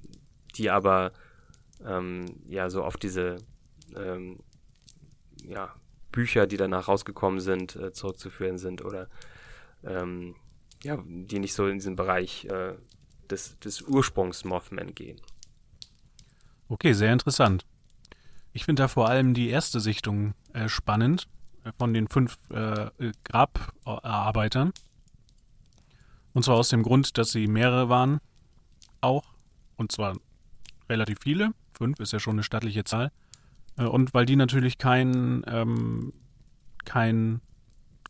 die 0.56 0.70
aber 0.70 1.12
ähm, 1.84 2.26
ja 2.46 2.68
so 2.68 2.84
auf 2.84 2.96
diese 2.96 3.36
ähm, 3.96 4.40
ja, 5.42 5.74
Bücher, 6.12 6.46
die 6.46 6.56
danach 6.56 6.88
rausgekommen 6.88 7.40
sind, 7.40 7.76
äh, 7.76 7.92
zurückzuführen 7.92 8.58
sind 8.58 8.84
oder 8.84 9.08
ähm, 9.84 10.34
ja, 10.82 11.02
die 11.06 11.38
nicht 11.38 11.54
so 11.54 11.66
in 11.66 11.74
diesen 11.74 11.96
Bereich 11.96 12.44
äh, 12.46 12.74
des, 13.30 13.58
des 13.60 13.82
Ursprungs 13.82 14.44
Mothman 14.44 14.94
gehen. 14.94 15.20
Okay, 16.68 16.92
sehr 16.92 17.12
interessant. 17.12 17.64
Ich 18.52 18.64
finde 18.64 18.82
da 18.82 18.88
vor 18.88 19.08
allem 19.08 19.34
die 19.34 19.48
erste 19.48 19.80
Sichtung 19.80 20.34
äh, 20.52 20.68
spannend 20.68 21.28
äh, 21.64 21.72
von 21.78 21.94
den 21.94 22.08
fünf 22.08 22.38
äh, 22.50 22.90
Grabarbeitern. 23.24 24.72
Und 26.34 26.44
zwar 26.44 26.56
aus 26.56 26.68
dem 26.68 26.82
Grund, 26.82 27.16
dass 27.18 27.30
sie 27.30 27.46
mehrere 27.46 27.88
waren, 27.88 28.20
auch. 29.00 29.24
Und 29.76 29.92
zwar 29.92 30.16
relativ 30.88 31.18
viele. 31.22 31.52
Fünf 31.72 32.00
ist 32.00 32.12
ja 32.12 32.20
schon 32.20 32.34
eine 32.34 32.42
stattliche 32.42 32.84
Zahl. 32.84 33.12
Äh, 33.76 33.84
und 33.84 34.12
weil 34.12 34.26
die 34.26 34.36
natürlich 34.36 34.76
kein, 34.76 35.44
ähm, 35.46 36.12
kein, 36.84 37.40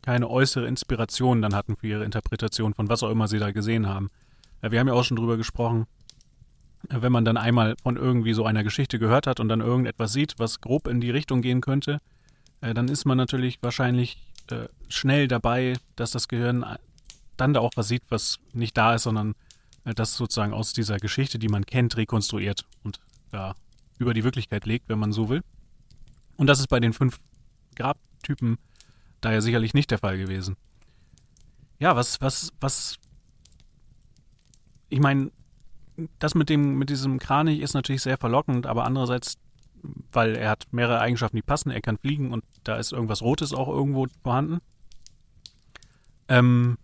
keine 0.01 0.29
äußere 0.29 0.67
Inspiration 0.67 1.41
dann 1.41 1.55
hatten 1.55 1.77
für 1.77 1.87
ihre 1.87 2.03
Interpretation 2.03 2.73
von 2.73 2.89
was 2.89 3.03
auch 3.03 3.09
immer 3.09 3.27
sie 3.27 3.39
da 3.39 3.51
gesehen 3.51 3.87
haben. 3.87 4.09
Äh, 4.61 4.71
wir 4.71 4.79
haben 4.79 4.87
ja 4.87 4.93
auch 4.93 5.03
schon 5.03 5.17
drüber 5.17 5.37
gesprochen, 5.37 5.85
wenn 6.87 7.11
man 7.11 7.25
dann 7.25 7.37
einmal 7.37 7.75
von 7.81 7.97
irgendwie 7.97 8.33
so 8.33 8.45
einer 8.45 8.63
Geschichte 8.63 8.99
gehört 8.99 9.27
hat 9.27 9.39
und 9.39 9.49
dann 9.49 9.61
irgendetwas 9.61 10.13
sieht, 10.13 10.35
was 10.37 10.61
grob 10.61 10.87
in 10.87 11.01
die 11.01 11.11
Richtung 11.11 11.41
gehen 11.41 11.61
könnte, 11.61 11.99
äh, 12.61 12.73
dann 12.73 12.87
ist 12.87 13.05
man 13.05 13.17
natürlich 13.17 13.59
wahrscheinlich 13.61 14.17
äh, 14.49 14.67
schnell 14.87 15.27
dabei, 15.27 15.75
dass 15.95 16.11
das 16.11 16.27
Gehirn 16.27 16.65
dann 17.37 17.53
da 17.53 17.59
auch 17.59 17.71
was 17.75 17.87
sieht, 17.87 18.03
was 18.09 18.39
nicht 18.53 18.77
da 18.77 18.95
ist, 18.95 19.03
sondern 19.03 19.35
äh, 19.85 19.93
das 19.93 20.15
sozusagen 20.15 20.53
aus 20.53 20.73
dieser 20.73 20.97
Geschichte, 20.97 21.39
die 21.39 21.49
man 21.49 21.65
kennt, 21.65 21.97
rekonstruiert 21.97 22.65
und 22.83 22.99
da 23.31 23.55
über 23.97 24.13
die 24.13 24.23
Wirklichkeit 24.23 24.65
legt, 24.65 24.89
wenn 24.89 24.99
man 24.99 25.11
so 25.11 25.29
will. 25.29 25.41
Und 26.37 26.47
das 26.47 26.59
ist 26.59 26.67
bei 26.67 26.79
den 26.79 26.93
fünf 26.93 27.19
Grabtypen 27.75 28.57
daher 29.21 29.41
sicherlich 29.41 29.73
nicht 29.73 29.91
der 29.91 29.97
Fall 29.97 30.17
gewesen. 30.17 30.55
Ja, 31.79 31.95
was, 31.95 32.21
was, 32.21 32.51
was. 32.59 32.97
Ich 34.89 34.99
meine, 34.99 35.31
das 36.19 36.35
mit 36.35 36.49
dem, 36.49 36.77
mit 36.77 36.89
diesem 36.89 37.19
Kranich 37.19 37.59
ist 37.59 37.73
natürlich 37.73 38.01
sehr 38.01 38.17
verlockend, 38.17 38.65
aber 38.65 38.85
andererseits, 38.85 39.37
weil 40.11 40.35
er 40.35 40.49
hat 40.49 40.67
mehrere 40.71 40.99
Eigenschaften, 40.99 41.37
die 41.37 41.41
passen, 41.41 41.71
er 41.71 41.81
kann 41.81 41.97
fliegen 41.97 42.31
und 42.31 42.43
da 42.63 42.77
ist 42.77 42.91
irgendwas 42.91 43.21
Rotes 43.21 43.53
auch 43.53 43.67
irgendwo 43.67 44.07
vorhanden. 44.23 44.59
Ähm, 46.27 46.77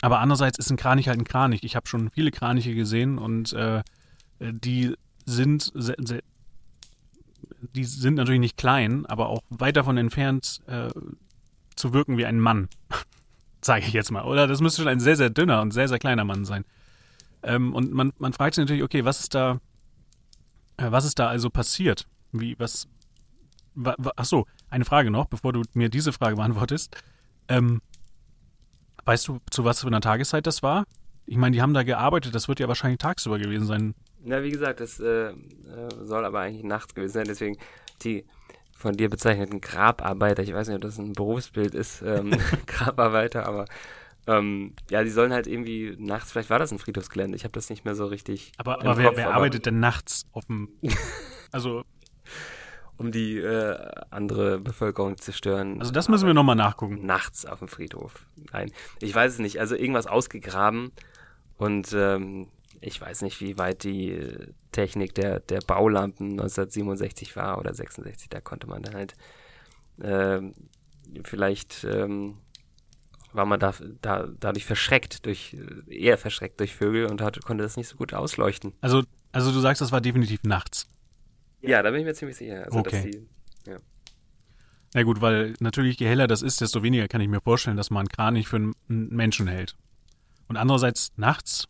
aber 0.00 0.18
andererseits 0.18 0.58
ist 0.58 0.70
ein 0.70 0.76
Kranich 0.76 1.08
halt 1.08 1.18
ein 1.18 1.24
Kranich. 1.24 1.62
Ich 1.62 1.76
habe 1.76 1.86
schon 1.86 2.10
viele 2.10 2.32
Kraniche 2.32 2.74
gesehen 2.74 3.18
und 3.18 3.52
äh, 3.52 3.82
die 4.40 4.94
sind 5.24 5.70
sehr, 5.74 5.94
sehr, 5.98 6.22
die 7.74 7.84
sind 7.84 8.14
natürlich 8.14 8.40
nicht 8.40 8.56
klein, 8.56 9.06
aber 9.06 9.28
auch 9.28 9.42
weit 9.50 9.76
davon 9.76 9.96
entfernt 9.96 10.60
äh, 10.66 10.88
zu 11.76 11.92
wirken 11.92 12.18
wie 12.18 12.26
ein 12.26 12.40
Mann. 12.40 12.68
Sage 13.60 13.84
ich 13.86 13.92
jetzt 13.92 14.10
mal. 14.10 14.24
Oder 14.24 14.48
das 14.48 14.60
müsste 14.60 14.82
schon 14.82 14.88
ein 14.88 14.98
sehr, 14.98 15.16
sehr 15.16 15.30
dünner 15.30 15.62
und 15.62 15.70
sehr, 15.70 15.86
sehr 15.86 16.00
kleiner 16.00 16.24
Mann 16.24 16.44
sein. 16.44 16.64
Ähm, 17.42 17.74
und 17.74 17.92
man, 17.92 18.12
man 18.18 18.32
fragt 18.32 18.54
sich 18.54 18.62
natürlich, 18.62 18.82
okay, 18.82 19.04
was 19.04 19.20
ist 19.20 19.34
da, 19.34 19.58
äh, 20.76 20.90
was 20.90 21.04
ist 21.04 21.18
da 21.18 21.28
also 21.28 21.50
passiert? 21.50 22.06
Wie, 22.32 22.58
was, 22.58 22.88
wa, 23.74 23.94
wa, 23.98 24.12
ach 24.16 24.24
so, 24.24 24.46
eine 24.70 24.84
Frage 24.84 25.10
noch, 25.10 25.26
bevor 25.26 25.52
du 25.52 25.62
mir 25.74 25.88
diese 25.88 26.12
Frage 26.12 26.36
beantwortest. 26.36 26.96
Ähm, 27.48 27.82
weißt 29.04 29.28
du, 29.28 29.40
zu 29.50 29.64
was 29.64 29.80
für 29.80 29.88
einer 29.88 30.00
Tageszeit 30.00 30.46
das 30.46 30.62
war? 30.62 30.84
Ich 31.26 31.36
meine, 31.36 31.54
die 31.54 31.62
haben 31.62 31.74
da 31.74 31.82
gearbeitet, 31.82 32.34
das 32.34 32.48
wird 32.48 32.60
ja 32.60 32.68
wahrscheinlich 32.68 32.98
tagsüber 32.98 33.38
gewesen 33.38 33.66
sein. 33.66 33.94
Na, 34.24 34.42
wie 34.42 34.50
gesagt, 34.50 34.80
das 34.80 35.00
äh, 35.00 35.30
äh 35.30 35.34
soll 36.02 36.24
aber 36.24 36.40
eigentlich 36.40 36.64
nachts 36.64 36.94
gewesen 36.94 37.12
sein, 37.12 37.24
deswegen 37.26 37.58
die 38.02 38.24
von 38.82 38.96
dir 38.96 39.08
bezeichneten 39.08 39.60
Grabarbeiter, 39.60 40.42
ich 40.42 40.52
weiß 40.52 40.66
nicht, 40.68 40.76
ob 40.76 40.82
das 40.82 40.98
ein 40.98 41.12
Berufsbild 41.12 41.74
ist, 41.74 42.02
ähm, 42.02 42.32
Grabarbeiter, 42.66 43.46
aber 43.46 43.66
ähm, 44.26 44.74
ja, 44.90 45.02
die 45.02 45.10
sollen 45.10 45.32
halt 45.32 45.46
irgendwie 45.46 45.96
nachts, 45.98 46.32
vielleicht 46.32 46.50
war 46.50 46.58
das 46.58 46.72
ein 46.72 46.78
Friedhofsgelände, 46.78 47.36
ich 47.36 47.44
habe 47.44 47.52
das 47.52 47.70
nicht 47.70 47.84
mehr 47.84 47.94
so 47.94 48.06
richtig. 48.06 48.52
Aber, 48.56 48.80
aber 48.80 48.96
wer, 48.96 49.06
Kopf, 49.06 49.16
wer 49.16 49.26
aber 49.26 49.34
arbeitet 49.36 49.66
denn 49.66 49.80
nachts 49.80 50.26
auf 50.32 50.46
dem. 50.46 50.68
also. 51.52 51.84
um 52.98 53.10
die 53.10 53.38
äh, 53.38 53.90
andere 54.10 54.60
Bevölkerung 54.60 55.16
zu 55.16 55.32
stören. 55.32 55.80
Also 55.80 55.90
das 55.90 56.08
müssen 56.08 56.26
wir 56.26 56.34
nochmal 56.34 56.54
nachgucken. 56.54 57.04
Nachts 57.04 57.46
auf 57.46 57.58
dem 57.58 57.68
Friedhof. 57.68 58.26
Nein, 58.52 58.70
ich 59.00 59.12
weiß 59.14 59.32
es 59.32 59.38
nicht. 59.40 59.58
Also 59.58 59.74
irgendwas 59.74 60.06
ausgegraben 60.06 60.92
und 61.56 61.92
ähm, 61.92 62.46
ich 62.80 63.00
weiß 63.00 63.22
nicht, 63.22 63.40
wie 63.40 63.58
weit 63.58 63.84
die 63.84 64.18
Technik 64.72 65.14
der, 65.14 65.40
der 65.40 65.60
Baulampen 65.60 66.32
1967 66.32 67.36
war 67.36 67.58
oder 67.58 67.72
66. 67.72 68.28
Da 68.28 68.40
konnte 68.40 68.66
man 68.66 68.82
dann 68.82 68.94
halt 68.94 69.14
äh, 70.00 70.40
vielleicht 71.24 71.84
ähm, 71.84 72.38
war 73.32 73.46
man 73.46 73.60
da, 73.60 73.74
da 74.00 74.28
dadurch 74.38 74.64
verschreckt 74.64 75.26
durch 75.26 75.56
eher 75.88 76.18
verschreckt 76.18 76.60
durch 76.60 76.74
Vögel 76.74 77.06
und 77.06 77.20
hat, 77.20 77.42
konnte 77.44 77.62
das 77.64 77.76
nicht 77.76 77.88
so 77.88 77.96
gut 77.96 78.14
ausleuchten. 78.14 78.72
Also 78.80 79.02
also 79.32 79.50
du 79.50 79.60
sagst, 79.60 79.80
das 79.80 79.90
war 79.90 80.00
definitiv 80.00 80.44
nachts. 80.44 80.86
Ja, 81.62 81.82
da 81.82 81.90
bin 81.90 82.00
ich 82.00 82.06
mir 82.06 82.14
ziemlich 82.14 82.36
sicher. 82.36 82.64
Also, 82.64 82.78
okay. 82.78 83.10
Die, 83.10 83.70
ja. 83.70 83.78
Na 84.94 85.02
gut, 85.04 85.22
weil 85.22 85.54
natürlich 85.58 85.98
je 85.98 86.06
heller 86.06 86.26
das 86.26 86.42
ist, 86.42 86.60
desto 86.60 86.82
weniger 86.82 87.08
kann 87.08 87.22
ich 87.22 87.28
mir 87.28 87.40
vorstellen, 87.40 87.78
dass 87.78 87.90
man 87.90 88.00
einen 88.00 88.08
Kranich 88.08 88.46
für 88.46 88.56
einen 88.56 88.74
Menschen 88.88 89.46
hält. 89.48 89.74
Und 90.48 90.58
andererseits 90.58 91.12
nachts, 91.16 91.66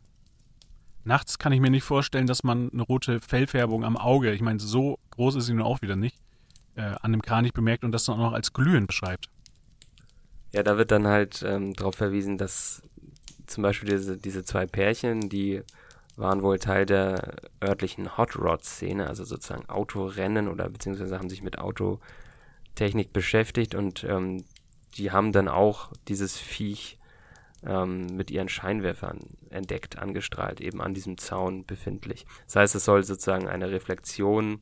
nachts 1.05 1.39
kann 1.39 1.53
ich 1.53 1.61
mir 1.61 1.71
nicht 1.71 1.85
vorstellen, 1.85 2.27
dass 2.27 2.43
man 2.43 2.71
eine 2.73 2.83
rote 2.83 3.21
Fellfärbung 3.21 3.85
am 3.85 3.97
Auge, 3.97 4.33
ich 4.33 4.41
meine, 4.41 4.59
so 4.59 4.99
groß 5.11 5.37
ist 5.37 5.47
sie 5.47 5.55
nun 5.55 5.63
auch 5.63 5.83
wieder 5.83 5.95
nicht, 5.95 6.17
äh, 6.75 6.95
an 7.01 7.13
dem 7.13 7.23
Kranich 7.23 7.53
bemerkt 7.53 7.85
und 7.85 7.93
das 7.93 8.05
dann 8.05 8.17
auch 8.17 8.31
noch 8.31 8.33
als 8.33 8.53
glühend 8.53 8.89
beschreibt. 8.89 9.29
Ja, 10.53 10.63
da 10.63 10.77
wird 10.77 10.91
dann 10.91 11.07
halt 11.07 11.43
ähm, 11.47 11.75
darauf 11.75 11.95
verwiesen, 11.95 12.39
dass 12.39 12.83
zum 13.47 13.63
Beispiel 13.63 13.91
diese, 13.91 14.17
diese 14.17 14.45
zwei 14.45 14.67
Pärchen, 14.67 15.29
die 15.29 15.63
waren 16.17 16.43
wohl 16.43 16.59
Teil 16.59 16.87
der 16.87 17.37
örtlichen 17.63 18.17
Hot 18.17 18.37
Rod-Szene, 18.37 19.07
also 19.07 19.25
sozusagen 19.25 19.69
Autorennen 19.69 20.49
oder 20.49 20.69
beziehungsweise 20.69 21.19
haben 21.19 21.31
sich 21.31 21.43
mit 21.43 21.59
Autotechnik 21.59 23.13
beschäftigt 23.13 23.75
und 23.75 24.05
ähm, 24.05 24.45
die 24.97 25.11
haben 25.11 25.33
dann 25.33 25.49
auch 25.49 25.91
dieses 26.09 26.37
Viech 26.37 26.99
ähm, 27.65 28.07
mit 28.17 28.31
ihren 28.31 28.49
Scheinwerfern 28.49 29.21
entdeckt, 29.51 29.99
angestrahlt, 29.99 30.61
eben 30.61 30.81
an 30.83 30.95
diesem 30.95 31.17
Zaun 31.19 31.65
befindlich. 31.65 32.27
Das 32.47 32.57
heißt, 32.57 32.75
es 32.75 32.85
soll 32.85 33.03
sozusagen 33.05 33.49
eine 33.49 33.71
Reflexion 33.71 34.61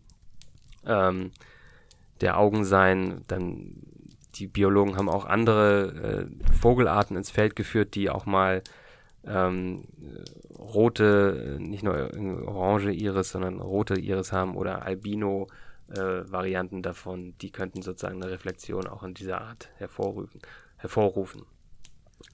ähm, 0.87 1.33
der 2.21 2.39
Augen 2.39 2.65
sein. 2.65 3.23
Dann 3.27 3.75
die 4.41 4.47
Biologen 4.47 4.97
haben 4.97 5.11
auch 5.11 5.27
andere 5.27 6.29
äh, 6.31 6.55
Vogelarten 6.55 7.17
ins 7.17 7.31
Feld 7.31 7.55
geführt, 7.55 7.95
die 7.95 8.09
auch 8.09 8.25
mal 8.25 8.63
ähm, 9.25 9.85
rote, 10.59 11.59
nicht 11.61 11.83
nur 11.83 12.11
orange 12.47 12.91
Iris, 12.91 13.31
sondern 13.31 13.61
rote 13.61 14.01
Iris 14.01 14.33
haben 14.33 14.57
oder 14.57 14.83
Albino. 14.83 15.47
Äh, 15.89 16.31
Varianten 16.31 16.83
davon, 16.83 17.35
die 17.39 17.51
könnten 17.51 17.83
sozusagen 17.83 18.23
eine 18.23 18.31
Reflexion 18.31 18.87
auch 18.87 19.03
in 19.03 19.13
dieser 19.13 19.41
Art 19.41 19.69
hervorrufen. 19.77 20.41
hervorrufen. 20.77 21.43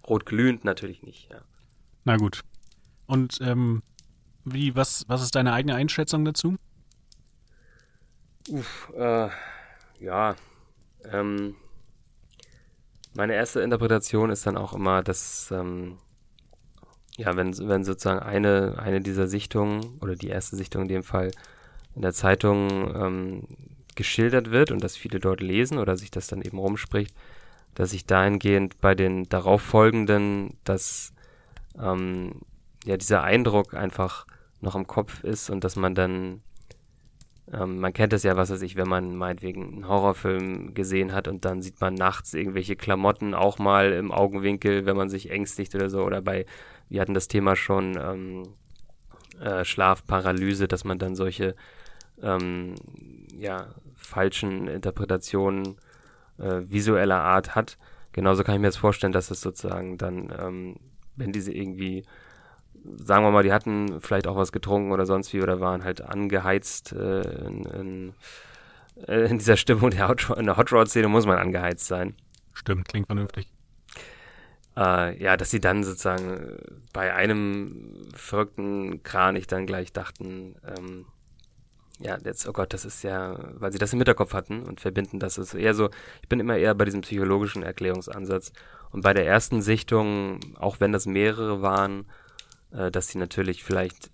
Rot 0.06 0.26
glühend 0.26 0.64
natürlich 0.64 1.02
nicht, 1.02 1.30
ja. 1.30 1.40
Na 2.04 2.16
gut. 2.18 2.42
Und 3.06 3.38
ähm, 3.40 3.82
wie, 4.44 4.76
was, 4.76 5.06
was 5.08 5.22
ist 5.22 5.34
deine 5.34 5.54
eigene 5.54 5.74
Einschätzung 5.74 6.24
dazu? 6.24 6.56
Uff, 8.50 8.92
äh, 8.94 9.28
ja. 10.00 10.36
Ähm, 11.10 11.56
meine 13.16 13.34
erste 13.34 13.60
Interpretation 13.60 14.30
ist 14.30 14.46
dann 14.46 14.56
auch 14.56 14.72
immer, 14.72 15.02
dass 15.02 15.50
ähm, 15.50 15.98
ja, 17.16 17.34
wenn, 17.36 17.56
wenn 17.68 17.84
sozusagen 17.84 18.20
eine, 18.20 18.78
eine 18.78 19.00
dieser 19.00 19.26
Sichtungen 19.26 19.98
oder 20.00 20.14
die 20.14 20.28
erste 20.28 20.56
Sichtung 20.56 20.82
in 20.82 20.88
dem 20.88 21.02
Fall 21.02 21.30
in 21.94 22.02
der 22.02 22.12
Zeitung 22.12 22.94
ähm, 22.94 23.42
geschildert 23.94 24.50
wird 24.50 24.70
und 24.70 24.84
dass 24.84 24.96
viele 24.96 25.18
dort 25.18 25.40
lesen 25.40 25.78
oder 25.78 25.96
sich 25.96 26.10
das 26.10 26.26
dann 26.26 26.42
eben 26.42 26.58
rumspricht, 26.58 27.14
dass 27.74 27.90
sich 27.90 28.04
dahingehend 28.06 28.80
bei 28.80 28.94
den 28.94 29.28
darauffolgenden, 29.28 30.58
dass 30.64 31.14
ähm, 31.80 32.42
ja 32.84 32.98
dieser 32.98 33.22
Eindruck 33.22 33.74
einfach 33.74 34.26
noch 34.60 34.74
im 34.74 34.86
Kopf 34.86 35.24
ist 35.24 35.48
und 35.48 35.64
dass 35.64 35.76
man 35.76 35.94
dann 35.94 36.42
ähm, 37.52 37.78
man 37.78 37.92
kennt 37.92 38.12
das 38.12 38.22
ja, 38.22 38.36
was 38.36 38.50
weiß 38.50 38.62
ich, 38.62 38.76
wenn 38.76 38.88
man 38.88 39.16
meinetwegen 39.16 39.72
einen 39.72 39.88
Horrorfilm 39.88 40.74
gesehen 40.74 41.12
hat 41.12 41.28
und 41.28 41.44
dann 41.44 41.62
sieht 41.62 41.80
man 41.80 41.94
nachts 41.94 42.34
irgendwelche 42.34 42.76
Klamotten 42.76 43.34
auch 43.34 43.58
mal 43.58 43.92
im 43.92 44.12
Augenwinkel, 44.12 44.86
wenn 44.86 44.96
man 44.96 45.08
sich 45.08 45.30
ängstigt 45.30 45.74
oder 45.74 45.88
so. 45.88 46.02
Oder 46.02 46.22
bei, 46.22 46.46
wir 46.88 47.00
hatten 47.00 47.14
das 47.14 47.28
Thema 47.28 47.54
schon, 47.56 47.96
ähm, 47.96 48.42
äh, 49.40 49.64
Schlafparalyse, 49.64 50.66
dass 50.66 50.84
man 50.84 50.98
dann 50.98 51.14
solche 51.14 51.54
ähm, 52.22 52.74
ja, 53.34 53.68
falschen 53.94 54.66
Interpretationen 54.68 55.76
äh, 56.38 56.62
visueller 56.62 57.20
Art 57.20 57.54
hat. 57.54 57.78
Genauso 58.12 58.44
kann 58.44 58.54
ich 58.54 58.60
mir 58.60 58.68
jetzt 58.68 58.78
vorstellen, 58.78 59.12
dass 59.12 59.30
es 59.30 59.40
sozusagen 59.40 59.98
dann, 59.98 60.32
ähm, 60.38 60.76
wenn 61.16 61.32
diese 61.32 61.52
irgendwie, 61.52 62.04
sagen 62.96 63.24
wir 63.24 63.30
mal, 63.30 63.42
die 63.42 63.52
hatten 63.52 64.00
vielleicht 64.00 64.26
auch 64.26 64.36
was 64.36 64.52
getrunken 64.52 64.92
oder 64.92 65.06
sonst 65.06 65.32
wie 65.32 65.42
oder 65.42 65.60
waren 65.60 65.84
halt 65.84 66.00
angeheizt 66.00 66.92
äh, 66.92 67.20
in, 67.20 67.64
in, 67.64 68.14
äh, 69.06 69.28
in, 69.30 69.38
dieser 69.38 69.56
Stimmung 69.56 69.90
der 69.90 70.08
Hot, 70.08 70.30
in 70.36 70.46
der 70.46 70.56
Hot 70.56 70.72
Rod-Szene 70.72 71.08
muss 71.08 71.26
man 71.26 71.38
angeheizt 71.38 71.86
sein. 71.86 72.14
Stimmt, 72.52 72.88
klingt 72.88 73.06
vernünftig. 73.06 73.48
Äh, 74.76 75.22
ja, 75.22 75.36
dass 75.36 75.50
sie 75.50 75.60
dann 75.60 75.84
sozusagen 75.84 76.58
bei 76.92 77.14
einem 77.14 78.10
verrückten 78.14 79.02
Kranich 79.02 79.46
dann 79.46 79.66
gleich 79.66 79.92
dachten, 79.92 80.56
ähm, 80.76 81.06
ja, 81.98 82.18
jetzt, 82.22 82.46
oh 82.46 82.52
Gott, 82.52 82.74
das 82.74 82.84
ist 82.84 83.02
ja, 83.02 83.38
weil 83.54 83.72
sie 83.72 83.78
das 83.78 83.92
im 83.94 84.00
Hinterkopf 84.00 84.34
hatten 84.34 84.64
und 84.64 84.80
verbinden, 84.80 85.18
das 85.18 85.38
ist 85.38 85.54
eher 85.54 85.72
so, 85.72 85.88
ich 86.20 86.28
bin 86.28 86.40
immer 86.40 86.56
eher 86.56 86.74
bei 86.74 86.84
diesem 86.84 87.00
psychologischen 87.00 87.62
Erklärungsansatz. 87.62 88.52
Und 88.90 89.02
bei 89.02 89.14
der 89.14 89.26
ersten 89.26 89.62
Sichtung, 89.62 90.40
auch 90.58 90.78
wenn 90.78 90.92
das 90.92 91.06
mehrere 91.06 91.62
waren, 91.62 92.06
äh, 92.76 92.90
dass 92.90 93.08
sie 93.08 93.18
natürlich 93.18 93.64
vielleicht, 93.64 94.10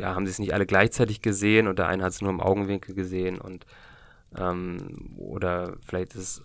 ja, 0.00 0.14
haben 0.14 0.26
sie 0.26 0.32
es 0.32 0.38
nicht 0.38 0.54
alle 0.54 0.66
gleichzeitig 0.66 1.22
gesehen 1.22 1.68
und 1.68 1.78
der 1.78 1.88
eine 1.88 2.04
hat 2.04 2.12
es 2.12 2.20
nur 2.20 2.30
im 2.30 2.40
Augenwinkel 2.40 2.94
gesehen 2.94 3.40
und 3.40 3.66
ähm, 4.36 5.14
oder 5.16 5.76
vielleicht 5.86 6.14
ist, 6.14 6.42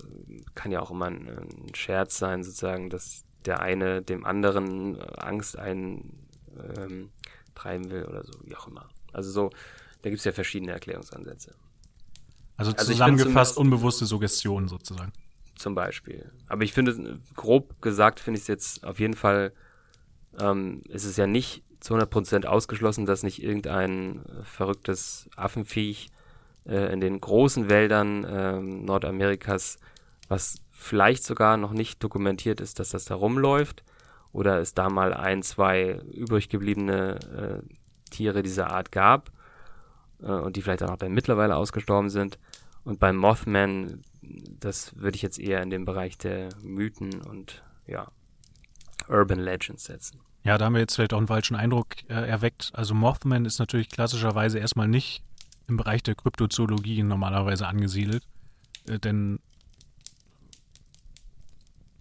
kann 0.54 0.72
ja 0.72 0.80
auch 0.80 0.92
immer 0.92 1.08
ein, 1.08 1.28
ein 1.28 1.76
Scherz 1.76 2.18
sein, 2.18 2.44
sozusagen, 2.44 2.90
dass 2.90 3.24
der 3.46 3.62
eine 3.62 4.02
dem 4.02 4.26
anderen 4.26 5.00
Angst 5.02 5.58
ein 5.58 6.12
ähm, 6.76 7.10
will 7.90 8.06
oder 8.06 8.24
so, 8.24 8.32
wie 8.44 8.56
auch 8.56 8.68
immer. 8.68 8.88
Also 9.12 9.32
so, 9.32 9.50
da 10.02 10.10
gibt 10.10 10.20
es 10.20 10.26
ja 10.26 10.32
verschiedene 10.32 10.72
Erklärungsansätze. 10.72 11.56
Also, 12.56 12.72
also 12.72 12.92
zusammengefasst 12.92 13.58
unbewusste 13.58 14.06
Suggestion 14.06 14.68
sozusagen. 14.68 15.12
Zum 15.56 15.76
Beispiel. 15.76 16.32
Aber 16.48 16.64
ich 16.64 16.72
finde, 16.72 17.20
grob 17.36 17.82
gesagt, 17.82 18.22
finde 18.22 18.38
ich 18.38 18.44
es 18.44 18.48
jetzt 18.48 18.86
auf 18.86 19.00
jeden 19.00 19.14
Fall, 19.14 19.52
ähm, 20.40 20.82
ist 20.90 21.18
ja 21.18 21.28
nicht 21.28 21.64
zu 21.80 21.96
100% 21.96 22.46
ausgeschlossen, 22.46 23.06
dass 23.06 23.24
nicht 23.24 23.42
irgendein 23.42 24.26
äh, 24.26 24.44
verrücktes 24.44 25.30
Affenviech 25.36 26.10
äh, 26.66 26.92
in 26.92 27.00
den 27.00 27.22
großen 27.22 27.70
Wäldern 27.70 28.24
äh, 28.24 28.60
Nordamerikas, 28.60 29.80
was 30.28 30.62
vielleicht 30.72 31.24
sogar 31.24 31.58
noch 31.58 31.72
nicht 31.72 32.04
dokumentiert 32.04 32.62
ist, 32.62 32.80
dass 32.80 32.90
das 32.90 33.06
da 33.06 33.16
rumläuft, 33.16 33.84
oder 34.32 34.60
es 34.60 34.74
da 34.74 34.90
mal 34.90 35.14
ein, 35.14 35.42
zwei 35.42 36.02
übrig 36.14 36.50
gebliebene 36.50 37.20
äh, 37.36 38.12
Tiere 38.12 38.44
dieser 38.44 38.72
Art 38.72 38.92
gab 38.92 39.32
äh, 40.22 40.28
und 40.28 40.56
die 40.56 40.62
vielleicht 40.62 40.84
auch 40.84 40.98
dann 40.98 41.14
mittlerweile 41.14 41.56
ausgestorben 41.56 42.10
sind. 42.10 42.38
Und 42.84 43.00
beim 43.00 43.18
Mothman, 43.18 44.04
das 44.22 44.96
würde 44.96 45.16
ich 45.16 45.22
jetzt 45.22 45.40
eher 45.40 45.62
in 45.62 45.70
den 45.70 45.86
Bereich 45.86 46.18
der 46.18 46.50
Mythen 46.62 47.22
und 47.22 47.64
ja, 47.88 48.08
Urban 49.10 49.40
Legends 49.40 49.86
setzen. 49.86 50.20
Ja, 50.44 50.58
da 50.58 50.66
haben 50.66 50.74
wir 50.74 50.80
jetzt 50.80 50.96
vielleicht 50.96 51.14
auch 51.14 51.18
einen 51.18 51.28
falschen 51.28 51.56
Eindruck 51.56 51.88
äh, 52.08 52.14
erweckt. 52.14 52.72
Also 52.74 52.94
Mothman 52.94 53.46
ist 53.46 53.60
natürlich 53.60 53.90
klassischerweise 53.90 54.60
erstmal 54.60 54.88
nicht 54.88 55.24
im 55.68 55.78
Bereich 55.78 56.02
der 56.02 56.16
Kryptozoologie 56.16 57.04
normalerweise 57.04 57.68
angesiedelt, 57.68 58.24
äh, 58.88 59.00
denn 59.00 59.40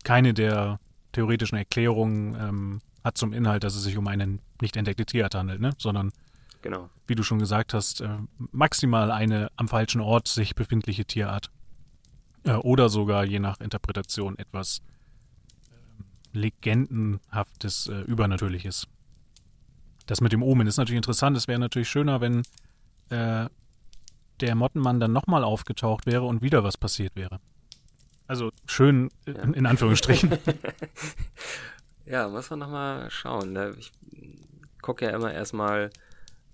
keine 0.04 0.34
der 0.34 0.78
theoretischen 1.12 1.58
Erklärungen 1.58 2.34
ähm, 2.34 2.80
hat 3.04 3.18
zum 3.18 3.32
Inhalt, 3.32 3.64
dass 3.64 3.74
es 3.74 3.82
sich 3.82 3.96
um 3.96 4.06
eine 4.06 4.38
nicht 4.60 4.76
entdeckte 4.76 5.04
Tierart 5.04 5.34
handelt, 5.34 5.60
ne? 5.60 5.72
sondern 5.78 6.12
Genau. 6.62 6.90
Wie 7.06 7.14
du 7.14 7.22
schon 7.22 7.38
gesagt 7.38 7.72
hast, 7.74 8.00
äh, 8.00 8.08
maximal 8.50 9.10
eine 9.10 9.50
am 9.56 9.68
falschen 9.68 10.00
Ort 10.00 10.28
sich 10.28 10.54
befindliche 10.54 11.04
Tierart. 11.04 11.50
Äh, 12.44 12.54
oder 12.54 12.88
sogar, 12.88 13.24
je 13.24 13.38
nach 13.38 13.60
Interpretation, 13.60 14.38
etwas 14.38 14.82
Legendenhaftes, 16.38 17.88
äh, 17.88 18.00
Übernatürliches. 18.02 18.86
Das 20.06 20.20
mit 20.20 20.32
dem 20.32 20.42
Omen 20.42 20.66
ist 20.66 20.78
natürlich 20.78 20.96
interessant. 20.96 21.36
Es 21.36 21.48
wäre 21.48 21.58
natürlich 21.58 21.88
schöner, 21.88 22.20
wenn 22.20 22.42
äh, 23.10 23.48
der 24.40 24.54
Mottenmann 24.54 25.00
dann 25.00 25.12
nochmal 25.12 25.44
aufgetaucht 25.44 26.06
wäre 26.06 26.24
und 26.24 26.42
wieder 26.42 26.64
was 26.64 26.76
passiert 26.76 27.14
wäre. 27.16 27.40
Also 28.26 28.50
schön 28.66 29.10
ja. 29.26 29.34
in, 29.42 29.54
in 29.54 29.66
Anführungsstrichen. 29.66 30.38
ja, 32.06 32.28
muss 32.28 32.50
man 32.50 32.60
nochmal 32.60 33.10
schauen. 33.10 33.52
Ne? 33.52 33.74
Ich 33.78 33.92
gucke 34.80 35.06
ja 35.06 35.10
immer 35.10 35.32
erstmal 35.32 35.90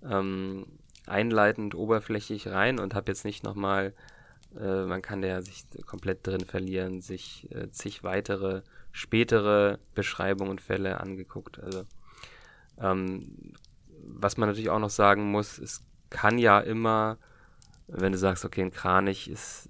ähm, 0.03 0.65
einleitend 1.05 1.75
oberflächlich 1.75 2.47
rein 2.47 2.79
und 2.79 2.95
habe 2.95 3.11
jetzt 3.11 3.25
nicht 3.25 3.43
nochmal, 3.43 3.93
äh, 4.59 4.83
man 4.83 5.01
kann 5.01 5.21
ja 5.23 5.41
sich 5.41 5.65
komplett 5.85 6.25
drin 6.25 6.45
verlieren, 6.45 7.01
sich 7.01 7.49
äh, 7.51 7.69
zig 7.71 8.03
weitere 8.03 8.61
spätere 8.95 9.77
Beschreibungen 9.93 10.51
und 10.51 10.61
Fälle 10.61 11.01
angeguckt. 11.01 11.59
Also 11.59 11.83
ähm, 12.79 13.53
was 14.07 14.37
man 14.37 14.47
natürlich 14.47 14.69
auch 14.69 14.79
noch 14.79 14.89
sagen 14.89 15.29
muss, 15.31 15.59
es 15.59 15.85
kann 16.09 16.37
ja 16.37 16.61
immer, 16.61 17.17
wenn 17.87 18.13
du 18.13 18.17
sagst, 18.17 18.45
okay, 18.45 18.61
ein 18.61 18.71
Kranich 18.71 19.29
ist 19.29 19.67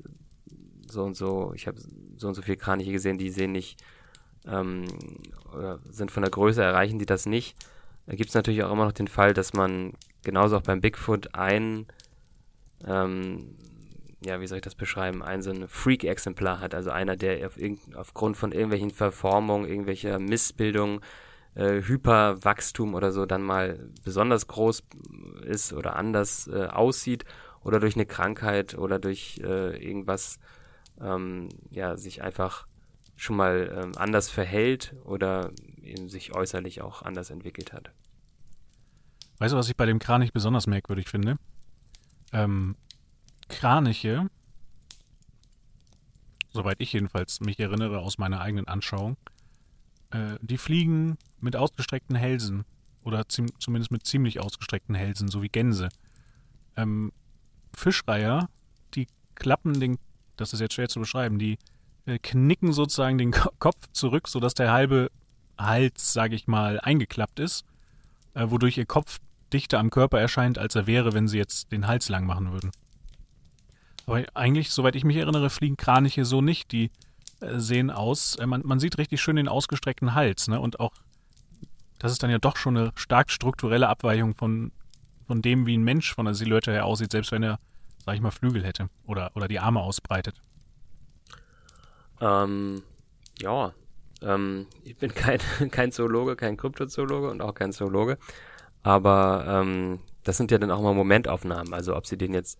so 0.87 1.03
und 1.03 1.17
so, 1.17 1.53
ich 1.55 1.65
habe 1.65 1.81
so 2.17 2.27
und 2.27 2.35
so 2.35 2.43
viele 2.43 2.57
Kraniche 2.57 2.91
gesehen, 2.91 3.17
die 3.17 3.31
sehen 3.31 3.51
nicht 3.51 3.81
ähm, 4.45 4.85
oder 5.51 5.79
sind 5.89 6.11
von 6.11 6.21
der 6.21 6.29
Größe, 6.29 6.61
erreichen 6.61 6.99
die 6.99 7.07
das 7.07 7.25
nicht. 7.25 7.57
Da 8.05 8.15
gibt 8.15 8.29
es 8.29 8.35
natürlich 8.35 8.63
auch 8.63 8.71
immer 8.71 8.85
noch 8.85 8.91
den 8.91 9.07
Fall, 9.07 9.33
dass 9.33 9.53
man 9.53 9.93
genauso 10.23 10.57
auch 10.57 10.61
beim 10.61 10.81
Bigfoot 10.81 11.33
ein, 11.33 11.87
ähm, 12.85 13.55
ja, 14.25 14.41
wie 14.41 14.47
soll 14.47 14.57
ich 14.57 14.63
das 14.63 14.75
beschreiben, 14.75 15.23
ein 15.23 15.41
so 15.41 15.51
ein 15.51 15.67
Freak-Exemplar 15.67 16.59
hat, 16.59 16.73
also 16.73 16.89
einer, 16.89 17.15
der 17.15 17.47
auf 17.47 17.57
aufgrund 17.95 18.37
von 18.37 18.51
irgendwelchen 18.51 18.91
Verformungen, 18.91 19.67
irgendwelcher 19.67 20.19
Missbildungen, 20.19 21.01
äh, 21.55 21.81
Hyperwachstum 21.81 22.93
oder 22.93 23.11
so 23.11 23.25
dann 23.25 23.41
mal 23.41 23.89
besonders 24.03 24.47
groß 24.47 24.83
ist 25.45 25.73
oder 25.73 25.95
anders 25.95 26.47
äh, 26.47 26.65
aussieht 26.65 27.25
oder 27.63 27.79
durch 27.79 27.95
eine 27.95 28.05
Krankheit 28.05 28.77
oder 28.77 28.99
durch 28.99 29.39
äh, 29.43 29.77
irgendwas, 29.83 30.39
ähm, 31.01 31.49
ja, 31.69 31.97
sich 31.97 32.21
einfach 32.21 32.67
schon 33.15 33.37
mal 33.37 33.71
ähm, 33.83 33.91
anders 33.95 34.29
verhält 34.29 34.95
oder 35.05 35.51
eben 35.81 36.09
sich 36.09 36.35
äußerlich 36.35 36.81
auch 36.81 37.01
anders 37.01 37.29
entwickelt 37.29 37.73
hat. 37.73 37.91
Weißt 39.39 39.53
du, 39.53 39.57
was 39.57 39.69
ich 39.69 39.75
bei 39.75 39.85
dem 39.85 39.99
Kranich 39.99 40.33
besonders 40.33 40.67
merkwürdig 40.67 41.07
finde? 41.07 41.37
Ähm, 42.33 42.75
Kraniche, 43.47 44.29
soweit 46.51 46.79
ich 46.79 46.93
jedenfalls 46.93 47.39
mich 47.41 47.59
erinnere 47.59 47.99
aus 47.99 48.17
meiner 48.17 48.41
eigenen 48.41 48.67
Anschauung, 48.67 49.17
äh, 50.11 50.37
die 50.41 50.57
fliegen 50.57 51.17
mit 51.39 51.55
ausgestreckten 51.55 52.15
Hälsen 52.15 52.65
oder 53.03 53.27
zumindest 53.27 53.91
mit 53.91 54.05
ziemlich 54.05 54.39
ausgestreckten 54.39 54.95
Hälsen, 54.95 55.27
so 55.27 55.43
wie 55.43 55.49
Gänse. 55.49 55.89
Ähm, 56.75 57.11
Fischreiher, 57.73 58.49
die 58.95 59.07
klappen 59.35 59.79
den, 59.79 59.99
das 60.37 60.53
ist 60.53 60.59
jetzt 60.59 60.73
schwer 60.73 60.89
zu 60.89 60.99
beschreiben, 60.99 61.37
die 61.37 61.57
äh, 62.05 62.17
knicken 62.17 62.73
sozusagen 62.73 63.17
den 63.17 63.31
Ko 63.31 63.49
Kopf 63.59 63.87
zurück, 63.91 64.27
sodass 64.27 64.53
der 64.53 64.71
halbe 64.71 65.11
Hals, 65.57 66.13
sage 66.13 66.35
ich 66.35 66.47
mal, 66.47 66.79
eingeklappt 66.79 67.39
ist, 67.39 67.65
äh, 68.33 68.49
wodurch 68.49 68.77
ihr 68.77 68.85
Kopf 68.85 69.19
dichter 69.53 69.79
am 69.79 69.89
Körper 69.89 70.19
erscheint, 70.19 70.57
als 70.57 70.75
er 70.75 70.87
wäre, 70.87 71.13
wenn 71.13 71.27
sie 71.27 71.37
jetzt 71.37 71.71
den 71.71 71.87
Hals 71.87 72.09
lang 72.09 72.25
machen 72.25 72.51
würden. 72.51 72.71
Aber 74.05 74.23
eigentlich, 74.33 74.71
soweit 74.71 74.95
ich 74.95 75.03
mich 75.03 75.17
erinnere, 75.17 75.49
fliegen 75.49 75.77
Kraniche 75.77 76.25
so 76.25 76.41
nicht. 76.41 76.71
Die 76.71 76.91
äh, 77.41 77.59
sehen 77.59 77.89
aus, 77.89 78.35
äh, 78.35 78.45
man, 78.45 78.61
man 78.65 78.79
sieht 78.79 78.97
richtig 78.97 79.21
schön 79.21 79.35
den 79.35 79.47
ausgestreckten 79.47 80.13
Hals, 80.13 80.47
ne? 80.47 80.59
Und 80.59 80.79
auch, 80.79 80.93
das 81.99 82.11
ist 82.11 82.21
dann 82.23 82.29
ja 82.29 82.37
doch 82.37 82.57
schon 82.57 82.77
eine 82.77 82.91
stark 82.95 83.31
strukturelle 83.31 83.89
Abweichung 83.89 84.35
von, 84.35 84.71
von 85.25 85.41
dem, 85.41 85.65
wie 85.65 85.77
ein 85.77 85.83
Mensch 85.83 86.13
von 86.13 86.25
der 86.25 86.35
Silhouette 86.35 86.71
her 86.71 86.85
aussieht, 86.85 87.11
selbst 87.11 87.31
wenn 87.31 87.43
er, 87.43 87.59
sag 88.05 88.15
ich 88.15 88.21
mal, 88.21 88.31
Flügel 88.31 88.63
hätte 88.63 88.89
oder, 89.05 89.31
oder 89.35 89.47
die 89.47 89.59
Arme 89.59 89.81
ausbreitet. 89.81 90.41
Ähm, 92.21 92.83
ja, 93.41 93.73
ähm, 94.21 94.67
ich 94.83 94.97
bin 94.97 95.13
kein, 95.13 95.39
kein 95.71 95.91
Zoologe, 95.91 96.35
kein 96.35 96.57
Kryptozoologe 96.57 97.29
und 97.29 97.41
auch 97.41 97.53
kein 97.53 97.71
Zoologe. 97.71 98.17
Aber 98.83 99.45
ähm, 99.47 99.99
das 100.23 100.37
sind 100.37 100.51
ja 100.51 100.57
dann 100.57 100.71
auch 100.71 100.81
mal 100.81 100.93
Momentaufnahmen. 100.93 101.73
Also 101.73 101.95
ob 101.95 102.05
sie 102.05 102.17
den 102.17 102.33
jetzt 102.33 102.59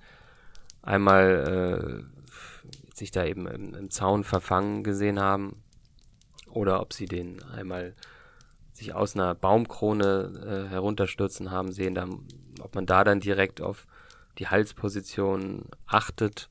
einmal 0.86 2.05
äh, 2.07 2.95
sich 2.95 3.11
da 3.11 3.25
eben 3.25 3.47
im, 3.47 3.73
im 3.73 3.89
Zaun 3.89 4.23
verfangen 4.23 4.83
gesehen 4.83 5.19
haben 5.19 5.63
oder 6.47 6.81
ob 6.81 6.93
sie 6.93 7.05
den 7.05 7.43
einmal 7.43 7.95
sich 8.73 8.93
aus 8.93 9.15
einer 9.15 9.36
Baumkrone 9.36 10.65
äh, 10.67 10.69
herunterstürzen 10.69 11.51
haben 11.51 11.71
sehen, 11.71 11.95
dann, 11.95 12.27
ob 12.61 12.75
man 12.75 12.86
da 12.86 13.03
dann 13.03 13.19
direkt 13.19 13.61
auf 13.61 13.88
die 14.38 14.47
Halsposition 14.47 15.65
achtet, 15.88 16.49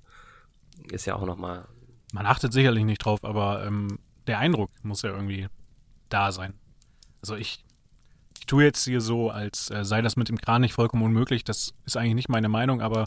ist 0.90 1.06
ja 1.06 1.16
auch 1.16 1.26
nochmal. 1.26 1.68
Man 2.12 2.26
achtet 2.26 2.52
sicherlich 2.52 2.84
nicht 2.84 3.04
drauf, 3.04 3.24
aber 3.24 3.64
ähm, 3.66 3.98
der 4.26 4.38
Eindruck 4.38 4.70
muss 4.82 5.02
ja 5.02 5.10
irgendwie 5.10 5.48
da 6.08 6.32
sein. 6.32 6.54
Also 7.20 7.36
ich, 7.36 7.62
ich 8.38 8.46
tue 8.46 8.64
jetzt 8.64 8.84
hier 8.84 9.00
so, 9.00 9.30
als 9.30 9.70
äh, 9.70 9.84
sei 9.84 10.00
das 10.00 10.16
mit 10.16 10.28
dem 10.28 10.38
Kran 10.38 10.62
nicht 10.62 10.72
vollkommen 10.72 11.02
unmöglich. 11.02 11.44
Das 11.44 11.74
ist 11.84 11.96
eigentlich 11.96 12.14
nicht 12.14 12.28
meine 12.30 12.48
Meinung, 12.48 12.80
aber 12.80 13.04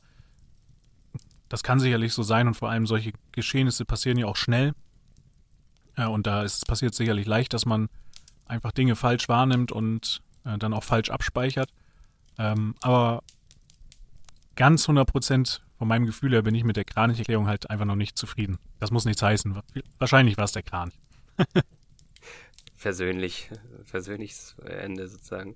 das 1.50 1.64
kann 1.64 1.80
sicherlich 1.80 2.14
so 2.14 2.24
sein 2.24 2.48
und 2.48 2.56
vor 2.56 2.70
allem 2.70 2.86
solche 2.86 3.14
Geschehnisse 3.32 3.86
passieren 3.86 4.18
ja 4.18 4.28
auch 4.28 4.36
schnell. 4.36 4.74
Ja, 5.98 6.08
und 6.08 6.28
da 6.28 6.44
ist 6.44 6.58
es 6.58 6.66
passiert 6.66 6.94
sicherlich 6.94 7.26
leicht, 7.26 7.54
dass 7.54 7.66
man 7.66 7.90
einfach 8.46 8.72
Dinge 8.72 8.96
falsch 8.96 9.28
wahrnimmt 9.30 9.72
und 9.72 10.22
äh, 10.46 10.58
dann 10.58 10.74
auch 10.74 10.84
falsch 10.84 11.10
abspeichert. 11.10 11.72
Ähm, 12.38 12.76
aber 12.82 13.24
ganz 14.56 14.84
100 14.84 15.08
Prozent 15.08 15.64
von 15.78 15.88
meinem 15.88 16.06
Gefühl 16.06 16.34
her 16.34 16.42
bin 16.42 16.56
ich 16.56 16.64
mit 16.64 16.76
der 16.76 16.86
Kranicherklärung 16.86 17.48
halt 17.48 17.70
einfach 17.70 17.86
noch 17.86 17.96
nicht 17.96 18.18
zufrieden. 18.18 18.58
Das 18.80 18.92
muss 18.92 19.06
nichts 19.06 19.22
heißen. 19.22 19.60
Wahrscheinlich 20.00 20.38
war 20.38 20.46
es 20.46 20.52
der 20.52 20.64
Kranich. 20.64 20.98
Versöhnlich, 22.76 23.50
versöhnliches 23.86 24.56
Ende 24.64 25.08
sozusagen, 25.08 25.56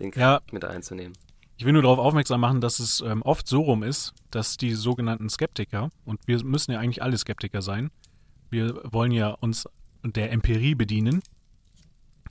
den 0.00 0.10
Kranich 0.10 0.20
ja, 0.20 0.52
mit 0.52 0.64
einzunehmen. 0.66 1.14
Ich 1.58 1.64
will 1.64 1.72
nur 1.72 1.82
darauf 1.82 1.98
aufmerksam 1.98 2.40
machen, 2.40 2.60
dass 2.60 2.78
es 2.78 3.00
ähm, 3.00 3.20
oft 3.22 3.48
so 3.48 3.62
rum 3.62 3.82
ist, 3.82 4.14
dass 4.30 4.56
die 4.56 4.74
sogenannten 4.74 5.28
Skeptiker, 5.28 5.90
und 6.04 6.20
wir 6.26 6.42
müssen 6.44 6.70
ja 6.70 6.78
eigentlich 6.78 7.02
alle 7.02 7.18
Skeptiker 7.18 7.62
sein, 7.62 7.90
wir 8.48 8.80
wollen 8.84 9.10
ja 9.10 9.30
uns 9.30 9.68
der 10.04 10.30
Empirie 10.30 10.76
bedienen, 10.76 11.20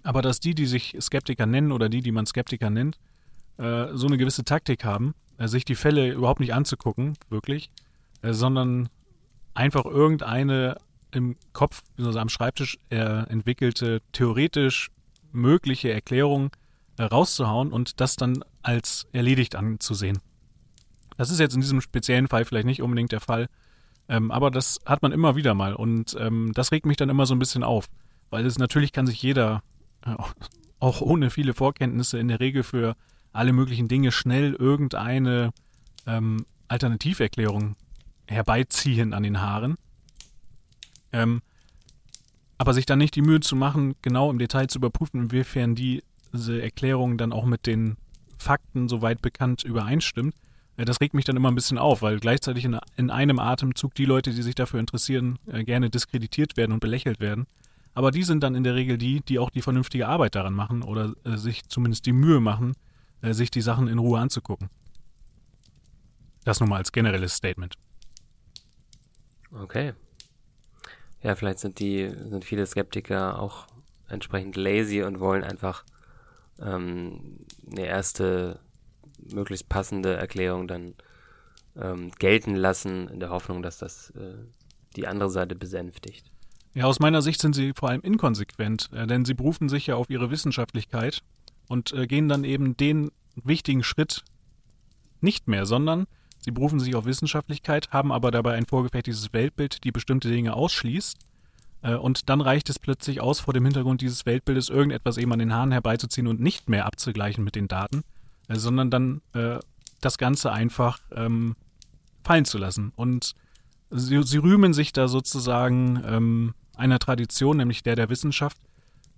aber 0.01 0.21
dass 0.21 0.39
die, 0.39 0.55
die 0.55 0.65
sich 0.65 0.95
Skeptiker 1.01 1.45
nennen 1.45 1.73
oder 1.73 1.89
die, 1.89 2.01
die 2.01 2.13
man 2.13 2.25
Skeptiker 2.25 2.69
nennt, 2.69 2.99
äh, 3.57 3.87
so 3.91 4.07
eine 4.07 4.17
gewisse 4.17 4.45
Taktik 4.45 4.85
haben, 4.85 5.13
äh, 5.37 5.49
sich 5.49 5.65
die 5.65 5.75
Fälle 5.75 6.09
überhaupt 6.13 6.39
nicht 6.39 6.53
anzugucken, 6.53 7.17
wirklich, 7.29 7.69
äh, 8.21 8.31
sondern 8.31 8.87
einfach 9.53 9.83
irgendeine 9.83 10.77
im 11.11 11.35
Kopf, 11.51 11.83
also 11.97 12.17
am 12.17 12.29
Schreibtisch 12.29 12.77
äh, 12.91 12.95
entwickelte, 12.95 14.01
theoretisch 14.13 14.89
mögliche 15.33 15.91
Erklärung 15.91 16.51
äh, 16.97 17.03
rauszuhauen 17.03 17.71
und 17.71 17.99
das 18.01 18.15
dann 18.15 18.43
als 18.61 19.07
erledigt 19.11 19.55
anzusehen. 19.55 20.19
Das 21.17 21.29
ist 21.29 21.39
jetzt 21.39 21.55
in 21.55 21.61
diesem 21.61 21.81
speziellen 21.81 22.27
Fall 22.27 22.45
vielleicht 22.45 22.67
nicht 22.67 22.81
unbedingt 22.81 23.11
der 23.11 23.21
Fall, 23.21 23.47
ähm, 24.09 24.31
aber 24.31 24.51
das 24.51 24.79
hat 24.85 25.01
man 25.01 25.11
immer 25.11 25.35
wieder 25.35 25.53
mal 25.53 25.73
und 25.73 26.15
ähm, 26.19 26.51
das 26.53 26.71
regt 26.71 26.85
mich 26.85 26.97
dann 26.97 27.09
immer 27.09 27.25
so 27.25 27.35
ein 27.35 27.39
bisschen 27.39 27.63
auf, 27.63 27.87
weil 28.29 28.45
es 28.45 28.59
natürlich 28.59 28.91
kann 28.91 29.07
sich 29.07 29.21
jeder, 29.21 29.63
äh, 30.05 30.15
auch 30.79 31.01
ohne 31.01 31.29
viele 31.29 31.53
Vorkenntnisse, 31.53 32.19
in 32.19 32.27
der 32.27 32.39
Regel 32.39 32.63
für 32.63 32.95
alle 33.33 33.53
möglichen 33.53 33.87
Dinge 33.87 34.11
schnell 34.11 34.53
irgendeine 34.53 35.51
ähm, 36.05 36.45
Alternativerklärung 36.67 37.75
herbeiziehen 38.27 39.13
an 39.13 39.23
den 39.23 39.41
Haaren. 39.41 39.75
Ähm, 41.11 41.41
aber 42.57 42.73
sich 42.73 42.85
dann 42.85 42.99
nicht 42.99 43.15
die 43.15 43.21
Mühe 43.21 43.39
zu 43.39 43.55
machen, 43.55 43.95
genau 44.01 44.31
im 44.31 44.39
Detail 44.39 44.67
zu 44.67 44.79
überprüfen, 44.79 45.23
inwiefern 45.23 45.75
diese 46.37 46.61
Erklärung 46.61 47.17
dann 47.17 47.33
auch 47.33 47.45
mit 47.45 47.65
den 47.65 47.97
Fakten 48.37 48.87
soweit 48.87 49.21
bekannt 49.21 49.63
übereinstimmt, 49.63 50.35
das 50.85 51.01
regt 51.01 51.15
mich 51.15 51.25
dann 51.25 51.35
immer 51.35 51.49
ein 51.49 51.55
bisschen 51.55 51.79
auf, 51.79 52.03
weil 52.03 52.19
gleichzeitig 52.19 52.63
in, 52.63 52.79
in 52.97 53.09
einem 53.09 53.39
Atemzug 53.39 53.95
die 53.95 54.05
Leute, 54.05 54.31
die 54.31 54.43
sich 54.43 54.53
dafür 54.53 54.79
interessieren, 54.79 55.39
äh, 55.47 55.63
gerne 55.63 55.89
diskreditiert 55.89 56.55
werden 56.55 56.71
und 56.71 56.79
belächelt 56.79 57.19
werden. 57.19 57.47
Aber 57.95 58.11
die 58.11 58.21
sind 58.21 58.43
dann 58.43 58.53
in 58.53 58.63
der 58.63 58.75
Regel 58.75 58.99
die, 58.99 59.21
die 59.21 59.39
auch 59.39 59.49
die 59.49 59.63
vernünftige 59.63 60.07
Arbeit 60.07 60.35
daran 60.35 60.53
machen 60.53 60.83
oder 60.83 61.13
äh, 61.23 61.35
sich 61.35 61.67
zumindest 61.67 62.05
die 62.05 62.13
Mühe 62.13 62.39
machen, 62.39 62.75
äh, 63.21 63.33
sich 63.33 63.49
die 63.49 63.61
Sachen 63.61 63.87
in 63.87 63.97
Ruhe 63.97 64.19
anzugucken. 64.19 64.69
Das 66.45 66.59
nur 66.59 66.69
mal 66.69 66.77
als 66.77 66.91
generelles 66.91 67.33
Statement. 67.33 67.73
Okay. 69.51 69.93
Ja, 71.23 71.35
vielleicht 71.35 71.59
sind 71.59 71.79
die, 71.79 72.07
sind 72.07 72.45
viele 72.45 72.67
Skeptiker 72.67 73.41
auch 73.41 73.65
entsprechend 74.07 74.55
lazy 74.55 75.01
und 75.01 75.19
wollen 75.19 75.43
einfach 75.43 75.83
ähm, 76.61 77.45
eine 77.69 77.85
erste 77.85 78.59
möglichst 79.33 79.69
passende 79.69 80.15
Erklärung 80.15 80.67
dann 80.67 80.95
ähm, 81.75 82.11
gelten 82.19 82.55
lassen, 82.55 83.07
in 83.07 83.19
der 83.19 83.29
Hoffnung, 83.29 83.61
dass 83.61 83.77
das 83.77 84.11
äh, 84.11 84.35
die 84.95 85.07
andere 85.07 85.29
Seite 85.29 85.55
besänftigt. 85.55 86.31
Ja, 86.73 86.85
aus 86.85 86.99
meiner 86.99 87.21
Sicht 87.21 87.41
sind 87.41 87.55
sie 87.55 87.73
vor 87.73 87.89
allem 87.89 88.01
inkonsequent, 88.01 88.89
äh, 88.93 89.07
denn 89.07 89.25
sie 89.25 89.33
berufen 89.33 89.69
sich 89.69 89.87
ja 89.87 89.95
auf 89.95 90.09
ihre 90.09 90.29
Wissenschaftlichkeit 90.29 91.23
und 91.67 91.93
äh, 91.93 92.07
gehen 92.07 92.29
dann 92.29 92.43
eben 92.43 92.77
den 92.77 93.11
wichtigen 93.35 93.83
Schritt 93.83 94.23
nicht 95.21 95.47
mehr, 95.47 95.65
sondern 95.65 96.05
sie 96.39 96.51
berufen 96.51 96.79
sich 96.79 96.95
auf 96.95 97.05
Wissenschaftlichkeit, 97.05 97.89
haben 97.91 98.11
aber 98.11 98.31
dabei 98.31 98.53
ein 98.53 98.65
vorgefertigtes 98.65 99.33
Weltbild, 99.33 99.83
die 99.83 99.91
bestimmte 99.91 100.29
Dinge 100.29 100.53
ausschließt. 100.53 101.17
Äh, 101.81 101.95
und 101.95 102.29
dann 102.29 102.41
reicht 102.41 102.69
es 102.69 102.79
plötzlich 102.79 103.21
aus, 103.21 103.39
vor 103.39 103.53
dem 103.53 103.65
Hintergrund 103.65 104.01
dieses 104.01 104.25
Weltbildes 104.25 104.69
irgendetwas 104.69 105.17
eben 105.17 105.31
an 105.33 105.39
den 105.39 105.53
Haaren 105.53 105.71
herbeizuziehen 105.71 106.27
und 106.27 106.39
nicht 106.39 106.69
mehr 106.69 106.85
abzugleichen 106.85 107.43
mit 107.43 107.55
den 107.55 107.67
Daten, 107.67 108.03
äh, 108.47 108.55
sondern 108.55 108.89
dann 108.89 109.21
äh, 109.33 109.59
das 110.01 110.17
Ganze 110.17 110.51
einfach 110.51 110.99
ähm, 111.15 111.55
fallen 112.23 112.45
zu 112.45 112.57
lassen. 112.57 112.91
Und 112.95 113.33
sie, 113.89 114.21
sie, 114.23 114.37
rühmen 114.37 114.73
sich 114.73 114.93
da 114.93 115.07
sozusagen 115.07 116.03
ähm, 116.05 116.53
einer 116.75 116.99
Tradition, 116.99 117.57
nämlich 117.57 117.83
der 117.83 117.95
der 117.95 118.09
Wissenschaft, 118.09 118.57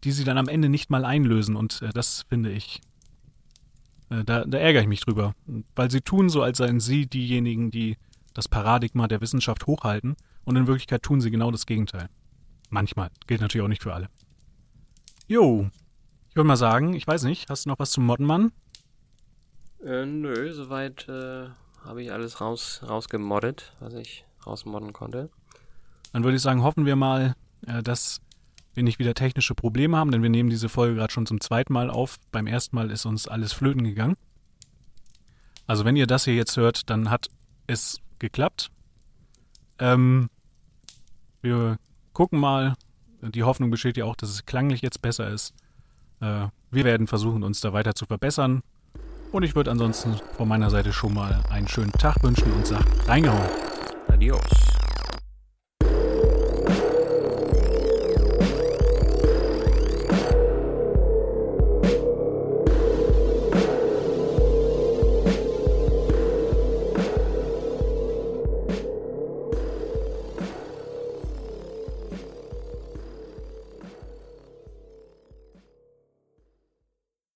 die 0.04 0.12
sie 0.12 0.24
dann 0.24 0.38
am 0.38 0.48
Ende 0.48 0.70
nicht 0.70 0.90
mal 0.90 1.06
einlösen. 1.06 1.56
Und 1.56 1.82
äh, 1.82 1.90
das 1.90 2.26
finde 2.30 2.52
ich, 2.52 2.82
äh, 4.10 4.24
da, 4.24 4.46
da 4.46 4.58
ärgere 4.58 4.84
ich 4.84 4.88
mich 4.88 5.02
drüber. 5.02 5.36
Weil 5.76 5.92
sie 5.92 6.02
tun 6.02 6.30
so, 6.30 6.42
als 6.44 6.60
seien 6.60 6.80
sie 6.80 7.08
diejenigen, 7.08 7.72
die 7.72 7.98
das 8.34 8.48
Paradigma 8.48 9.08
der 9.08 9.22
Wissenschaft 9.22 9.68
hochhalten. 9.68 10.16
Und 10.46 10.56
in 10.56 10.68
Wirklichkeit 10.68 11.04
tun 11.04 11.22
sie 11.22 11.32
genau 11.32 11.52
das 11.52 11.66
Gegenteil. 11.66 12.10
Manchmal. 12.70 13.10
Gilt 13.28 13.42
natürlich 13.42 13.64
auch 13.64 13.70
nicht 13.70 13.84
für 13.84 13.94
alle. 13.94 14.10
Jo. 15.28 15.70
Ich 16.30 16.36
würde 16.36 16.48
mal 16.48 16.58
sagen, 16.58 16.94
ich 16.94 17.08
weiß 17.08 17.24
nicht, 17.24 17.50
hast 17.50 17.66
du 17.66 17.70
noch 17.70 17.80
was 17.80 17.92
zum 17.92 18.06
Moddenmann? 18.06 18.52
Äh, 19.84 20.06
nö, 20.06 20.52
soweit 20.54 21.08
äh, 21.08 21.48
habe 21.84 22.04
ich 22.04 22.12
alles 22.12 22.42
raus, 22.42 22.82
rausgemoddet, 22.88 23.74
was 23.80 23.94
ich 23.94 24.26
rausmodden 24.46 24.94
konnte. 24.94 25.30
Dann 26.14 26.24
würde 26.24 26.36
ich 26.36 26.42
sagen, 26.42 26.64
hoffen 26.64 26.86
wir 26.86 26.96
mal, 26.96 27.36
äh, 27.66 27.82
dass 27.82 28.22
wir 28.74 28.84
nicht 28.84 29.00
wieder 29.00 29.14
technische 29.14 29.56
Probleme 29.56 29.98
haben, 29.98 30.12
denn 30.12 30.24
wir 30.24 30.30
nehmen 30.30 30.50
diese 30.50 30.70
Folge 30.70 30.96
gerade 30.96 31.12
schon 31.12 31.26
zum 31.26 31.42
zweiten 31.42 31.74
Mal 31.74 31.90
auf. 31.90 32.18
Beim 32.32 32.48
ersten 32.48 32.76
Mal 32.76 32.92
ist 32.92 33.06
uns 33.06 33.28
alles 33.28 33.54
flöten 33.54 33.84
gegangen. 33.84 34.16
Also 35.68 35.86
wenn 35.86 35.96
ihr 35.96 36.08
das 36.08 36.26
hier 36.26 36.36
jetzt 36.36 36.58
hört, 36.58 36.90
dann 36.90 37.10
hat 37.10 37.28
es 37.68 38.00
geklappt. 38.18 38.72
Ähm, 39.78 40.30
wir 41.42 41.78
gucken 42.20 42.38
mal. 42.38 42.74
Die 43.22 43.44
Hoffnung 43.44 43.72
besteht 43.72 43.96
ja 43.96 44.04
auch, 44.04 44.18
dass 44.18 44.30
es 44.30 44.46
klanglich 44.46 44.82
jetzt 44.82 45.02
besser 45.02 45.30
ist. 45.30 45.54
Äh, 46.20 46.48
wir 46.70 46.84
werden 46.84 47.08
versuchen, 47.08 47.44
uns 47.46 47.62
da 47.62 47.72
weiter 47.72 47.96
zu 47.96 48.06
verbessern. 48.06 48.62
Und 49.32 49.44
ich 49.44 49.56
würde 49.56 49.72
ansonsten 49.72 50.18
von 50.36 50.50
meiner 50.50 50.70
Seite 50.70 50.92
schon 50.92 51.14
mal 51.14 51.42
einen 51.50 51.70
schönen 51.70 51.94
Tag 51.94 52.22
wünschen 52.22 52.52
und 52.52 52.68
sage 52.68 52.84
reingehauen. 53.08 53.50
Adios. 54.10 54.69